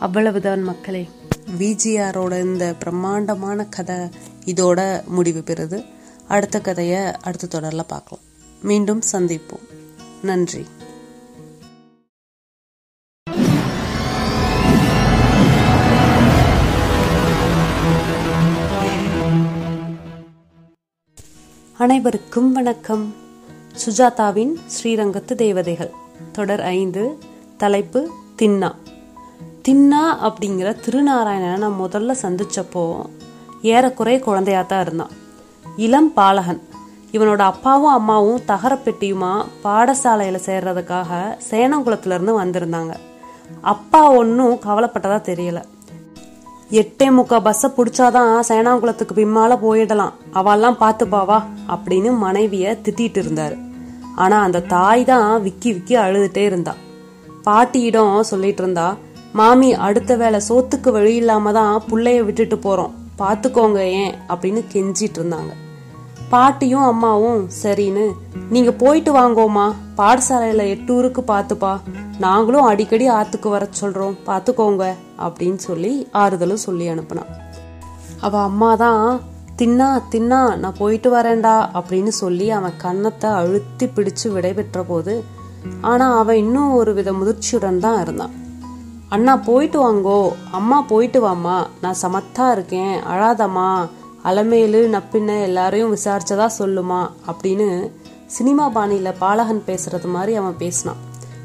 அவ்வளவுதான் 0.00 0.62
மக்களே. 0.62 1.08
விஜிஆரோட 1.58 2.40
இந்த 2.44 2.74
பிரம்மாண்டமான 2.78 3.64
கதை 3.64 3.96
இதோட 4.44 5.04
முடிவு 5.04 5.42
பெறுது. 5.46 5.84
அடுத்த 6.28 6.60
கதையை 6.60 7.02
அடுத்த 7.22 7.60
தொடர்ல 7.60 7.82
பார்க்கலாம். 7.86 8.24
மீண்டும் 8.62 9.02
சந்திப்போம். 9.12 9.66
நன்றி. 10.22 10.66
அனைவருக்கும் 21.86 22.52
வணக்கம். 22.52 23.14
சுஜாதாவின் 23.86 24.54
ஸ்ரீரங்கத்து 24.66 25.34
தேவதைகள். 25.34 25.90
தொடர் 26.32 26.60
ஐந்து 26.60 27.18
தலைப்பு 27.56 28.10
தின்னா. 28.42 28.74
தின்னா 29.68 30.00
அப்படிங்கிற 30.22 30.76
திருநாராயணனை 30.86 31.56
நான் 31.56 31.80
முதல்ல 31.80 32.14
சந்திச்சப்போ 32.22 33.04
ஏறக்குறைய 33.62 34.20
குழந்தையா 34.20 34.62
தான் 34.62 34.80
இருந்தான். 34.80 35.10
இளம் 35.76 36.12
பாலகன். 36.12 36.60
இவனோட 37.12 37.38
அப்பாவும் 37.38 37.92
அம்மாவும் 37.92 38.40
தகரப்பெட்டியுமா 38.48 39.44
பாடசாலையில 39.64 40.40
சேர்றதுக்காக 40.46 41.38
சேனங்குளத்துல 41.50 42.20
இருந்து 42.20 42.40
வந்திருந்தாங்க. 42.40 42.94
அப்பா 43.60 44.10
ஒன்றும் 44.10 44.52
கவலைப்பட்டதா 44.52 45.20
தெரியல. 45.22 45.62
எட்டே 46.70 47.04
முக்கா 47.04 47.40
பஸ்ஸை 47.40 47.70
பிடிச்சாதான் 47.76 48.40
சேனாங்குளத்துக்கு 48.48 49.12
பின்னால 49.14 49.58
போயிடலாம். 49.62 50.12
அவெல்லாம் 50.34 50.76
பார்த்துப்பாவா? 50.80 51.42
அப்படின்னு 51.68 52.16
மனைவிய 52.22 52.78
திட்டிட்டு 52.82 53.20
இருந்தாரு. 53.22 53.56
ஆனா 54.14 54.40
அந்த 54.40 54.60
தாய் 54.60 55.04
தான் 55.04 55.42
விக்கி 55.42 55.72
விக்கி 55.72 55.96
அழுதுட்டே 55.96 56.44
இருந்தா. 56.44 56.74
பாட்டியிடம் 57.42 58.22
சொல்லிட்டு 58.22 58.62
இருந்தா 58.62 58.96
மாமி 59.32 59.74
அடுத்த 59.74 60.16
வேளை 60.16 60.40
சோத்துக்கு 60.48 60.90
வழி 60.90 61.14
இல்லாம 61.14 61.52
தான் 61.52 61.82
புள்ளைய 61.90 62.24
விட்டுட்டு 62.24 62.56
போறோம். 62.56 62.90
பாத்துக்கோங்க 63.18 63.78
ஏன்? 63.78 64.14
அப்படின்னு 64.28 64.64
கெஞ்சிட்டு 64.72 65.18
இருந்தாங்க. 65.18 65.52
பாட்டியும் 66.28 66.82
அம்மாவும் 66.82 67.48
சரின்னு. 67.62 68.12
நீங்க 68.50 68.72
போயிட்டு 68.72 69.10
வாங்கோமா 69.18 69.66
பாடசாலையில 69.96 70.62
எட்டூருக்கு 70.74 71.22
பாத்துப்பா. 71.26 71.80
நாங்களும் 72.18 72.62
அடிக்கடி 72.62 73.10
ஆத்துக்கு 73.10 73.48
வர 73.48 73.68
சொல்றோம். 73.80 74.16
பாத்துக்கோங்க 74.26 74.84
அப்படின்னு 75.18 75.56
சொல்லி 75.56 76.08
ஆறுதலும் 76.12 76.64
சொல்லி 76.66 76.88
அனுப்புனான். 76.88 77.32
அவ 78.20 78.42
அம்மா 78.42 78.74
தான் 78.74 79.20
தின்னா 79.56 80.02
தின்னா 80.10 80.56
நான் 80.56 80.78
போயிட்டு 80.78 81.08
வரேன்டா 81.16 81.54
அப்படின்னு 81.78 82.08
சொல்லி 82.08 82.50
அவன் 82.50 82.76
கன்னத்தை 82.76 83.30
அழுத்தி 83.30 83.86
பிடிச்சு 83.86 84.24
விடைபெற்ற 84.24 84.82
போது 84.88 85.24
ஆனா 85.80 86.18
அவன் 86.18 86.36
இன்னும் 86.36 86.72
ஒரு 86.72 86.94
வித 86.94 87.12
முதிர்ச்சியுடன் 87.12 87.78
தான் 87.78 88.00
இருந்தான். 88.00 88.34
அண்ணா 89.08 89.36
போயிட்டு 89.36 89.78
வாங்கோ. 89.84 90.32
அம்மா 90.50 90.82
போயிட்டு 90.82 91.28
வாம்மா. 91.28 91.66
நான் 91.80 92.02
சமத்தா 92.02 92.52
இருக்கேன். 92.52 92.94
அழாதம்மா. 93.12 93.86
அலமேலு 94.26 95.02
நப்பின்ன 95.02 95.42
எல்லாரையும் 95.42 95.96
விசாரிச்சதா 95.96 96.48
சொல்லுமா 96.58 97.10
அப்படின்னு 97.26 97.90
சினிமா 98.26 98.70
பாணியில 98.74 99.14
பாலகன் 99.18 99.62
பேசுறது 99.66 100.04
மாதிரி 100.04 100.34
அவன் 100.34 100.56
பேசினான். 100.56 100.96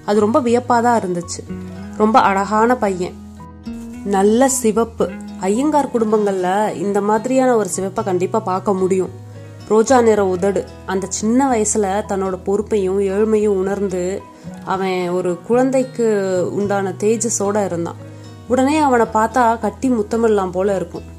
அது 0.05 0.19
ரொம்ப 0.19 0.41
வியப்பாதான் 0.41 0.99
இருந்துச்சு. 0.99 1.53
ரொம்ப 1.97 2.19
அழகான 2.19 2.75
பையன். 2.75 3.13
நல்ல 4.05 4.49
சிவப்பு. 4.49 5.09
ஐயங்கார் 5.39 5.89
குடும்பங்கள்ல 5.91 6.75
இந்த 6.75 7.01
மாதிரியான 7.01 7.55
ஒரு 7.55 7.69
சிவப்பை 7.75 8.03
கண்டிப்பா 8.03 8.39
பார்க்க 8.39 8.73
முடியும். 8.73 9.09
ரோஜா 9.69 10.01
நிற 10.01 10.27
உதடு. 10.27 10.65
அந்த 10.85 11.07
சின்ன 11.09 11.51
வயசுல 11.51 12.03
தன்னோட 12.07 12.39
பொறுப்பையும் 12.43 12.99
ஏழ்மையும் 12.99 13.47
உணர்ந்து 13.47 14.21
அவன் 14.65 15.09
ஒரு 15.09 15.39
குழந்தைக்கு 15.47 16.47
உண்டான 16.51 16.93
தேஜஸோட 16.97 17.65
இருந்தான். 17.65 17.95
உடனே 18.47 18.77
அவனை 18.77 19.05
பார்த்தா 19.05 19.59
கட்டி 19.59 19.89
முத்தமிடலாம் 19.89 20.51
போல 20.51 20.75
இருக்கும். 20.75 21.10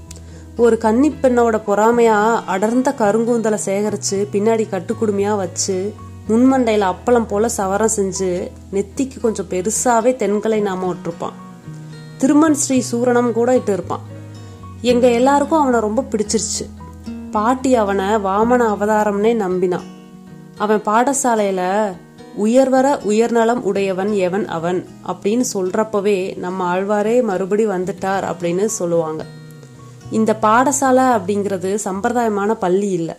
ஒரு 0.57 0.79
கன்னி 0.79 1.15
பெண்ணோட 1.23 1.61
பொறாமையா 1.67 2.45
அடர்ந்த 2.47 2.95
கருங்கூந்தலை 2.99 3.59
சேகரிச்சு 3.65 4.27
பின்னாடி 4.33 4.67
கட்டுக்குடுமையா 4.71 5.37
வச்சு 5.37 5.95
முன்மண்டையில 6.29 6.95
அப்பளம் 6.95 7.27
போல 7.27 7.49
சவரம் 7.57 7.89
செஞ்சு 7.97 8.51
நெத்திக்கு 8.73 9.21
கொஞ்சம் 9.21 9.47
பெருசாவே 9.51 10.09
தென்கலை 10.09 10.61
நாம 10.61 10.95
விட்டுருப்பான். 10.95 11.33
திருமண் 12.19 12.55
ஸ்ரீ 12.55 12.83
சூரணம் 12.93 13.33
கூட 13.33 13.55
இட்டு 13.55 13.73
இருப்பான் 13.73 14.01
எங்க 14.81 15.11
எல்லாருக்கும் 15.11 15.61
அவனை 15.61 15.81
ரொம்ப 15.81 16.05
பிடிச்சிருச்சு. 16.11 16.71
பாட்டி 17.31 17.75
அவனை 17.75 18.05
வாமன 18.05 18.75
அவதாரம்னே 18.75 19.35
நம்பினான். 19.35 19.85
அவன் 20.59 20.81
பாடசாலையில 20.81 21.93
உயர்வர 22.35 22.99
உயர்நலம் 23.03 23.65
உடையவன் 23.65 24.13
எவன் 24.13 24.49
அவன்? 24.49 24.87
அப்படின்னு 25.07 25.45
சொல்றப்பவே 25.55 26.37
நம்ம 26.37 26.77
ஆழ்வாரே 26.77 27.23
மறுபடி 27.23 27.67
வந்துட்டார் 27.67 28.25
அப்படின்னு 28.25 28.65
சொல்லுவாங்க. 28.65 29.25
இந்த 30.13 30.37
பாடசாலை 30.43 31.05
அப்படிங்கிறது 31.15 31.79
சம்பிரதாயமான 31.85 32.53
பள்ளி 32.53 32.89
இல்லை. 32.91 33.15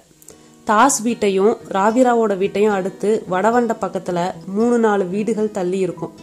தாஸ் 0.64 1.02
வீட்டையும் 1.02 1.58
ராவிராவோட 1.70 2.38
வீட்டையும் 2.38 2.74
அடுத்து 2.74 3.24
வடவண்ட 3.32 3.76
பக்கத்துல 3.82 4.32
மூணு 4.46 4.80
நாலு 4.80 5.06
வீடுகள் 5.06 5.52
தள்ளி 5.52 5.78
இருக்கும். 5.78 6.14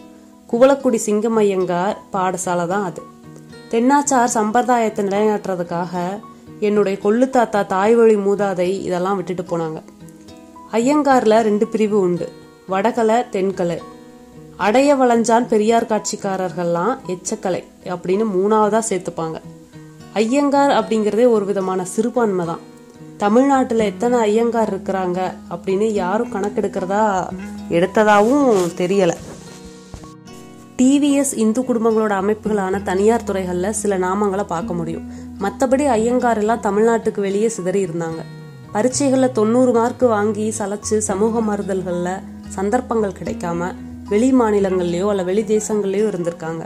குவலக்குடி 0.51 0.99
சிங்கமையங்கார் 1.05 1.97
பாடசாலை 2.13 2.67
தான் 2.67 2.83
அது. 2.83 3.01
தென்னாச்சார் 3.71 4.23
சம்பிரதாயத்தை 4.23 5.05
நிலைநாட்டுறதுக்காக 5.05 6.19
என்னுடைய 6.59 6.97
கொள்ளு 7.03 7.29
தாத்தா 7.29 7.61
தாய்வழி 7.61 8.15
மூதாதை 8.15 8.67
இதெல்லாம் 8.81 9.15
விட்டுட்டு 9.15 9.43
போனாங்க. 9.43 9.83
ஐயங்கார்ல 10.71 11.41
ரெண்டு 11.41 11.67
பிரிவு 11.67 11.99
உண்டு. 11.99 12.31
வடகலை 12.67 13.15
தென்கலை. 13.15 13.77
அடைய 14.57 14.95
வளைஞ்சான் 14.95 15.47
பெரியார் 15.47 15.85
காட்சிக்காரர்கள்லாம் 15.85 16.97
எச்சக்கலை 17.07 17.63
அப்படின்னு 17.85 18.25
மூணாவதா 18.37 18.81
சேர்த்துப்பாங்க. 18.89 19.39
ஐயங்கார் 20.13 20.69
அப்படிங்கிறதே 20.69 21.29
ஒரு 21.29 21.45
விதமான 21.45 21.85
சிறுபான்மை 21.85 22.45
தான். 22.45 22.59
தமிழ்நாட்டில் 23.17 23.79
எத்தனை 23.79 24.19
ஐயங்கார் 24.19 24.71
இருக்கிறாங்க 24.73 25.19
அப்படின்னு 25.49 25.87
யாரும் 25.91 26.33
கணக்கெடுக்கிறதா 26.33 27.27
எடுத்ததாகவும் 27.69 28.59
தெரியலை. 28.77 29.15
டிவிஎஸ் 30.77 31.33
இந்து 31.35 31.61
குடும்பங்களோட 31.61 32.13
அமைப்புகளான 32.21 32.83
தனியார் 32.83 33.23
துறைகளில் 33.23 33.71
சில 33.71 33.97
நாமங்களை 33.97 34.43
பார்க்க 34.43 34.73
முடியும். 34.73 35.11
மற்றபடி 35.39 35.85
ஐயங்கார் 35.85 36.37
எல்லாம் 36.37 36.61
தமிழ்நாட்டுக்கு 36.61 37.19
வெளியே 37.19 37.49
சிதறி 37.49 37.85
இருந்தாங்க. 37.85 38.21
பரீட்சைகளில் 38.71 39.31
தொண்ணூறு 39.31 39.71
மார்க் 39.71 40.01
வாங்கி 40.01 40.53
சலைச்சு 40.59 40.97
சமூக 40.97 41.41
மறுதல்களில் 41.41 42.23
சந்தர்ப்பங்கள் 42.47 43.19
கிடைக்காம 43.23 43.73
வெளி 44.09 44.33
மாநிலங்கள்லயோ 44.33 45.09
அல்ல 45.09 45.23
வெளி 45.23 45.41
தேசங்கள்லயோ 45.41 46.07
இருந்திருக்காங்க. 46.13 46.65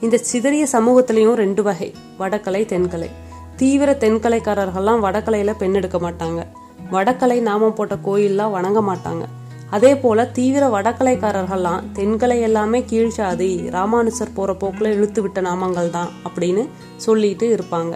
இந்த 0.00 0.18
சிதறிய 0.18 0.66
சமூகத்திலையும் 0.72 1.32
ரெண்டு 1.32 1.62
வகை. 1.62 1.94
வடக்கலை 2.18 2.64
தென்கலை. 2.64 3.10
தீவிர 3.56 3.96
தென்கலைக்காரர்கள்லாம் 4.00 5.02
வடக்கலையில 5.02 5.54
பெண் 5.58 5.74
எடுக்க 5.74 5.98
மாட்டாங்க. 5.98 6.46
வடக்கலை 6.90 7.40
நாமம் 7.40 7.74
போட்ட 7.74 7.94
கோயில்லாம் 7.94 8.50
வணங்க 8.50 8.80
மாட்டாங்க. 8.80 9.24
அதே 9.70 9.96
போல 9.96 10.26
தீவிர 10.26 10.68
வடக்கலைக்காரர்கள்லாம் 10.68 11.82
தென்கலை 11.94 12.40
எல்லாமே 12.40 12.80
கீழ்ச்சாதி 12.80 13.70
ராமானுசர் 13.70 14.34
போற 14.34 14.52
போக்குல 14.52 14.84
இழுத்து 14.84 15.22
விட்ட 15.22 15.40
நாமங்கள் 15.40 15.90
தான் 15.90 16.08
அப்படின்னு 16.28 16.68
சொல்லிட்டு 16.96 17.54
இருப்பாங்க. 17.54 17.94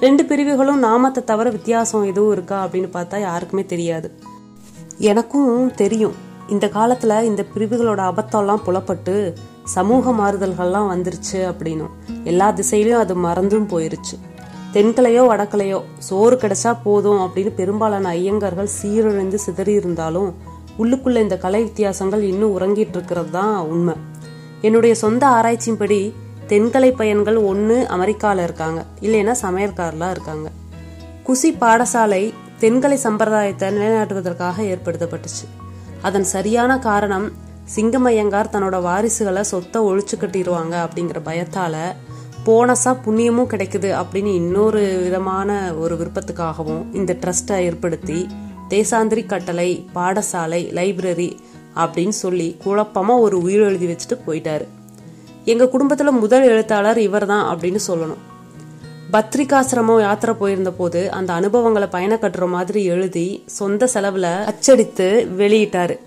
ரெண்டு 0.00 0.24
பிரிவுகளும் 0.24 0.78
நாமத்தை 0.78 1.24
தவிர 1.24 1.50
வித்தியாசம் 1.50 2.04
எதுவும் 2.04 2.32
இருக்கா 2.32 2.66
அப்படின்னு 2.66 2.88
பார்த்தா 2.92 3.20
யாருக்குமே 3.20 3.64
தெரியாது. 3.64 4.18
எனக்கும் 4.98 5.74
தெரியும். 5.74 6.14
இந்த 6.48 6.66
காலத்துல 6.66 7.22
இந்த 7.22 7.44
பிரிவுகளோட 7.54 8.12
அபத்தம்லாம் 8.12 8.62
புலப்பட்டு 8.64 9.34
சமூக 9.64 10.12
மாறுதல்கள்லாம் 10.12 10.90
வந்துருச்சு 10.92 11.38
அப்படின்னும். 11.50 11.90
எல்லா 12.24 12.50
திசையிலும் 12.50 12.98
அது 12.98 13.14
மறந்தும் 13.14 13.68
போயிருச்சு. 13.68 14.16
தென்கலையோ 14.72 15.22
வடக்கலையோ 15.30 15.82
சோறு 15.98 16.36
கிடைச்சா 16.36 16.76
போதும் 16.82 17.18
அப்படின்னு 17.18 17.54
பெரும்பாலான 17.54 18.10
ஐயங்கார்கள் 18.12 18.68
சீரழிந்து 18.82 19.34
சிதறி 19.34 19.72
இருந்தாலும் 19.72 20.34
உள்ளுக்குள்ள 20.78 21.16
இந்த 21.16 21.36
கலை 21.36 21.62
வித்தியாசங்கள் 21.62 22.20
இன்னும் 22.20 22.60
உறங்கிட்டு 22.60 22.94
இருக்கிறது 22.94 23.30
தான் 23.30 23.58
உண்மை. 23.58 23.94
என்னுடைய 24.60 24.94
சொந்த 24.94 25.26
ஆராய்ச்சியின்படி 25.26 26.12
தென்கலை 26.48 26.96
பையன்கள் 26.96 27.36
ஒன்று 27.36 27.88
அமெரிக்காவில் 27.88 28.42
இருக்காங்க. 28.42 28.84
இல்லைன்னா 29.00 29.34
சமையற்காரில் 29.42 30.10
இருக்காங்க. 30.10 30.50
குசி 31.26 31.50
பாடசாலை 31.60 32.32
தென்கலை 32.60 32.94
சம்பிரதாயத்தை 32.94 33.68
நிலைநாட்டுவதற்காக 33.68 34.62
ஏற்படுத்தப்பட்டுச்சு. 34.62 35.46
அதன் 36.02 36.24
சரியான 36.24 36.78
காரணம் 36.78 37.32
சிங்கமையங்கார் 37.64 38.52
தன்னோட 38.52 38.76
வாரிசுகளை 38.82 39.40
சொத்தை 39.40 39.82
ஒழிச்சு 39.82 40.16
கட்டிடுவாங்க 40.18 40.74
அப்படிங்கிற 40.84 41.20
பயத்தால 41.24 41.76
போனஸா 42.46 42.96
புண்ணியமும் 43.06 43.50
கிடைக்குது 43.50 43.90
அப்படின்னு 44.00 44.34
இன்னொரு 44.34 45.00
விதமான 45.02 45.74
ஒரு 45.74 45.96
விருப்பத்துக்காகவும் 45.96 46.94
இந்த 46.94 47.16
ட்ரஸ்ட்டை 47.20 47.58
ஏற்படுத்தி 47.58 48.26
தேசாந்திரி 48.70 49.26
கட்டளை 49.26 49.86
பாடசாலை 49.94 50.60
லைப்ரரி 50.72 51.38
அப்படின்னு 51.76 52.08
சொல்லி 52.08 52.56
குழப்பமா 52.64 53.18
ஒரு 53.18 53.40
உயிர் 53.40 53.60
எழுதி 53.60 53.86
வச்சுட்டு 53.86 54.18
போயிட்டாரு. 54.26 54.64
எங்க 55.44 55.64
குடும்பத்துல 55.64 56.10
முதல் 56.10 56.42
எழுத்தாளர் 56.42 56.98
இவர்தான் 56.98 57.58
அப்படின்னு 57.58 57.78
சொல்லணும். 57.86 58.22
பத்ரிகாசிரமம் 59.12 60.00
யாத்திரை 60.00 60.34
போயிருந்த 60.34 60.72
போது 60.72 61.12
அந்த 61.12 61.32
அனுபவங்களை 61.32 61.88
பயண 61.88 62.14
கட்டுற 62.14 62.48
மாதிரி 62.48 62.84
எழுதி 62.84 63.42
சொந்த 63.46 63.88
செலவுல 63.94 64.44
அச்சடித்து 64.44 65.28
வெளியிட்டாரு. 65.38 65.98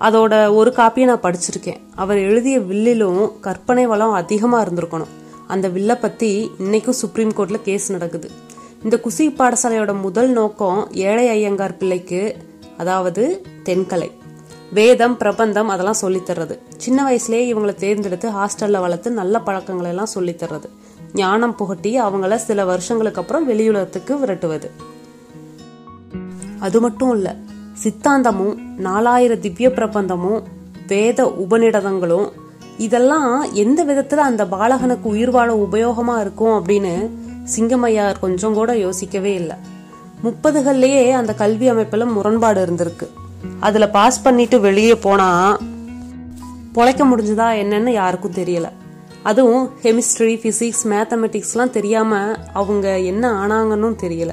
அதோட 0.00 0.54
ஒரு 0.54 0.72
காப்பியை 0.76 1.04
நான் 1.04 1.20
படிச்சிருக்கேன். 1.20 1.76
அவர் 1.94 2.16
எழுதிய 2.16 2.58
வில்லிலும் 2.58 3.40
கற்பனை 3.40 3.86
வளம் 3.86 4.12
அதிகமாக 4.12 4.70
இருந்திருக்கணும். 4.70 5.06
அந்த 5.46 5.68
வில்லை 5.68 5.96
பற்றி 5.96 6.50
இன்னைக்கும் 6.58 6.90
சுப்ரீம் 6.90 7.32
கோர்ட்டில் 7.32 7.62
கேஸ் 7.62 7.90
நடக்குது. 7.90 8.30
இந்த 8.82 9.00
குசி 9.00 9.28
பாடசாலையோட 9.30 10.00
முதல் 10.00 10.28
நோக்கம் 10.28 10.88
ஏழை 10.92 11.28
ஐயங்கார் 11.28 11.76
பிள்ளைக்கு 11.76 12.36
அதாவது 12.76 13.42
தென்கலை. 13.64 14.10
வேதம் 14.72 15.16
பிரபந்தம் 15.16 15.68
அதெல்லாம் 15.68 15.94
சொல்லித் 15.94 16.30
தர்றது. 16.30 16.58
சின்ன 16.76 17.10
வயசுலேயே 17.10 17.54
இவங்களை 17.54 17.74
தேர்ந்தெடுத்து 17.74 18.30
ஹாஸ்டல்ல 18.30 18.80
வளர்த்து 18.80 19.10
நல்ல 19.10 19.40
பழக்கங்களை 19.40 19.90
எல்லாம் 19.90 20.06
சொல்லித் 20.06 20.42
தர்றது. 20.42 20.68
ஞானம் 21.14 21.54
புகட்டி 21.54 22.00
அவங்கள 22.00 22.34
சில 22.34 22.64
வருஷங்களுக்கு 22.64 23.20
அப்புறம் 23.20 23.50
வெளியுலகத்துக்கு 23.50 24.18
விரட்டுவது. 24.22 24.70
அது 26.58 26.80
மட்டும் 26.80 27.12
இல்லை 27.12 27.32
சித்தாந்தமும் 27.82 28.58
நாலாயிர 28.78 29.38
திவ்ய 29.38 29.68
பிரபந்தமும் 29.68 30.42
வேத 30.86 31.24
உபநிடதங்களும் 31.24 32.30
இதெல்லாம் 32.78 33.52
எந்த 33.52 33.84
விதத்துல 33.84 34.14
அந்த 34.14 34.44
பாலகனுக்கு 34.44 35.02
உயிர் 35.02 35.30
வாழ 35.30 35.54
உபயோகமா 35.54 36.20
இருக்கும் 36.20 36.64
அப்படின்னு 36.64 37.10
சிங்கமையார் 37.56 38.18
கொஞ்சம் 38.20 38.54
கூட 38.54 38.76
யோசிக்கவே 38.76 39.34
இல்லை. 39.34 39.56
முப்பதுகள்லயே 40.24 41.10
அந்த 41.10 41.34
கல்வி 41.34 41.70
அமைப்புல 41.70 42.12
முரண்பாடு 42.12 42.66
இருந்திருக்கு. 42.66 43.08
அதுல 43.60 43.88
பாஸ் 43.88 44.22
பண்ணிட்டு 44.22 44.60
வெளியே 44.60 44.96
போனா 44.96 45.58
பொழைக்க 46.74 47.04
முடிஞ்சதா 47.04 47.48
என்னன்னு 47.62 47.90
யாருக்கும் 47.90 48.32
தெரியல. 48.32 48.68
அதுவும் 49.22 49.70
கெமிஸ்ட்ரி 49.82 50.36
பிசிக்ஸ் 50.36 50.84
மேத்தமெட்டிக்ஸ்லாம் 50.84 51.70
தெரியாம 51.70 52.32
அவங்க 52.52 52.98
என்ன 52.98 53.46
ஆனாங்கன்னு 53.46 53.94
தெரியல. 54.02 54.30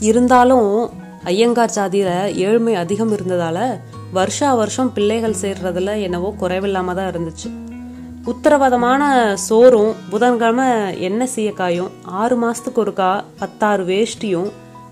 இருந்தாலும் 0.00 0.90
ஐயங்கார் 1.24 1.72
சாதியில 1.74 2.34
ஏழ்மை 2.34 2.74
அதிகம் 2.74 3.12
இருந்ததால 3.16 3.80
வருஷா 4.12 4.54
வருஷம் 4.54 4.92
பிள்ளைகள் 4.92 5.36
சேர்றதுல 5.40 6.00
என்னவோ 6.00 6.34
குறைவில்லாம 6.40 6.94
தான் 6.94 7.10
இருந்துச்சு. 7.12 7.48
உத்தரவாதமான 8.26 9.34
சோறும் 9.34 9.94
புதன்கிழமை 10.10 11.00
எண்ணெய் 11.00 11.28
சீயக்காயும் 11.36 11.90
ஆறு 12.04 12.36
மாசத்துக்கு 12.42 12.82
ஒருக்கா 12.84 13.24
பத்தாறு 13.38 13.84
வேஷ்டியும் 13.84 14.50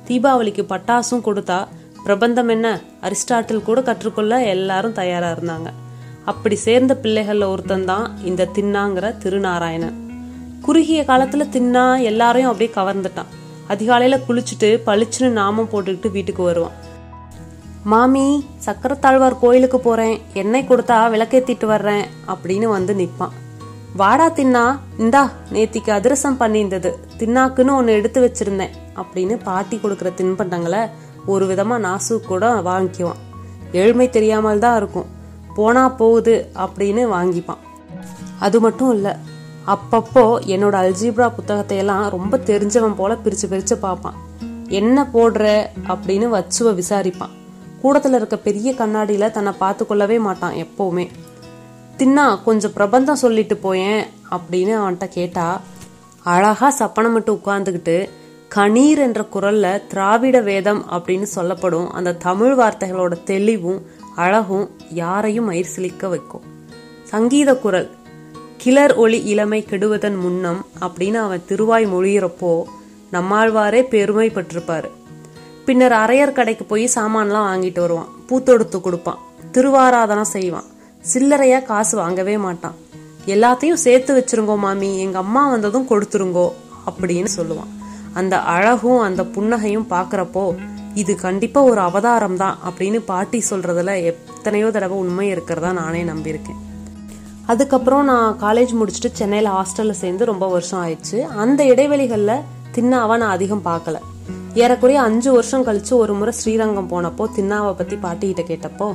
தீபாவளிக்கு 0.08 0.64
பட்டாசும் 0.68 1.24
கொடுத்தா 1.24 1.66
பிரபந்தம் 2.04 2.48
என்ன? 2.48 2.80
அரிஸ்டாட்டில் 3.02 3.62
கூட 3.62 3.82
கற்றுக்கொள்ள 3.82 4.42
எல்லாரும் 4.42 4.92
தயாரா 4.92 5.30
இருந்தாங்க. 5.30 5.66
அப்படி 6.24 6.54
சேர்ந்த 6.54 6.98
பிள்ளைகள்ல 7.02 7.50
ஒருத்தன் 7.50 7.84
தான் 7.84 8.10
இந்த 8.24 8.48
தின்னாங்கிற 8.54 9.14
திருநாராயணன். 9.24 9.96
குறுகிய 10.62 11.04
காலத்துல 11.08 11.46
தின்னா 11.52 12.02
எல்லாரையும் 12.02 12.50
அப்படியே 12.50 12.74
கவர்ந்துட்டான். 12.76 13.30
அதிகாலையில் 13.72 14.24
குளிச்சுட்டு 14.28 14.68
பளிச்சுன்னு 14.86 15.30
நாமம் 15.40 15.70
போட்டுக்கிட்டு 15.72 16.10
வீட்டுக்கு 16.16 16.42
வருவான். 16.42 16.76
மாமி 17.92 18.24
சக்கரத்தாழ்வார் 18.66 19.42
கோயிலுக்கு 19.42 19.78
போறேன். 19.80 20.16
எண்ணெய் 20.40 20.68
கொடுத்தா 20.70 20.96
விளக்கேத்திட்டு 21.14 21.66
வர்றேன் 21.74 22.06
அப்படின்னு 22.32 22.66
வந்து 22.76 22.94
நிற்பான் 23.00 23.36
வாடா 24.00 24.26
தின்னா 24.38 24.64
இந்தா 25.02 25.22
நேத்திக்கு 25.54 25.90
அதிரசம் 25.98 26.40
பண்ணியிருந்தது. 26.40 26.90
தின்னாக்குன்னு 27.20 27.76
ஒன்று 27.78 27.96
எடுத்து 27.98 28.18
வச்சிருந்தேன் 28.24 28.74
அப்படின்னு 29.00 29.36
பாட்டி 29.44 29.76
கொடுக்குற 29.82 30.10
தின்பண்டங்களை 30.18 30.82
ஒரு 31.32 31.46
விதமாக 31.46 31.84
நாசு 31.86 32.14
கூட 32.30 32.50
வாங்கிக்குவான். 32.68 33.22
ஏழ்மை 33.80 34.06
தெரியாமல் 34.16 34.62
தான் 34.64 34.76
இருக்கும். 34.80 35.08
போனா 35.56 35.84
போகுது 36.00 36.34
அப்படின்னு 36.64 37.02
வாங்கிப்பான். 37.16 37.62
அது 38.46 38.58
மட்டும் 38.64 38.92
இல்லை 38.96 39.12
அப்பப்போ 39.68 40.24
என்னோட 40.54 40.76
அல்ஜீப்ரா 40.84 41.28
புத்தகத்தை 41.28 41.76
எல்லாம் 41.76 42.08
ரொம்ப 42.08 42.36
தெரிஞ்சவன் 42.36 42.94
போல 42.94 43.16
பிரிச்சு 43.24 43.46
பிரிச்சு 43.50 43.74
பார்ப்பான். 43.74 44.14
என்ன 44.68 45.08
போடுற 45.14 45.66
அப்படின்னு 45.86 46.26
வச்சுவ 46.36 46.82
விசாரிப்பான். 46.82 47.34
கூடத்துல 47.82 48.14
இருக்க 48.14 48.36
பெரிய 48.36 48.72
கண்ணாடியில 48.72 49.30
தன்னை 49.30 49.52
பார்த்து 49.58 49.86
கொள்ளவே 49.86 50.18
மாட்டான் 50.18 50.54
எப்பவுமே. 50.54 51.08
தின்னா 51.98 52.42
கொஞ்சம் 52.44 52.72
பிரபந்தம் 52.72 53.16
சொல்லிட்டு 53.16 53.56
போயேன் 53.56 54.06
அப்படின்னு 54.30 54.74
அவன்கிட்ட 54.80 55.08
கேட்டா 55.08 55.60
அழகா 56.22 56.74
சப்பனமிட்டு 56.78 57.38
உட்கார்ந்துக்கிட்டு 57.38 58.08
கணீர் 58.54 58.98
என்ற 58.98 59.26
குரல்ல 59.34 59.86
திராவிட 59.86 60.40
வேதம் 60.40 60.84
அப்படின்னு 60.90 61.22
சொல்லப்படும் 61.22 61.90
அந்த 61.90 62.12
தமிழ் 62.12 62.58
வார்த்தைகளோட 62.58 63.24
தெளிவும் 63.24 63.80
அழகும் 64.16 64.70
யாரையும் 64.90 65.44
மயிர் 65.44 65.74
சிலிக்க 65.74 66.08
வைக்கும். 66.08 66.40
சங்கீத 67.04 67.56
குரல் 67.56 67.90
கிளர் 68.68 68.94
ஒளி 68.94 69.24
இளமை 69.24 69.64
கெடுவதன் 69.70 70.16
முன்னம் 70.16 70.66
அப்படின்னு 70.80 71.14
அவன் 71.14 71.44
திருவாய் 71.46 71.86
மொழியிறப்போ 71.86 72.64
நம்மாழ்வாரே 73.12 73.82
பெருமை 73.82 74.28
பெருமைப்பட்டிருப்பாரு 74.28 74.88
பின்னர் 75.64 75.92
அரையர் 75.92 76.32
கடைக்கு 76.32 76.64
போய் 76.64 76.88
சாமான்லாம் 76.94 77.46
வாங்கிட்டு 77.50 77.80
வருவான். 77.80 78.08
பூத்தொடுத்து 78.28 78.80
கொடுப்பான். 78.80 79.18
திருவாராதனம் 79.52 80.30
செய்வான். 80.32 80.64
சில்லறையா 81.12 81.62
காசு 81.62 81.96
வாங்கவே 81.96 82.38
மாட்டான். 82.38 82.74
எல்லாத்தையும் 83.26 83.82
சேர்த்து 83.86 84.24
வச்சிருங்கோ 84.24 84.56
மாமி 84.56 84.98
எங்க 84.98 85.18
அம்மா 85.18 85.50
வந்ததும் 85.50 85.88
கொடுத்துருங்கோ 85.88 86.52
அப்படின்னு 86.90 87.28
சொல்லுவான். 87.38 87.72
அந்த 88.14 88.38
அழகும் 88.38 89.00
அந்த 89.00 89.22
புன்னகையும் 89.22 89.90
பாக்குறப்போ 89.90 90.56
இது 90.94 91.16
கண்டிப்பா 91.16 91.62
ஒரு 91.62 91.80
அவதாரம் 91.80 92.36
தான் 92.36 92.58
அப்படின்னு 92.70 92.96
பாட்டி 92.96 93.42
சொல்றதுல 93.50 94.02
எத்தனையோ 94.04 94.70
தடவை 94.70 94.98
உண்மை 94.98 95.28
இருக்கிறதா 95.28 95.72
நானே 95.72 96.04
நம்பியிருக்கேன். 96.04 96.62
அதுக்கப்புறம் 97.52 98.04
நான் 98.04 98.36
காலேஜ் 98.42 98.72
முடிச்சுட்டு 98.78 99.10
சென்னையில் 99.18 99.50
ஹாஸ்டலில் 99.56 100.00
சேர்ந்து 100.00 100.24
ரொம்ப 100.30 100.46
வருஷம் 100.54 100.80
ஆயிடுச்சு. 100.84 101.18
அந்த 101.42 101.60
இடைவெளிகளில் 101.72 102.44
தின்னாவை 102.74 103.14
நான் 103.22 103.34
அதிகம் 103.36 103.62
பார்க்கல. 103.68 103.98
ஏறக்குறைய 104.62 104.98
அஞ்சு 105.08 105.30
வருஷம் 105.36 105.64
கழிச்சு 105.68 105.92
ஒரு 106.02 106.12
முறை 106.18 106.32
ஸ்ரீரங்கம் 106.40 106.90
போனப்போ 106.92 107.24
தின்னாவை 107.36 107.72
பற்றி 107.80 107.96
பாட்டிக்கிட்ட 108.04 108.44
கேட்டப்போ 108.50 108.88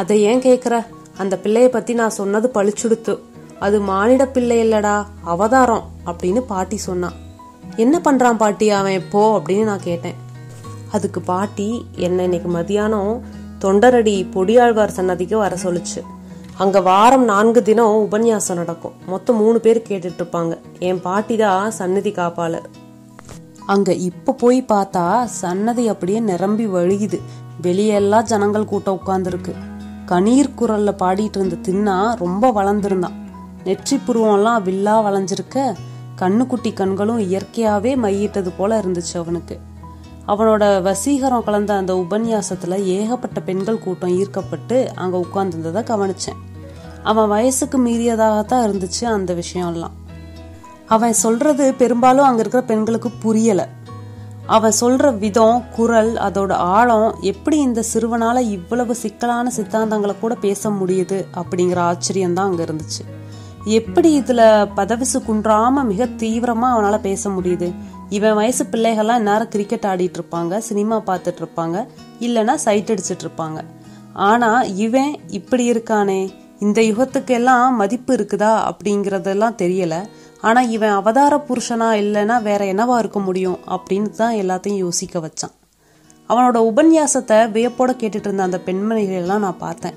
அதை 0.00 0.16
ஏன் 0.30 0.44
கேட்குற 0.46 0.74
அந்த 1.22 1.34
பிள்ளைய 1.44 1.68
பற்றி 1.76 1.92
நான் 2.00 2.16
சொன்னது 2.18 2.50
பழிச்சுடுத்து. 2.54 3.14
அது 3.66 3.76
மானிட 3.90 4.24
பிள்ளை 4.34 4.58
இல்லடா 4.66 4.96
அவதாரம் 5.32 5.86
அப்படின்னு 6.06 6.42
பாட்டி 6.52 6.76
சொன்னான் 6.88 7.16
என்ன 7.84 7.96
பண்ணுறான் 8.04 8.40
பாட்டி 8.42 8.66
அவன் 8.80 8.98
எப்போ 9.00 9.22
அப்படின்னு 9.38 9.64
நான் 9.70 9.86
கேட்டேன். 9.88 10.18
அதுக்கு 10.96 11.20
பாட்டி 11.32 11.70
என்னை 12.06 12.24
இன்னைக்கு 12.28 12.50
மதியானம் 12.58 13.14
தொண்டரடி 13.64 14.16
பொடியாழ்வார் 14.36 14.96
சன்னதிக்கு 14.98 15.36
வர 15.44 15.54
சொல்லுச்சு. 15.64 16.00
அங்க 16.62 16.80
வாரம் 16.80 17.24
நான்கு 17.24 17.62
தினம் 17.62 17.96
உபன்யாசம் 17.96 18.56
நடக்கும். 18.56 18.92
மொத்தம் 19.06 19.36
மூணு 19.36 19.60
பேர் 19.60 19.82
கேட்டுட்டு 19.88 20.20
இருப்பாங்க 20.20 20.58
என் 20.78 21.00
பாட்டி 21.00 21.36
தான் 21.36 21.70
சன்னதி 21.70 22.10
காப்பாளர். 22.10 22.66
அங்க 23.66 23.92
இப்ப 23.94 24.32
போய் 24.32 24.64
பார்த்தா 24.68 25.24
சன்னதி 25.24 25.88
அப்படியே 25.88 26.20
நிரம்பி 26.20 26.66
வழியுது. 26.66 27.20
வெளியெல்லாம் 27.62 28.22
ஜனங்கள் 28.22 28.64
கூட்டம் 28.64 29.00
உட்கார்ந்துருக்கு. 29.04 29.54
கணீர் 30.06 30.50
குரல்ல 30.60 30.94
பாடிட்டு 31.04 31.38
இருந்த 31.40 31.58
தின்னா 31.68 31.96
ரொம்ப 32.16 32.52
வளர்ந்துருந்தான். 32.52 33.16
நெற்றி 33.64 34.00
புருவம்லாம் 34.06 34.62
வில்லா 34.62 34.96
வளைஞ்சிருக்க 35.06 35.74
கண்ணுக்குட்டி 36.20 36.72
கண்களும் 36.72 37.18
இயற்கையாவே 37.18 37.94
மையிட்டது 38.04 38.52
போல 38.56 38.80
இருந்துச்சு 38.80 39.16
அவனுக்கு. 39.16 39.58
அவனோட 40.26 40.64
வசீகரம் 40.82 41.44
கலந்த 41.44 41.74
அந்த 41.74 41.92
உபன்யாசத்துல 41.94 42.84
ஏகப்பட்ட 42.96 43.40
பெண்கள் 43.40 43.78
கூட்டம் 43.78 44.10
ஈர்க்கப்பட்டு 44.10 44.94
அங்க 44.94 45.16
உட்கார்ந்துருந்ததை 45.18 45.82
கவனிச்சேன். 45.92 46.40
அவன் 47.08 47.28
வயசுக்கு 47.28 47.78
மீறியதாகத்தான் 47.86 48.64
இருந்துச்சு 48.66 49.04
அந்த 49.04 49.32
விஷயம்லாம். 49.34 49.94
அவன் 50.86 51.12
சொல்றது 51.12 51.74
பெரும்பாலும் 51.74 52.24
அங்க 52.24 52.40
இருக்கிற 52.40 52.62
பெண்களுக்கு 52.64 53.10
புரியல. 53.10 53.60
அவன் 54.46 54.74
சொல்ற 54.80 55.18
விதம் 55.18 55.64
குரல் 55.76 56.12
அதோட 56.26 56.52
ஆழம் 56.52 57.16
எப்படி 57.20 57.56
இந்த 57.58 57.80
சிறுவனால 57.92 58.38
இவ்வளவு 58.38 58.94
சிக்கலான 58.94 59.50
சித்தாந்தங்களை 59.50 60.14
கூட 60.20 60.34
பேச 60.34 60.70
முடியுது 60.70 61.18
அப்படிங்கிற 61.34 61.78
ஆச்சரியம் 61.90 62.34
தான் 62.34 62.48
அங்க 62.50 62.62
இருந்துச்சு. 62.64 63.02
எப்படி 63.64 64.10
இதுல 64.20 64.42
பதவிசு 64.76 65.18
குன்றாம 65.28 65.84
மிக 65.84 66.04
தீவிரமா 66.22 66.68
அவனால 66.74 67.00
பேச 67.00 67.30
முடியுது? 67.30 67.68
இவன் 68.08 68.34
வயசு 68.34 68.64
பிள்ளைகள்லாம் 68.64 69.26
நேரம் 69.28 69.48
கிரிக்கெட் 69.48 69.88
ஆடிட்டு 69.88 70.18
இருப்பாங்க 70.18 70.58
சினிமா 70.58 70.96
பார்த்துட்டு 71.06 71.42
இருப்பாங்க 71.42 71.86
இல்லைன்னா 72.20 72.54
சைட் 72.54 72.90
அடிச்சிட்டு 72.90 73.24
இருப்பாங்க 73.26 73.58
ஆனா 74.28 74.50
இவன் 74.62 75.12
இப்படி 75.28 75.64
இருக்கானே? 75.72 76.20
இந்த 76.60 76.80
யுகத்துக்கெல்லாம் 76.80 77.70
மதிப்பு 77.70 78.12
இருக்குதா 78.16 78.52
அப்படிங்கறதெல்லாம் 78.70 79.58
தெரியல. 79.62 79.94
ஆனா 80.40 80.60
இவன் 80.60 80.90
அவதார 80.90 81.34
புருஷனா 81.48 81.88
இல்லைன்னா 82.02 82.42
வேற 82.42 82.64
என்னவா 82.64 82.98
இருக்க 82.98 83.18
முடியும் 83.18 83.58
அப்படின்னு 83.74 84.10
தான் 84.10 84.34
எல்லாத்தையும் 84.34 84.82
யோசிக்க 84.86 85.18
வச்சான். 85.18 85.54
அவனோட 86.30 86.58
உபன்யாசத்தை 86.70 87.38
வியப்போட 87.56 87.90
கேட்டுட்டு 88.00 88.28
இருந்த 88.28 88.42
அந்த 88.42 88.60
பெண்மணிகள் 88.60 89.20
எல்லாம் 89.22 89.40
நான் 89.40 89.56
பார்த்தேன். 89.56 89.96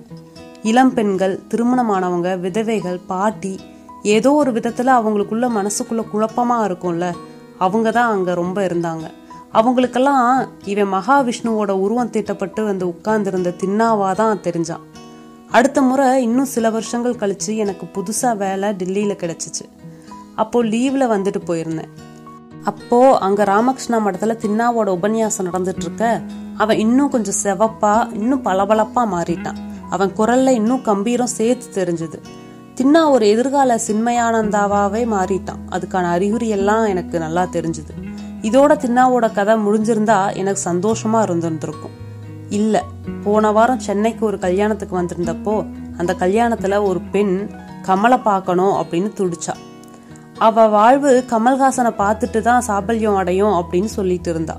இளம் 0.64 0.94
பெண்கள் 0.94 1.40
திருமணமானவங்க 1.48 2.40
விதவைகள் 2.40 3.00
பாட்டி 3.08 3.60
ஏதோ 4.04 4.34
ஒரு 4.34 4.52
விதத்துல 4.52 4.94
அவங்களுக்குள்ள 5.00 5.48
மனசுக்குள்ள 5.58 6.04
குழப்பமா 6.14 6.60
இருக்கும்ல. 6.68 7.08
அவங்க 7.58 7.92
தான் 7.92 8.12
அங்க 8.12 8.34
ரொம்ப 8.34 8.68
இருந்தாங்க. 8.68 9.08
அவங்களுக்கெல்லாம் 9.54 10.48
இவன் 10.66 10.94
மகாவிஷ்ணுவோட 10.94 11.72
உருவம் 11.72 12.10
தீட்டப்பட்டு 12.10 12.64
வந்து 12.64 12.88
உட்கார்ந்திருந்த 12.88 13.56
தின்னாவா 13.64 14.12
தான் 14.14 14.44
தெரிஞ்சான். 14.44 14.86
அடுத்த 15.52 15.82
முறை 15.82 16.22
இன்னும் 16.22 16.46
சில 16.46 16.70
வருஷங்கள் 16.70 17.14
கழிச்சு 17.14 17.56
எனக்கு 17.56 17.88
புதுசா 17.94 18.38
வேலை 18.38 18.70
டெல்லியில 18.70 19.14
கிடைச்சிச்சு. 19.14 19.66
அப்போ 20.36 20.64
லீவ்ல 20.64 21.06
வந்துட்டு 21.16 21.42
போயிருந்தேன். 21.48 21.90
அப்போ 22.64 23.18
அங்க 23.18 23.44
ராமகிருஷ்ணா 23.44 23.98
மடத்துல 23.98 24.38
தின்னாவோட 24.44 24.88
உபன்யாசம் 24.88 25.46
நடந்துட்டு 25.54 25.82
இருக்க 25.82 26.22
அவன் 26.58 26.78
இன்னும் 26.78 27.10
கொஞ்சம் 27.10 27.34
செவப்பா 27.44 28.14
இன்னும் 28.14 28.46
பளபளப்பா 28.46 29.06
மாறிட்டான். 29.12 29.56
அவன் 29.90 30.12
குரல்ல 30.18 30.50
இன்னும் 30.50 30.82
கம்பீரம் 30.82 31.28
சேர்த்து 31.28 31.86
தெரிஞ்சது. 31.86 32.22
தின்னா 32.76 33.10
ஒரு 33.10 33.30
எதிர்கால 33.30 33.80
சின்மயானந்தாவாவே 33.88 35.04
மாறிட்டான். 35.06 35.62
அதுக்கான 35.70 36.04
அறிகுறி 36.04 36.48
எல்லாம் 36.48 36.84
எனக்கு 36.84 37.20
நல்லா 37.20 37.44
தெரிஞ்சது. 37.44 37.94
இதோட 38.42 38.74
தின்னாவோட 38.84 39.34
கதை 39.34 39.56
முடிஞ்சிருந்தா 39.56 40.36
எனக்கு 40.36 40.62
சந்தோஷமா 40.66 41.22
இருந்திருந்திருக்கும். 41.22 42.00
இல்லை. 42.52 42.82
போன 43.24 43.52
வாரம் 43.52 43.80
சென்னைக்கு 43.80 44.26
ஒரு 44.26 44.40
கல்யாணத்துக்கு 44.40 44.96
வந்திருந்தப்போ 45.02 45.56
அந்த 45.98 46.16
கல்யாணத்துல 46.20 46.84
ஒரு 46.84 47.00
பெண் 47.12 47.50
கமலை 47.88 48.22
பார்க்கணும் 48.22 48.74
அப்படின்னு 48.74 49.12
துடிச்சா. 49.20 49.54
அவ 50.38 50.68
வாழ்வு 50.68 51.24
கமல்ஹாசனை 51.30 51.92
பார்த்துட்டு 51.98 52.40
தான் 52.42 52.66
சாபல்யம் 52.68 53.16
அடையும் 53.16 53.56
அப்படின்னு 53.62 53.92
சொல்லிட்டு 53.98 54.30
இருந்தா. 54.30 54.56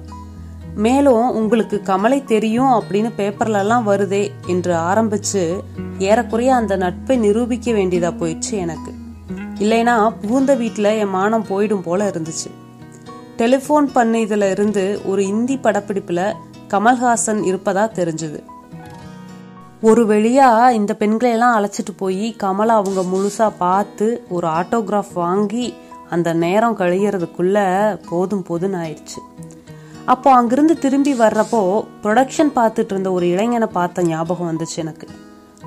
மேலும் 0.75 1.31
உங்களுக்கு 1.31 1.83
கமலை 1.85 2.25
தெரியும் 2.25 2.73
அப்படின்னு 2.73 3.11
பேப்பர்ல 3.17 3.59
எல்லாம் 3.59 3.89
வருதே 3.89 4.31
என்று 4.47 4.75
ஆரம்பிச்சு 4.75 5.43
ஏறக்குறைய 5.99 6.55
அந்த 6.55 6.77
நட்பை 6.77 7.17
நிரூபிக்க 7.17 7.73
வேண்டியதா 7.73 8.11
போயிடுச்சு 8.21 8.57
எனக்கு. 8.65 8.93
இல்லைனா 9.59 9.95
புகுந்த 10.21 10.57
வீட்டுல 10.57 10.99
என் 10.99 11.09
மானம் 11.09 11.47
போயிடும் 11.49 11.83
போல 11.83 12.09
இருந்துச்சு. 12.09 12.51
டெலிபோன் 13.37 13.91
பண்ணதுல 13.95 14.51
இருந்து 14.51 15.01
ஒரு 15.05 15.27
இந்தி 15.27 15.57
படப்பிடிப்புல 15.57 16.23
கமல்ஹாசன் 16.73 17.41
இருப்பதா 17.51 17.85
தெரிஞ்சது. 17.99 18.43
ஒரு 19.81 20.07
வழியா 20.07 20.71
இந்த 20.71 20.95
பெண்களை 20.95 21.33
எல்லாம் 21.33 21.55
அழைச்சிட்டு 21.59 21.93
போய் 21.97 22.35
கமலா 22.37 22.75
அவங்க 22.75 23.01
முழுசா 23.01 23.53
பார்த்து 23.59 24.25
ஒரு 24.29 24.49
ஆட்டோகிராஃப் 24.49 25.13
வாங்கி 25.15 25.75
அந்த 26.11 26.33
நேரம் 26.33 26.77
கழியறதுக்குள்ள 26.77 27.59
போதும் 28.09 28.45
போதுன்னு 28.49 28.79
ஆயிடுச்சு. 28.85 29.21
அப்போ 30.05 30.33
அங்கிருந்து 30.33 30.79
திரும்பி 30.79 31.13
வர்றப்போ 31.13 31.85
ப்ரொடக்ஷன் 32.03 32.51
பார்த்துட்டு 32.57 32.85
இருந்த 32.85 33.13
ஒரு 33.13 33.29
இளைஞனை 33.29 33.67
பார்த்த 33.67 34.03
ஞாபகம் 34.03 34.57
வந்துச்சு 34.57 34.77
எனக்கு. 34.77 35.09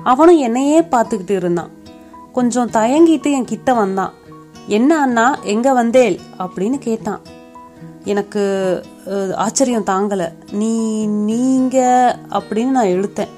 அவனும் 0.02 0.38
என்னையே 0.38 0.80
பார்த்துக்கிட்டு 0.80 1.30
இருந்தான். 1.30 1.70
கொஞ்சம் 2.32 2.70
தயங்கிட்டு 2.70 3.32
என் 3.32 3.44
கிட்ட 3.44 3.74
வந்தான். 3.74 4.12
என்ன 4.66 5.00
அண்ணா 5.00 5.38
எங்க 5.42 5.72
வந்தேல் 5.72 6.20
அப்படின்னு 6.38 6.78
கேட்டான். 6.78 7.20
எனக்கு 8.04 8.44
ஆச்சரியம் 9.34 9.84
தாங்கலை. 9.84 10.32
நீ 10.52 11.06
நீங்க 11.06 11.78
அப்படின்னு 12.30 12.68
நான் 12.68 12.86
இழுத்தேன். 12.86 13.28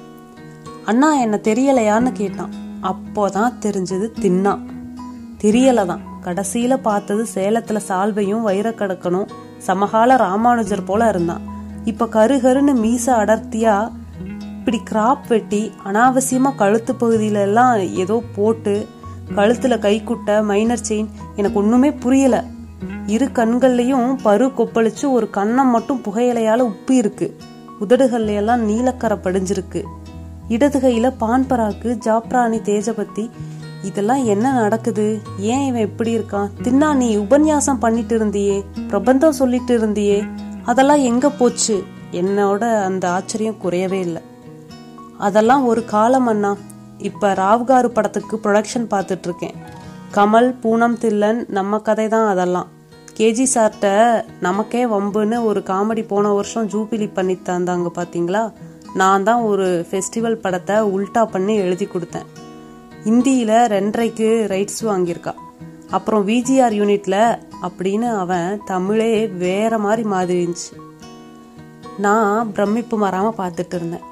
அண்ணா 0.85 1.13
என்ன 1.13 1.39
தெரியலையான்னு 1.43 2.11
கேட்டான். 2.11 2.53
அப்போதான் 2.83 3.53
தெரிஞ்சது 3.59 4.09
தின்னா 4.21 4.59
தெரியலதான். 5.41 5.99
கடைசியில் 6.21 6.79
பார்த்தது 6.79 7.25
சேலத்தில் 7.25 7.81
சால்வையும் 7.87 8.47
வைரக்கடக்கணும் 8.47 9.27
சமகால 9.57 10.15
ராமானுஜர் 10.15 10.83
போல 10.83 11.09
இருந்தான். 11.09 11.41
இப்போ 11.83 12.07
கரு 12.07 12.35
கருன்னு 12.35 12.75
மீச 12.75 13.05
அடர்த்தியா 13.05 13.91
இப்படி 14.41 14.81
கிராப் 14.91 15.27
வெட்டி 15.27 15.71
அனாவசியமாக 15.85 16.55
கழுத்து 16.55 16.93
பகுதியிலெல்லாம் 16.93 17.93
ஏதோ 17.93 18.23
போட்டு 18.35 18.87
கழுத்தில் 19.35 19.71
கைக்குட்டை 19.71 20.43
மைனர் 20.43 20.81
செயின் 20.89 21.07
எனக்கு 21.35 21.59
ஒன்றுமே 21.59 21.89
புரியலை. 21.89 22.43
இரு 23.07 23.25
கண்கள்லயும் 23.25 24.17
பரு 24.23 24.51
கொப்பளிச்சு 24.57 25.11
ஒரு 25.11 25.29
கண்ணம் 25.33 25.69
மட்டும் 25.69 26.01
புகையிலையால 26.03 26.69
உப்பி 26.69 26.91
இருக்கு. 26.91 27.35
உதடுகள்ல 27.81 28.35
எல்லாம் 28.35 28.69
நீலக்கரை 28.69 29.17
படிஞ்சிருக்கு. 29.17 29.83
இடது 30.47 30.79
கையில 30.79 31.13
பான்பராக்கு 31.19 31.99
ஜாப்ராணி 32.05 32.61
தேஜபத்தி 32.61 33.29
இதெல்லாம் 33.83 34.25
என்ன 34.25 34.51
நடக்குது? 34.51 35.21
ஏன் 35.39 35.65
இவன் 35.65 35.81
இப்படி 35.81 36.17
இருக்கான்? 36.17 36.49
தின்னா 36.63 36.93
நீ 36.93 37.17
உபன்யாசம் 37.17 37.79
பண்ணிட்டு 37.79 38.19
இருந்தியே 38.19 38.65
பிரபந்தம் 38.87 39.31
சொல்லிட்டு 39.31 39.79
இருந்தியே 39.79 40.27
அதெல்லாம் 40.65 40.97
எங்க 40.97 41.29
போச்சு? 41.29 41.83
என்னோட 42.11 42.83
அந்த 42.83 43.09
ஆச்சரியம் 43.09 43.57
குறையவே 43.63 43.99
இல்லை. 43.99 44.21
அதெல்லாம் 45.17 45.65
ஒரு 45.65 45.85
காலம் 45.85 46.27
அண்ணா. 46.27 46.55
இப்ப 46.97 47.33
ராவ்காரு 47.33 47.87
படத்துக்கு 47.87 48.39
ப்ரொடக்ஷன் 48.43 48.87
பார்த்துட்டு 48.89 49.23
இருக்கேன். 49.23 49.55
கமல் 50.13 50.59
பூனம் 50.61 50.97
தில்லன் 50.97 51.45
நம்ம 51.47 51.79
கதை 51.79 52.07
தான் 52.07 52.27
அதெல்லாம். 52.27 52.67
கேஜி 53.17 53.45
சார்ட்ட 53.53 54.21
நமக்கே 54.39 54.85
வம்புன்னு 54.85 55.43
ஒரு 55.43 55.59
காமெடி 55.59 56.07
போன 56.07 56.31
வருஷம் 56.31 56.67
ஜூபிலி 56.67 57.13
பண்ணி 57.13 57.33
தந்தாங்க 57.33 57.87
பாத்தீங்களா? 57.95 58.51
நான் 58.93 59.23
தான் 59.23 59.41
ஒரு 59.41 59.85
ஃபெஸ்டிவல் 59.91 60.35
படத்தை 60.35 60.75
உல்டா 60.75 61.25
பண்ணி 61.25 61.55
எழுதி 61.55 61.85
கொடுத்தேன். 61.85 62.25
இந்தியில 63.05 63.51
ரெண்டரைக்கு 63.67 64.29
ரைட்ஸ் 64.47 64.85
வாங்கியிருக்கா. 64.85 65.33
அப்புறம் 65.89 66.27
விஜிஆர் 66.27 66.75
யூனிட்ல 66.81 67.39
அப்படின்னு 67.61 68.17
அவன் 68.17 68.61
தமிழே 68.65 69.27
வேற 69.27 69.77
மாதிரி 69.77 70.03
மாதிரி 70.03 70.45
இருந்துச்சு 70.45 70.77
நான் 71.97 72.51
பிரமிப்பு 72.51 73.05
மாறாம 73.05 73.33
பார்த்துட்டு 73.37 73.73
இருந்தேன். 73.73 74.05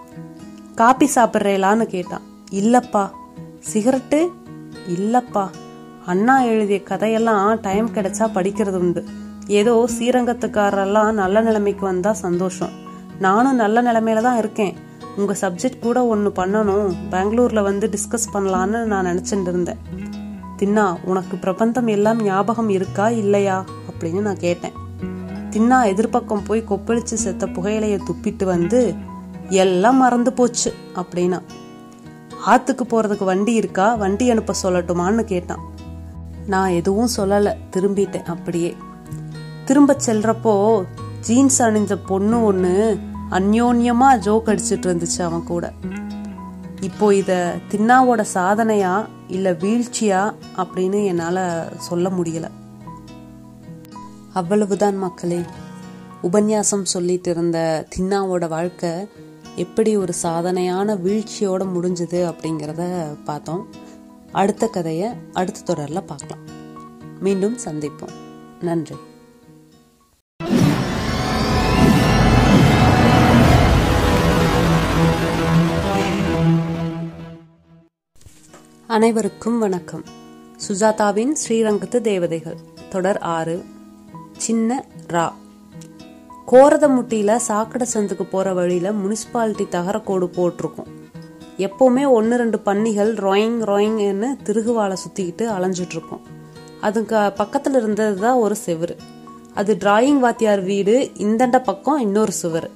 காப்பி 0.76 1.10
சாப்பிட்றேலான்னு 1.16 1.84
கேட்டான். 1.84 2.22
இல்லப்பா. 2.52 3.10
சிகரெட்டு? 3.74 4.28
இல்லப்பா. 4.90 5.48
அண்ணா 6.08 6.42
எழுதிய 6.42 6.84
கதையெல்லாம் 6.84 7.60
டைம் 7.62 7.90
கிடைச்சா 7.94 8.28
படிக்கிறது 8.34 8.76
உண்டு. 8.76 9.04
ஏதோ 9.48 9.90
ஸ்ரீரங்கத்துக்காரெல்லாம் 10.00 11.12
நல்ல 11.12 11.42
நிலைமைக்கு 11.42 11.86
வந்தா 11.86 12.14
சந்தோஷம். 12.14 12.70
நானும் 13.20 13.56
நல்ல 13.56 13.82
நிலைமையில 13.82 14.22
தான் 14.22 14.38
இருக்கேன். 14.38 14.76
உங்க 15.18 15.36
சப்ஜெக்ட் 15.42 15.80
கூட 15.80 16.06
ஒன்று 16.06 16.30
பண்ணணும். 16.30 16.94
பெங்களூர்ல 17.12 17.62
வந்து 17.62 17.90
டிஸ்கஸ் 17.90 18.36
பண்ணலான்னு 18.36 18.84
நான் 18.84 19.06
நினைச்சிட்டு 19.06 19.42
இருந்தேன். 19.42 19.78
தின்னா 20.58 20.96
உனக்கு 21.04 21.38
பிரபந்தம் 21.38 21.88
எல்லாம் 21.88 22.24
ஞாபகம் 22.24 22.70
இருக்கா? 22.70 23.10
இல்லையா? 23.10 23.66
அப்படின்னு 23.92 24.22
நான் 24.22 24.38
கேட்டேன். 24.38 24.74
தின்னா 25.50 25.86
எதிர்பக்கம் 25.94 26.46
போய் 26.46 26.64
கொப்பளிச்சு 26.70 27.04
செத்த 27.04 27.46
புகையிலைய 27.46 28.00
துப்பிட்டு 28.10 28.44
வந்து 28.44 28.96
எல்லாம் 29.50 29.98
மறந்து 29.98 30.34
போச்சு 30.34 30.74
அப்படின்னா. 30.96 31.42
ஆத்துக்கு 32.48 32.82
போறதுக்கு 32.90 33.24
வண்டி 33.24 33.54
இருக்கா? 33.54 33.96
வண்டி 33.96 34.30
அனுப்ப 34.30 34.54
சொல்லட்டுமான்னு 34.64 35.24
கேட்டான். 35.24 35.76
நான் 36.48 36.70
எதுவும் 36.70 37.10
சொல்லலை. 37.18 37.56
திரும்பிட்டேன் 37.72 38.26
அப்படியே. 38.26 38.76
திரும்ப 39.66 39.98
செல்றப்போ 40.06 40.84
ஜீன்ஸ் 41.22 41.62
அணிஞ்ச 41.62 41.98
பொண்ணு 42.06 42.44
ஒன்று 42.44 43.00
அந்யோன்யமா 43.32 44.18
ஜோக் 44.18 44.46
அடிச்சிட்டு 44.46 44.68
இருந்துச்சு 44.70 45.22
அவன் 45.22 45.44
கூட. 45.44 45.74
இப்போ 46.82 47.16
இத 47.16 47.56
தின்னாவோட 47.72 48.26
சாதனையா 48.34 49.06
இல்ல 49.28 49.52
வீழ்ச்சியா 49.52 50.34
அப்படின்னு 50.58 51.06
என்னால 51.06 51.68
சொல்ல 51.78 52.10
முடியல. 52.10 52.50
அவ்வளவுதான் 54.34 54.98
மக்களே. 54.98 55.42
உபன்யாசம் 56.24 56.84
சொல்லிட்டு 56.84 57.32
இருந்த 57.32 57.88
தின்னாவோட 57.98 58.48
வாழ்க்கை 58.48 58.90
எப்படி 59.56 59.98
ஒரு 59.98 60.14
சாதனையான 60.24 60.96
வீழ்ச்சியோட 60.96 61.66
முடிஞ்சது 61.74 62.34
அப்படிங்கிறத 62.34 63.06
பார்த்தோம். 63.24 63.86
அடுத்த 64.32 64.68
கதையை 64.68 65.10
அடுத்த 65.34 65.62
தொடரில் 65.62 66.04
பார்க்கலாம். 66.04 66.40
மீண்டும் 67.20 67.58
சந்திப்போம். 67.66 68.12
நன்றி. 68.62 68.96
அனைவருக்கும் 78.88 79.60
வணக்கம். 79.60 80.04
சுஜாதாவின் 80.68 81.36
ஸ்ரீரங்கத்து 81.48 82.02
தேவதைகள் 82.02 82.58
தொடர் 82.90 83.18
ஆறு 83.18 83.66
சின்ன 84.38 84.86
ரா. 85.08 85.32
கோரதமுட்டியில 86.48 87.36
சாக்கடை 87.36 87.88
சந்துக்கு 87.94 88.24
போற 88.24 88.54
வழியில 88.54 88.92
முனிசிபாலிட்டி 88.92 89.68
தகரக்கோடு 89.70 90.26
போட்டிருக்கும். 90.26 90.97
எப்போவுமே 91.58 92.04
ஒன்று 92.10 92.38
ரெண்டு 92.38 92.58
பன்னிகள் 92.60 93.12
ரொயிங் 93.14 93.60
ரொயிங்னு 93.70 94.30
திருகுவாலை 94.48 94.98
சுற்றிக்கிட்டு 95.04 95.46
அலைஞ்சிட்ருக்கோம் 95.56 96.26
அதுக்கு 96.82 97.32
பக்கத்தில் 97.36 97.74
இருந்தது 97.74 98.18
தான் 98.20 98.36
ஒரு 98.36 98.56
செவுரு. 98.66 98.96
அது 99.54 99.78
டிராயிங் 99.84 100.20
வாத்தியார் 100.20 100.62
வீடு 100.62 101.12
இந்தண்ட 101.18 101.60
பக்கம் 101.60 102.00
இன்னொரு 102.00 102.32
சுவர். 102.32 102.70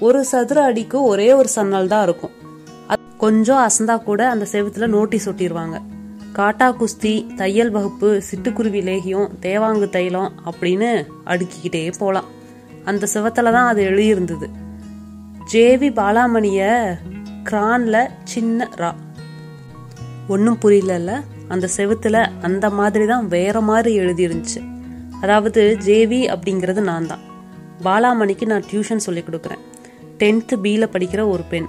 ஒரு 0.00 0.24
சதுர 0.24 0.64
அடிக்கு 0.64 1.02
ஒரே 1.02 1.32
ஒரு 1.32 1.48
சன்னல் 1.56 1.86
தான் 1.86 2.02
இருக்கும். 2.02 2.32
அது 2.86 3.02
கொஞ்சம் 3.16 3.62
அசந்தா 3.66 4.02
கூட 4.02 4.28
அந்த 4.28 4.46
செவத்துல 4.52 4.86
நோட்டீஸ் 4.86 5.28
ஒட்டிடுவாங்க 5.28 5.78
காட்டா 6.32 6.68
குஸ்தி 6.78 7.34
தையல் 7.36 7.70
வகுப்பு 7.70 8.22
சிட்டுக்குருவி 8.28 8.80
லேகியம் 8.88 9.28
தேவாங்கு 9.40 9.88
தைலம் 9.88 10.32
அப்படின்னு 10.50 10.88
அடுக்கிக்கிட்டே 11.26 11.92
போகலாம் 11.98 12.30
அந்த 12.84 13.08
செவத்துல 13.14 13.52
தான் 13.52 13.66
அது 13.66 13.82
எழுதியிருந்தது. 13.82 14.46
ஜேவி 15.52 15.88
பாலாமணிய 15.90 16.62
கிரான்ல 17.50 17.96
சின்ன 18.24 18.68
ரா. 18.76 18.90
ஒன்றும் 20.28 20.58
புரியலல்ல. 20.62 21.12
அந்த 21.48 21.68
செவுத்துல 21.76 22.16
அந்த 22.42 22.70
மாதிரி 22.70 23.06
தான் 23.06 23.28
வேற 23.28 23.60
மாதிரி 23.60 23.98
எழுதிருந்துச்சு 23.98 24.60
அதாவது 25.20 25.76
ஜேவி 25.86 26.20
அப்படிங்கிறது 26.34 26.80
நான் 26.80 27.06
தான். 27.06 27.22
பாலாமணிக்கு 27.84 28.46
நான் 28.46 28.64
டியூஷன் 28.70 29.04
சொல்லி 29.06 29.20
கொடுக்குறேன். 29.20 29.62
டென்த்து 30.18 30.56
பியில் 30.62 30.92
படிக்கிற 30.92 31.28
ஒரு 31.28 31.42
பெண். 31.42 31.68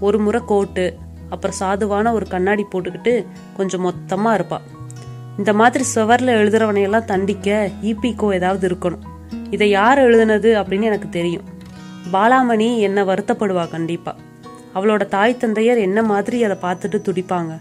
ஒரு 0.00 0.18
முறை 0.18 0.40
கோட்டு 0.46 0.96
அப்புறம் 1.30 1.56
சாதுவான 1.60 2.12
ஒரு 2.12 2.26
கண்ணாடி 2.26 2.64
போட்டுக்கிட்டு 2.72 3.26
கொஞ்சம் 3.56 3.80
மொத்தமாக 3.80 4.38
இருப்பா. 4.38 4.58
இந்த 5.38 5.52
மாதிரி 5.52 5.84
சுவரில் 5.84 6.36
எழுதுறவனையெல்லாம் 6.40 7.04
தண்டிக்க 7.04 7.70
இபிகோ 7.82 8.32
ஏதாவது 8.32 8.68
இருக்கணும். 8.68 9.02
இதை 9.50 9.70
யார் 9.70 9.98
எழுதுனது 9.98 10.50
அப்படின்னு 10.60 10.82
எனக்கு 10.82 11.08
தெரியும். 11.08 11.48
பாலாமணி 12.12 12.78
என்ன 12.78 13.04
வருத்தப்படுவா 13.04 13.70
கண்டிப்பாக 13.70 14.18
அவளோட 14.74 15.06
தாய் 15.06 15.36
தந்தையர் 15.40 15.78
என்ன 15.78 16.02
மாதிரி 16.02 16.44
அதை 16.44 16.56
பார்த்துட்டு 16.62 16.94
துடிப்பாங்க. 16.94 17.60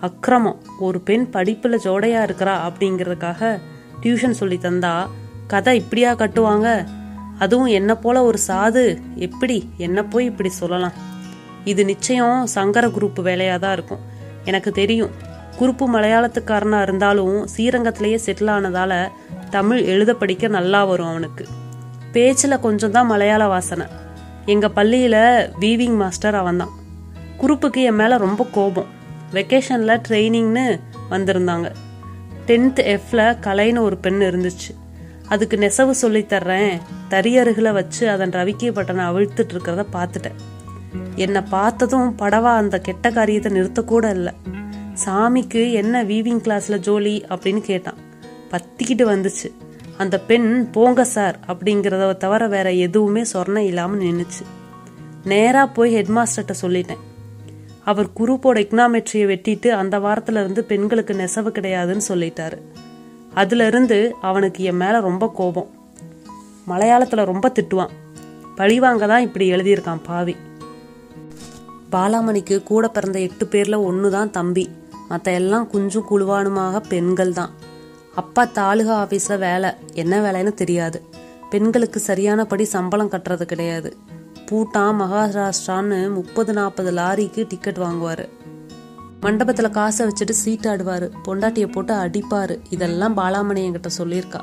அக்கிரமம். 0.00 0.62
ஒரு 0.80 1.00
பெண் 1.00 1.28
படிப்புல 1.32 1.78
ஜோடையா 1.84 2.22
இருக்கிறா 2.24 2.56
அப்படிங்கறதுக்காக 2.68 3.60
டியூஷன் 4.02 4.30
சொல்லி 4.30 4.58
தந்தா 4.62 5.06
கதை 5.46 5.78
இப்படியா 5.78 6.12
கட்டுவாங்க? 6.12 6.86
அதுவும் 7.38 7.66
என்ன 7.66 7.94
போல 7.94 8.22
ஒரு 8.22 8.38
சாது? 8.48 8.98
எப்படி? 9.14 9.68
என்ன 9.76 10.04
போய் 10.04 10.24
இப்படி 10.24 10.48
சொல்லலாம்? 10.48 10.92
இது 11.64 11.84
நிச்சயம் 11.84 12.46
சங்கர 12.46 12.86
குரூப் 12.86 13.20
வேலையா 13.22 13.58
தான் 13.58 13.72
இருக்கும். 13.72 13.98
எனக்கு 14.44 14.72
தெரியும். 14.72 15.10
குறுப்பு 15.58 15.84
மலையாளத்துக்காரனா 15.92 16.82
இருந்தாலும் 16.82 17.46
ஸ்ரீரங்கத்திலேயே 17.56 18.18
செட்டில் 18.26 18.50
ஆனதால 18.50 19.08
தமிழ் 19.50 19.82
எழுத 19.82 20.14
படிக்க 20.14 20.48
நல்லா 20.48 20.84
வரும் 20.84 21.06
அவனுக்கு. 21.06 21.46
பேச்சில் 22.12 22.58
கொஞ்சம் 22.58 22.90
தான் 22.90 23.06
மலையாள 23.06 23.46
வாசனை. 23.46 23.86
எங்கள் 24.46 24.70
பள்ளியில் 24.70 25.12
வீவிங் 25.60 25.96
மாஸ்டர் 25.96 26.34
அவன்தான். 26.34 26.70
குரூப்புக்கு 27.40 27.76
என் 27.76 27.94
மேலே 27.94 28.16
ரொம்ப 28.16 28.46
கோபம். 28.52 28.86
வெக்கேஷனில் 29.32 30.00
ட்ரைனிங்னு 30.08 30.80
வந்திருந்தாங்க. 31.10 31.72
டென்த் 32.46 32.80
எஃப்ல 32.84 33.36
கலைன்னு 33.40 33.80
ஒரு 33.80 33.96
பெண் 33.96 34.22
இருந்துச்சு. 34.22 34.74
அதுக்கு 35.28 35.56
நெசவு 35.56 35.90
சொல்லி 35.90 36.22
தர்றேன். 36.22 36.80
வச்சு 37.72 38.10
அதன் 38.10 38.30
ரவிக்கை 38.30 38.72
பட்டனை 38.72 39.04
அவிழ்த்துட்டு 39.04 39.54
இருக்கிறத 39.54 39.86
பார்த்துட்டேன். 39.92 40.34
என்னை 41.16 41.40
பார்த்ததும் 41.40 42.18
படவா 42.18 42.54
அந்த 42.54 42.78
கெட்ட 42.78 43.10
காரியத்தை 43.10 43.52
நிறுத்தக்கூட 43.52 44.10
இல்லை. 44.10 44.32
சாமிக்கு 45.04 45.72
என்ன 45.72 46.04
வீவிங் 46.04 46.40
கிளாஸில் 46.40 46.78
ஜோலி 46.78 47.24
அப்படின்னு 47.28 47.60
கேட்டான். 47.60 47.96
பத்திக்கிட்டு 48.50 49.02
வந்துச்சு. 49.02 49.63
அந்த 49.96 50.20
பெண் 50.20 50.70
போங்க 50.70 51.04
சார் 51.04 51.38
அப்படிங்கிறத 51.46 52.16
தவிர 52.16 52.48
வேற 52.48 52.72
எதுவுமே 52.72 53.22
சொர்ண 53.32 53.56
இல்லாமல் 53.56 54.00
நின்றுச்சு 54.00 54.44
நேராக 55.24 55.72
போய் 55.72 55.94
ஹெட்மாஸ்டர்கிட்ட 55.94 56.54
சொல்லிட்டேன். 56.62 57.02
அவர் 57.84 58.08
குரூப்போட 58.16 58.58
எக்னாமெட்ரியை 58.64 59.26
வெட்டிட்டு 59.32 59.68
அந்த 59.68 59.98
வாரத்துல 59.98 60.40
இருந்து 60.42 60.64
பெண்களுக்கு 60.64 61.14
நெசவு 61.14 61.50
கிடையாதுன்னு 61.50 62.00
சொல்லிட்டாரு. 62.08 62.58
அதுலேருந்து 63.34 64.10
அவனுக்கு 64.20 64.64
என் 64.64 64.76
மேலே 64.76 65.00
ரொம்ப 65.00 65.28
கோபம். 65.28 65.70
மலையாளத்தில் 66.68 67.24
ரொம்ப 67.24 67.52
திட்டுவான். 67.60 67.90
பழிவாங்க 68.56 69.06
தான் 69.06 69.22
இப்படி 69.22 69.52
எழுதியிருக்கான் 69.52 70.04
பாவி. 70.06 70.36
பாலாமணிக்கு 71.92 72.62
கூட 72.62 72.88
பிறந்த 72.88 73.20
எட்டு 73.20 73.46
பேரில் 73.46 73.74
ஒன்று 73.74 74.10
தான் 74.10 74.30
தம்பி. 74.30 74.70
மற்ற 75.08 75.32
எல்லாம் 75.32 75.68
குஞ்சும் 75.72 76.08
குழுவானுமாக 76.10 76.80
பெண்கள் 76.88 77.32
தான். 77.32 77.50
அப்பா 78.14 78.44
தாலுகா 78.44 79.06
ஆபீஸ்ல 79.06 79.38
வேலை. 79.38 79.70
என்ன 79.92 80.14
வேலைன்னு 80.24 80.54
தெரியாது. 80.54 81.06
பெண்களுக்கு 81.50 82.00
சரியானபடி 82.00 82.64
சம்பளம் 82.64 83.10
கட்டுறது 83.10 83.42
கிடையாது. 83.42 83.96
பூட்டான் 84.46 84.96
மகாராஷ்டிரான்னு 85.00 86.14
முப்பது 86.14 86.52
நாற்பது 86.52 86.92
லாரிக்கு 86.92 87.44
டிக்கெட் 87.48 87.78
வாங்குவாரு. 87.78 88.28
மண்டபத்துல 89.22 89.70
காசை 89.70 90.06
வச்சுட்டு 90.06 90.34
சீட்டாடுவாரு 90.44 91.10
பொண்டாட்டிய 91.24 91.72
போட்டு 91.72 91.94
அடிப்பாரு. 91.94 92.58
இதெல்லாம் 92.70 93.16
பாலாமணி 93.16 93.60
என்கிட்ட 93.66 93.90
சொல்லியிருக்கா. 93.98 94.40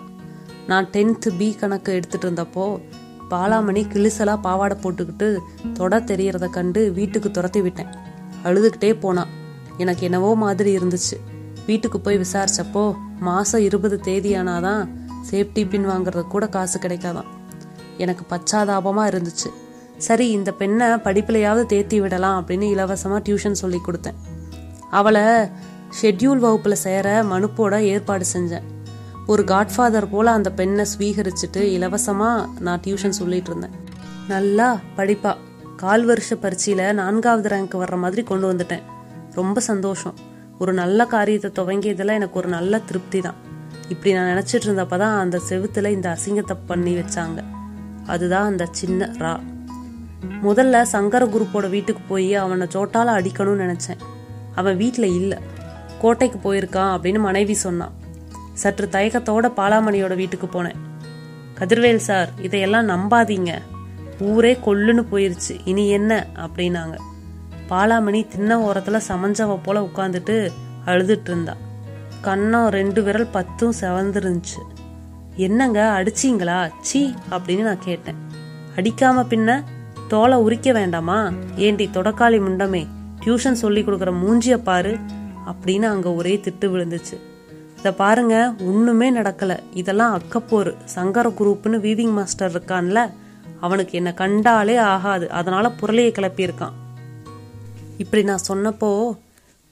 நான் 0.68 0.90
டென்த் 0.92 1.38
பி 1.38 1.54
கணக்கு 1.54 1.94
எடுத்துட்டு 1.94 2.30
இருந்தப்போ 2.30 2.82
பாலாமணி 3.30 3.84
கிளிசலா 3.94 4.42
பாவாடை 4.42 4.78
போட்டுக்கிட்டு 4.82 5.38
தொட 5.74 6.00
தெரியறத 6.00 6.50
கண்டு 6.50 6.92
வீட்டுக்கு 6.92 7.32
துரத்தி 7.32 7.62
விட்டேன். 7.62 7.88
அழுதுகிட்டே 8.44 9.00
போனான் 9.00 9.28
எனக்கு 9.78 10.04
என்னவோ 10.04 10.36
மாதிரி 10.36 10.78
இருந்துச்சு. 10.78 11.18
வீட்டுக்கு 11.66 12.00
போய் 12.00 12.20
விசாரிச்சப்போ 12.20 12.96
மாசம் 13.20 13.62
இருபது 13.62 14.00
தேதியானாதான் 14.04 14.88
சேஃப்டி 15.32 15.70
பின் 15.70 15.90
வாங்குறதுக்கு 15.90 16.28
கூட 16.28 16.48
காசு 16.48 16.80
கிடைக்காதான். 16.80 17.26
எனக்கு 17.98 18.36
பச்சாதாபமா 18.36 19.08
இருந்துச்சு. 19.08 19.52
சரி 19.98 20.30
இந்த 20.30 20.52
பெண்ணை 20.52 20.88
படிப்புலையாவது 20.88 21.64
தேத்தி 21.66 22.02
விடலாம் 22.02 22.48
அப்படின்னு 22.48 22.62
இலவசமா 22.62 23.22
டியூஷன் 23.22 23.52
சொல்லி 23.52 23.78
கொடுத்தேன். 23.78 24.16
அவளை 24.92 25.22
ஷெட்யூல் 26.02 26.44
வகுப்புல 26.44 26.72
சேர 26.72 27.24
மனுப்போட 27.24 27.80
ஏற்பாடு 27.80 28.26
செஞ்சேன். 28.34 28.62
ஒரு 29.28 29.44
காட்ஃபாதர் 29.44 30.10
போல 30.12 30.32
அந்த 30.32 30.52
பெண்ணை 30.52 30.86
ஸ்வீகரிச்சுட்டு 30.98 31.58
இலவசமா 31.58 32.50
நான் 32.60 32.80
டியூஷன் 32.80 33.10
சொல்லிட்டு 33.10 33.50
இருந்தேன். 33.50 33.80
நல்லா 34.28 34.80
படிப்பா. 34.98 35.36
கால் 35.76 36.06
வருஷ 36.06 36.36
பரீட்சையில 36.36 36.94
நான்காவது 36.94 37.50
ரேங்க் 37.50 37.76
வர்ற 37.76 37.98
மாதிரி 37.98 38.24
கொண்டு 38.24 38.54
வந்துட்டேன். 38.54 38.82
ரொம்ப 39.32 39.60
சந்தோஷம். 39.60 40.14
ஒரு 40.62 40.74
நல்ல 40.74 41.06
காரியத்தை 41.06 41.52
துவங்கியதுல 41.52 42.08
எனக்கு 42.08 42.40
ஒரு 42.40 42.48
நல்ல 42.48 42.80
திருப்தி 42.80 43.22
தான் 43.22 43.34
இப்படி 43.90 44.14
நான் 44.14 44.38
நினச்சிட்டு 44.38 44.66
இருந்தப்ப 44.66 44.98
தான் 44.98 45.20
அந்த 45.20 45.42
செவுத்துல 45.50 45.88
இந்த 45.88 46.18
அசிங்கத்தை 46.18 46.58
பண்ணி 46.66 46.96
வச்சாங்க. 46.96 47.44
அதுதான் 48.06 48.46
அந்த 48.46 48.68
சின்ன 48.72 49.06
ரா. 49.18 49.40
முதல்ல 50.44 50.82
சங்கர 50.82 51.26
குரூப்போட 51.26 51.70
வீட்டுக்கு 51.70 52.04
போய் 52.08 52.36
அவனை 52.36 52.68
சோட்டால 52.74 53.10
அடிக்கணும்னு 53.18 53.64
நினைச்சேன். 53.64 53.98
அவன் 54.56 54.78
வீட்டில் 54.78 55.04
இல்லை. 55.04 55.38
கோட்டைக்கு 56.02 56.54
போயிருக்கான் 56.54 56.94
அப்படின்னு 56.96 57.20
மனைவி 57.20 57.54
சொன்னான். 57.54 57.92
சற்று 58.54 58.90
தயக்கத்தோட 58.92 59.52
பாலாமணியோட 59.58 60.16
வீட்டுக்கு 60.16 60.48
போனேன். 60.48 60.80
கதிர்வேல் 61.60 62.06
சார் 62.10 62.30
இதையெல்லாம் 62.42 62.90
நம்பாதீங்க. 62.90 63.58
ஊரே 64.20 64.58
கொல்லுன்னு 64.66 65.06
போயிருச்சு. 65.12 65.60
இனி 65.66 65.90
என்ன? 65.90 66.28
அப்படின்னாங்க. 66.36 66.98
பாலாமணி 67.72 68.28
தின்ன 68.28 68.72
ஓரத்துல 68.72 69.00
சமஞ்சவ 69.08 69.60
போல 69.64 69.82
உட்காந்துட்டு 69.82 70.50
அழுதுட்டு 70.86 71.30
இருந்தா 71.30 71.56
கண்ணம் 72.24 72.68
ரெண்டு 72.68 73.04
விரல் 73.04 73.28
பத்தும் 73.28 73.74
செவந்துருந்துச்சு. 73.82 74.60
என்னங்க 75.36 76.04
அடிச்சீங்களா? 76.04 76.70
சீ 76.82 77.14
அப்படின்னு 77.32 77.62
நான் 77.62 77.80
கேட்டேன். 77.80 78.16
அடிக்காம 78.76 79.24
பின்ன 79.30 79.64
தோலை 80.08 80.38
உரிக்க 80.38 80.72
வேண்டாமா? 80.72 81.32
ஏண்டி 81.56 81.90
தொடக்காளி 81.94 82.38
முண்டமே 82.40 82.88
டியூஷன் 83.24 83.52
சொல்லி 83.52 83.82
கொடுக்குற 83.82 84.14
மூஞ்சிய 84.24 84.58
பாரு 84.58 84.98
அப்படின்னு 85.46 85.82
அங்க 85.82 86.14
ஒரே 86.14 86.42
திட்டு 86.44 86.64
விழுந்துச்சு. 86.64 87.18
இத 87.78 87.94
பாருங்க 87.94 88.54
ஒண்ணுமே 88.60 89.14
நடக்கல. 89.14 89.60
இதெல்லாம் 89.74 90.20
அக்கப்போரு 90.20 90.76
சங்கர 90.86 91.30
குரூப்னு 91.30 91.80
வீவிங் 91.80 92.12
மாஸ்டர் 92.12 92.52
இருக்கான்ல 92.52 93.12
அவனுக்கு 93.60 93.92
என்ன 93.92 94.14
கண்டாலே 94.14 94.78
ஆகாது. 94.78 95.30
அதனால 95.30 95.72
புரளியை 95.82 96.12
கிளப்பியிருக்கான். 96.12 96.80
இப்படி 98.02 98.24
நான் 98.24 98.48
சொன்னப்போ 98.48 99.18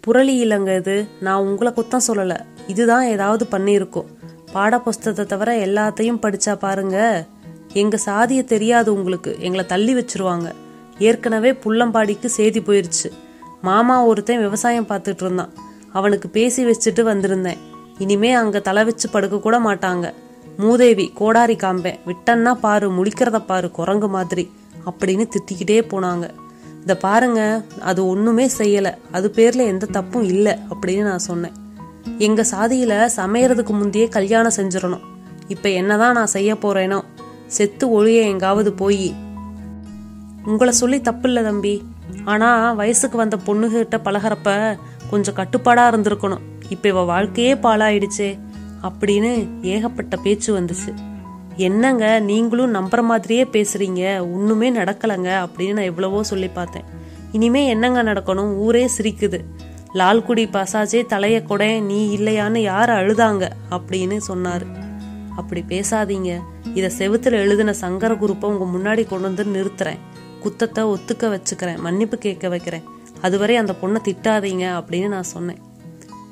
புரளி 0.07 0.33
இல்லைங்க 0.41 0.77
இது. 0.77 1.07
நான் 1.19 1.41
உங்களை 1.41 1.73
குத்தம் 1.73 2.07
சொல்லலை. 2.07 2.39
இதுதான் 2.67 3.03
ஏதாவது 3.03 3.47
பண்ணியிருக்கோம். 3.51 4.05
பாட 4.53 4.79
புஸ்தகத்தை 4.79 5.25
தவிர 5.25 5.65
எல்லாத்தையும் 5.65 6.21
படிச்சா 6.21 6.55
பாருங்க. 6.55 7.25
எங்க 7.73 7.99
சாதிய 8.05 8.43
தெரியாது 8.43 8.93
உங்களுக்கு. 8.93 9.35
எங்களை 9.39 9.65
தள்ளி 9.65 9.95
வச்சிருவாங்க. 9.95 10.51
ஏற்கனவே 10.99 11.51
புள்ளம்பாடிக்கு 11.51 12.25
சேதி 12.25 12.59
போயிருச்சு. 12.59 13.09
மாமா 13.61 14.05
ஒருத்தன் 14.05 14.39
விவசாயம் 14.39 14.87
பார்த்துட்டு 14.87 15.23
இருந்தான். 15.23 15.53
அவனுக்கு 15.93 16.29
பேசி 16.29 16.65
வச்சுட்டு 16.65 17.01
வந்திருந்தேன். 17.01 17.57
இனிமே 17.97 18.33
அங்க 18.33 18.59
தலை 18.59 18.83
வச்சு 18.83 19.09
படுக்க 19.09 19.39
கூட 19.39 19.59
மாட்டாங்க. 19.59 20.13
மூதேவி 20.57 21.11
கோடாரி 21.15 21.55
காம்பேன். 21.55 21.99
விட்டன்னா 22.05 22.53
பாரு 22.53 22.91
முழிக்கிறத 22.91 23.45
பாரு 23.45 23.71
குரங்கு 23.71 24.07
மாதிரி. 24.07 24.51
அப்படின்னு 24.85 25.29
திட்டிக்கிட்டே 25.29 25.81
போனாங்க. 25.87 26.29
இதை 26.81 26.95
பாருங்க 26.95 27.63
அது 27.79 28.07
ஒன்றுமே 28.07 28.49
செய்யலை. 28.57 28.93
அது 29.11 29.29
பேரில் 29.29 29.59
எந்த 29.59 29.85
தப்பும் 29.85 30.23
இல்லை 30.23 30.55
அப்படின்னு 30.73 31.03
நான் 31.03 31.19
சொன்னேன். 31.19 31.51
எங்கள் 32.17 32.45
சாதியில் 32.45 32.89
சமையறதுக்கு 32.89 33.73
முந்தையே 33.81 34.07
கல்யாணம் 34.07 34.57
செஞ்சிடணும். 34.57 35.05
இப்ப 35.47 35.69
என்னதான் 35.69 36.13
நான் 36.13 36.25
செய்ய 36.25 36.53
போகிறேனோ 36.53 37.03
செத்து 37.45 37.89
ஒழிய 37.89 38.21
எங்காவது 38.21 38.73
போய். 38.73 39.15
உங்களை 40.45 40.73
சொல்லி 40.73 41.01
தப்பு 41.01 41.27
இல்லை 41.27 41.43
தம்பி. 41.43 41.83
ஆனால் 42.25 42.75
வயசுக்கு 42.75 43.17
வந்த 43.17 43.37
பொண்ணுகிட்ட 43.45 43.97
பழகிறப்ப 44.03 44.77
கொஞ்சம் 45.09 45.33
கட்டுப்பாடாக 45.33 45.97
இருந்திருக்கணும். 45.97 46.45
இப்போ 46.69 46.89
இவ 46.89 47.01
வாழ்க்கையே 47.01 47.53
பாழாயிடுச்சே 47.53 48.39
அப்படின்னு 48.83 49.47
ஏகப்பட்ட 49.61 50.15
பேச்சு 50.15 50.59
வந்துச்சு. 50.59 50.91
என்னங்க 51.59 52.19
நீங்களும் 52.19 52.75
நம்புற 52.75 53.03
மாதிரியே 53.03 53.43
பேசுறீங்க 53.43 54.19
ஒண்ணுமே 54.19 54.71
நடக்கலங்க 54.71 55.47
அப்படின்னு 55.47 55.73
நான் 55.73 55.83
எவ்வளவோ 55.83 56.23
சொல்லி 56.23 56.47
பார்த்தேன். 56.47 56.83
இனிமே 57.31 57.67
என்னங்க 57.67 58.03
நடக்கணும்? 58.03 58.55
ஊரே 58.55 58.89
சிரிக்குது. 58.97 59.39
லால்குடி 59.93 60.45
பசாஜே 60.49 61.05
தலைய 61.05 61.43
கூட 61.43 61.79
நீ 61.79 62.17
இல்லையான்னு 62.17 62.57
யார் 62.57 62.89
அழுதாங்க? 62.89 63.49
அப்படின்னு 63.71 64.19
சொன்னாரு. 64.27 64.65
அப்படி 65.35 65.63
பேசாதீங்க. 65.67 66.39
இத 66.73 66.91
செவுத்துல 66.97 67.31
எழுதின 67.31 67.73
சங்கர 67.73 68.13
குரூப்பை 68.13 68.45
உங்க 68.45 68.77
முன்னாடி 68.77 69.07
கொண்டு 69.07 69.43
வந்து 69.43 69.45
நிறுத்துறேன். 69.45 69.97
குத்தத்தை 70.43 70.95
ஒத்துக்க 70.95 71.41
வச்சுக்கிறேன். 71.41 71.79
மன்னிப்பு 71.79 72.17
கேட்க 72.17 72.49
வைக்கிறேன். 72.49 72.83
அதுவரை 73.21 73.55
அந்த 73.55 73.75
பொண்ணை 73.81 73.97
திட்டாதீங்க 74.03 74.83
அப்படின்னு 74.83 75.07
நான் 75.07 75.23
சொன்னேன். 75.23 75.61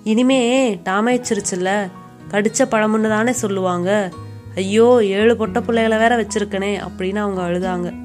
இனிமே 0.03 0.75
டாமேச்சிருச்சுல்ல? 0.85 1.87
கடிச்ச 2.31 2.65
பழமுன்னு 2.71 3.09
தானே 3.09 3.31
சொல்லுவாங்க. 3.31 4.11
ஐயோ 4.57 4.99
ஏழு 5.01 5.33
பொட்ட 5.33 5.61
பிள்ளைகளை 5.61 5.97
வேற 5.97 6.17
வச்சிருக்கனே 6.17 6.87
அப்படின்னு 6.87 7.15
அவங்க 7.15 7.41
அழுதாங்க. 7.41 7.95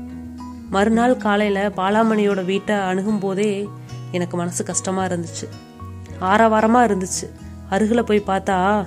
மறுநாள் 0.70 1.16
காலையில 1.16 1.72
பாலாமணியோட 1.76 2.44
வீட்டை 2.44 2.76
அணுகும் 2.76 3.18
போதே 3.18 3.68
எனக்கு 4.10 4.36
மனசு 4.36 4.64
கஷ்டமா 4.64 5.04
இருந்துச்சு. 5.04 5.48
ஆரவாரமா 6.20 6.82
இருந்துச்சு. 6.88 7.30
அருகில் 7.70 8.04
போய் 8.04 8.22
பார்த்தா 8.26 8.86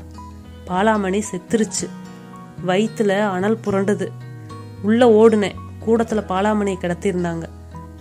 பாலாமணி 0.67 1.21
செத்துருச்சு. 1.31 1.89
வயிற்றுல 2.67 3.19
அனல் 3.19 3.59
புரண்டுது. 3.65 4.07
உள்ள 4.81 5.09
ஓடுனேன் 5.09 5.55
கூடத்துல 5.85 6.23
பாலாமணியை 6.29 6.77
கிடத்திருந்தாங்க. 6.81 7.43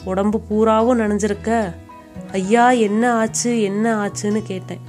உடம்பு 0.04 0.40
பூராவும் 0.40 1.00
நனைஞ்சிருக்க 1.00 1.74
ஐயா 2.32 2.70
என்ன 2.70 3.12
ஆச்சு 3.12 3.62
என்ன 3.62 4.06
ஆச்சுன்னு 4.06 4.42
கேட்டேன். 4.42 4.80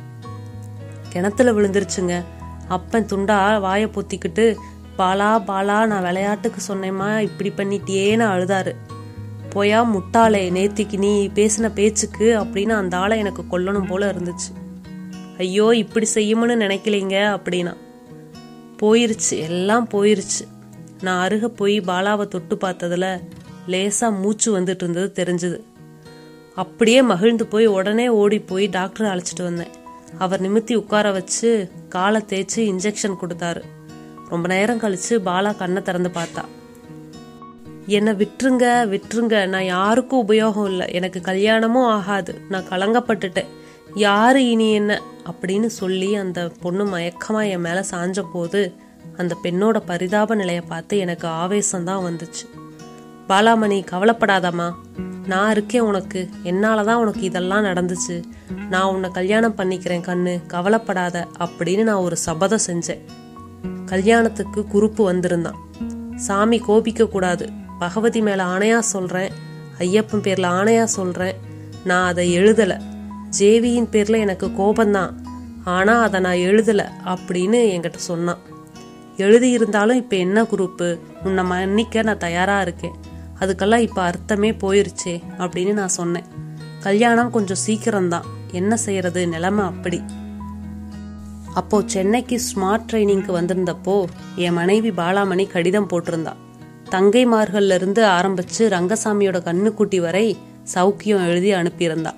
கிணத்துல 1.10 1.52
விழுந்துருச்சுங்க. 1.52 2.24
அப்பன் 2.68 3.06
துண்டா 3.06 3.60
வாயை 3.60 3.88
பொத்திக்கிட்டு 3.88 4.56
பாலா 4.98 5.44
பாலா 5.48 5.86
நான் 5.86 6.04
விளையாட்டுக்கு 6.04 6.62
சொன்னேம்மா 6.68 7.20
இப்படி 7.20 7.54
பண்ணிட்டியேன்னு 7.56 8.26
அழுதாரு. 8.26 8.76
போயா 9.54 9.88
முட்டாளே 9.94 10.52
நேத்திக்கு 10.52 10.98
நீ 10.98 11.28
பேசின 11.28 11.74
பேச்சுக்கு 11.74 12.40
அப்படின்னு 12.40 12.70
அந்த 12.70 12.98
ஆளை 12.98 13.18
எனக்கு 13.18 13.44
கொல்லணும் 13.52 13.88
போல 13.88 14.12
இருந்துச்சு. 14.12 14.52
ஐயோ 15.38 15.76
இப்படி 15.76 16.08
செய்யும்னு 16.14 16.56
நினைக்கலீங்க 16.64 17.40
அப்படின்னா. 17.40 17.76
போயிருச்சு 18.82 19.32
எல்லாம் 19.32 19.88
போயிருச்சு. 19.90 20.44
நான் 21.02 21.24
அருக 21.24 21.48
போய் 21.48 21.80
பாலாவை 21.80 22.28
தொட்டு 22.28 22.56
பார்த்ததுல 22.56 23.22
லேசா 23.68 24.22
மூச்சு 24.22 24.60
வந்துட்டு 24.60 24.84
இருந்தது 24.84 25.24
தெரிஞ்சது. 25.24 25.60
அப்படியே 26.56 27.02
மகிழ்ந்து 27.02 27.46
போய் 27.46 27.66
உடனே 27.66 28.10
ஓடி 28.10 28.40
போய் 28.40 28.68
டாக்டர் 28.68 29.18
அழைச்சிட்டு 29.18 29.44
வந்தேன். 29.44 29.84
அவர் 30.18 30.42
நிமித்தி 30.42 30.76
உட்கார 30.76 31.12
வச்சு 31.12 31.72
காலை 31.90 32.22
தேய்ச்சி 32.22 32.56
இன்ஜெக்ஷன் 32.56 33.16
கொடுத்தாரு. 33.22 33.62
ரொம்ப 34.30 34.48
நேரம் 34.48 34.80
கழிச்சு 34.80 35.10
பாலா 35.10 35.58
கண்ணை 35.58 35.82
திறந்து 35.82 36.12
பார்த்தா. 36.14 36.44
என்னை 37.88 38.14
விட்டுருங்க 38.14 38.94
விட்டுருங்க. 38.94 39.48
நான் 39.48 39.66
யாருக்கும் 39.66 40.28
உபயோகம் 40.28 40.66
இல்லை. 40.66 40.94
எனக்கு 40.94 41.22
கல்யாணமும் 41.22 41.86
ஆகாது. 41.86 42.42
நான் 42.50 42.68
கலங்கப்பட்டுட்டேன். 42.70 43.46
யாரு 43.96 44.50
இனி 44.50 44.72
என்ன? 44.72 45.02
அப்படின்னு 45.26 45.66
சொல்லி 45.66 46.16
அந்த 46.16 46.52
பொண்ணு 46.62 46.98
மயக்கமா 46.98 47.50
என் 47.50 47.62
மேல 47.62 47.86
சாஞ்ச 47.92 48.26
போது 48.34 48.74
அந்த 49.18 49.38
பெண்ணோட 49.44 49.82
பரிதாப 49.86 50.36
நிலையை 50.36 50.64
பார்த்து 50.68 50.98
எனக்கு 50.98 51.28
ஆவேசம்தான் 51.28 52.12
வந்துச்சு. 52.12 52.50
பாலாமணி 53.28 53.84
கவலைப்படாதாமா 53.92 54.74
நான் 55.28 55.52
இருக்கேன் 55.52 55.82
உனக்கு. 55.82 56.30
என்னாலதான் 56.44 56.94
உனக்கு 56.94 57.22
இதெல்லாம் 57.22 57.64
நடந்துச்சு. 57.64 58.24
நான் 58.70 58.94
உன்னை 58.94 59.10
கல்யாணம் 59.12 59.56
பண்ணிக்கிறேன் 59.58 60.02
கண்ணு. 60.02 60.46
கவலைப்படாத 60.46 61.28
அப்படின்னு 61.40 61.84
நான் 61.84 61.96
ஒரு 61.96 62.18
சபதம் 62.18 62.60
செஞ்சேன். 62.68 63.00
கல்யாணத்துக்கு 63.86 64.66
குறுப்பு 64.74 65.04
வந்திருந்தான். 65.04 65.60
சாமி 66.16 66.60
கோபிக்க 66.60 67.08
கூடாது. 67.08 67.50
பகவதி 67.80 68.22
மேல 68.22 68.44
ஆணையா 68.44 68.80
சொல்றேன். 68.80 69.32
ஐயப்பன் 69.80 70.22
பேர்ல 70.22 70.48
ஆணையா 70.50 70.84
சொல்றேன். 70.84 71.36
நான் 71.84 72.08
அதை 72.08 72.40
எழுதல. 72.40 72.82
ஜேவியின் 73.40 73.90
பேர்ல 73.92 74.18
எனக்கு 74.18 74.48
கோபந்தான். 74.48 75.14
ஆனா 75.64 76.02
அதை 76.02 76.20
நான் 76.20 76.36
எழுதல 76.36 76.88
அப்படின்னு 77.06 77.76
என்கிட்ட 77.76 77.96
சொன்னான். 77.96 78.38
எழுதியிருந்தாலும் 79.18 79.96
இப்போ 79.96 79.96
இப்ப 79.96 80.16
என்ன 80.16 80.44
குரூப்பு 80.44 81.00
உன்னை 81.24 81.44
மன்னிக்க 81.44 82.02
நான் 82.02 82.18
தயாரா 82.18 82.62
இருக்கேன். 82.62 82.96
அதுக்கெல்லாம் 83.40 83.78
இப்போ 83.78 84.02
அர்த்தமே 84.02 84.52
போயிருச்சே 84.52 85.24
அப்படின்னு 85.38 85.74
நான் 85.74 85.88
சொன்னேன். 85.88 86.24
கல்யாணம் 86.80 87.32
கொஞ்சம் 87.32 87.58
சீக்கிரம்தான். 87.58 88.26
என்ன 88.52 88.78
செய்யறது? 88.78 89.28
நிலைமை 89.28 89.66
அப்படி. 89.66 90.04
அப்போ 91.54 91.84
சென்னைக்கு 91.86 92.42
ஸ்மார்ட் 92.54 92.84
ட்ரைனிங்க்கு 92.92 93.34
வந்திருந்தப்போ 93.34 94.06
என் 94.36 94.54
மனைவி 94.54 94.90
பாலாமணி 94.90 95.48
கடிதம் 95.48 95.90
போட்டிருந்தா. 95.90 96.34
தங்கைமார்கள்ல 96.90 97.74
இருந்து 97.74 98.06
ஆரம்பிச்சு 98.06 98.58
ரங்கசாமியோட 98.58 99.40
கண்ணுக்குட்டி 99.40 100.00
வரை 100.00 100.38
சௌக்கியம் 100.74 101.28
எழுதி 101.28 101.54
அனுப்பியிருந்தா. 101.54 102.12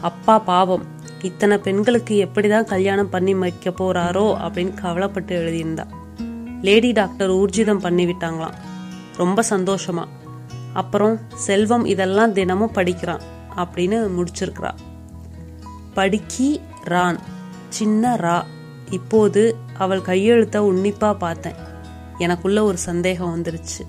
அப்பா 0.00 0.38
பாவம். 0.38 0.84
இத்தனை 1.22 1.58
பெண்களுக்கு 1.58 2.28
எப்படிதான் 2.28 2.64
கல்யாணம் 2.64 3.10
பண்ணி 3.10 3.34
வைக்க 3.34 3.70
போறாரோ 3.70 4.36
அப்படின்னு 4.40 4.74
கவலைப்பட்டு 4.74 5.40
எழுதியிருந்தா. 5.40 5.84
லேடி 6.62 6.92
டாக்டர் 6.92 7.30
ஊர்ஜிதம் 7.30 7.78
பண்ணி 7.78 8.06
விட்டாங்களாம் 8.06 8.54
ரொம்ப 9.16 9.42
சந்தோஷமா. 9.50 10.04
அப்புறம் 10.72 11.20
செல்வம் 11.34 11.84
இதெல்லாம் 11.84 12.32
தினமும் 12.32 12.72
படிக்கிறான் 12.72 13.20
அப்படின்னு 13.56 14.10
முடிச்சிருக்கிறா. 14.16 14.70
படிக்கி 15.94 16.60
ரான். 16.84 17.18
சின்ன 17.68 18.16
ரா. 18.16 18.44
இப்போது 18.90 19.56
அவள் 19.78 20.00
கையெழுத்த 20.00 20.58
உன்னிப்பா 20.58 21.14
பார்த்தேன். 21.14 21.54
எனக்குள்ள 22.18 22.64
ஒரு 22.64 22.78
சந்தேகம் 22.78 23.42
வந்துருச்சு. 23.42 23.86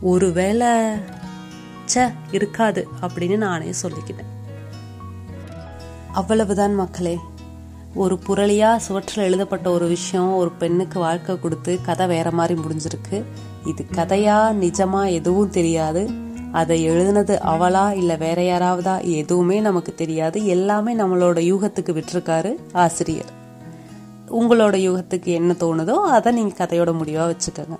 ஒருவேளை 0.00 0.66
ச்ச 1.84 2.12
இருக்காது 2.30 2.88
அப்படின்னு 3.00 3.36
நானே 3.36 3.72
சொல்லிக்கிட்டேன். 3.82 4.48
அவ்வளவுதான் 6.12 6.74
மக்களே. 6.74 7.18
ஒரு 7.94 8.20
புரளியா 8.26 8.76
சுவற்றில் 8.76 9.24
எழுதப்பட்ட 9.24 9.70
ஒரு 9.70 9.86
விஷயம் 9.86 10.34
ஒரு 10.34 10.50
பெண்ணுக்கு 10.50 10.98
வாழ்க்கை 10.98 11.40
கொடுத்து 11.40 11.80
கதை 11.82 12.06
வேற 12.06 12.30
மாதிரி 12.30 12.60
முடிஞ்சிருக்கு. 12.60 13.24
இது 13.64 13.86
கதையா 13.92 14.52
நிஜமா 14.52 15.10
எதுவும் 15.10 15.50
தெரியாது. 15.50 16.10
அதை 16.52 16.90
எழுதுனது 16.90 17.38
அவளா 17.46 17.92
இல்ல 17.92 18.16
வேற 18.16 18.42
யாராவதா 18.42 19.04
எதுவுமே 19.04 19.60
நமக்கு 19.60 19.94
தெரியாது. 19.94 20.44
எல்லாமே 20.44 20.96
நம்மளோட 20.96 21.38
யூகத்துக்கு 21.52 21.92
விட்டுருக்காரு 21.92 22.56
ஆசிரியர். 22.72 23.38
உங்களோட 24.28 24.76
யூகத்துக்கு 24.76 25.24
என்ன 25.24 25.52
தோணுதோ 25.52 25.90
அதை 25.90 26.32
நீங்க 26.32 26.64
கதையோட 26.64 26.94
முடிவா 26.94 27.34
வச்சுக்கோங்க. 27.34 27.76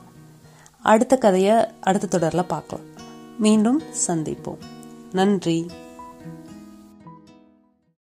அடுத்த 0.82 1.16
கதையை 1.16 1.54
அடுத்த 1.80 2.18
தொடர்ல 2.18 2.44
பார்க்கலாம். 2.48 2.84
மீண்டும் 3.38 3.82
சந்திப்போம். 4.06 4.58
நன்றி. 5.12 5.70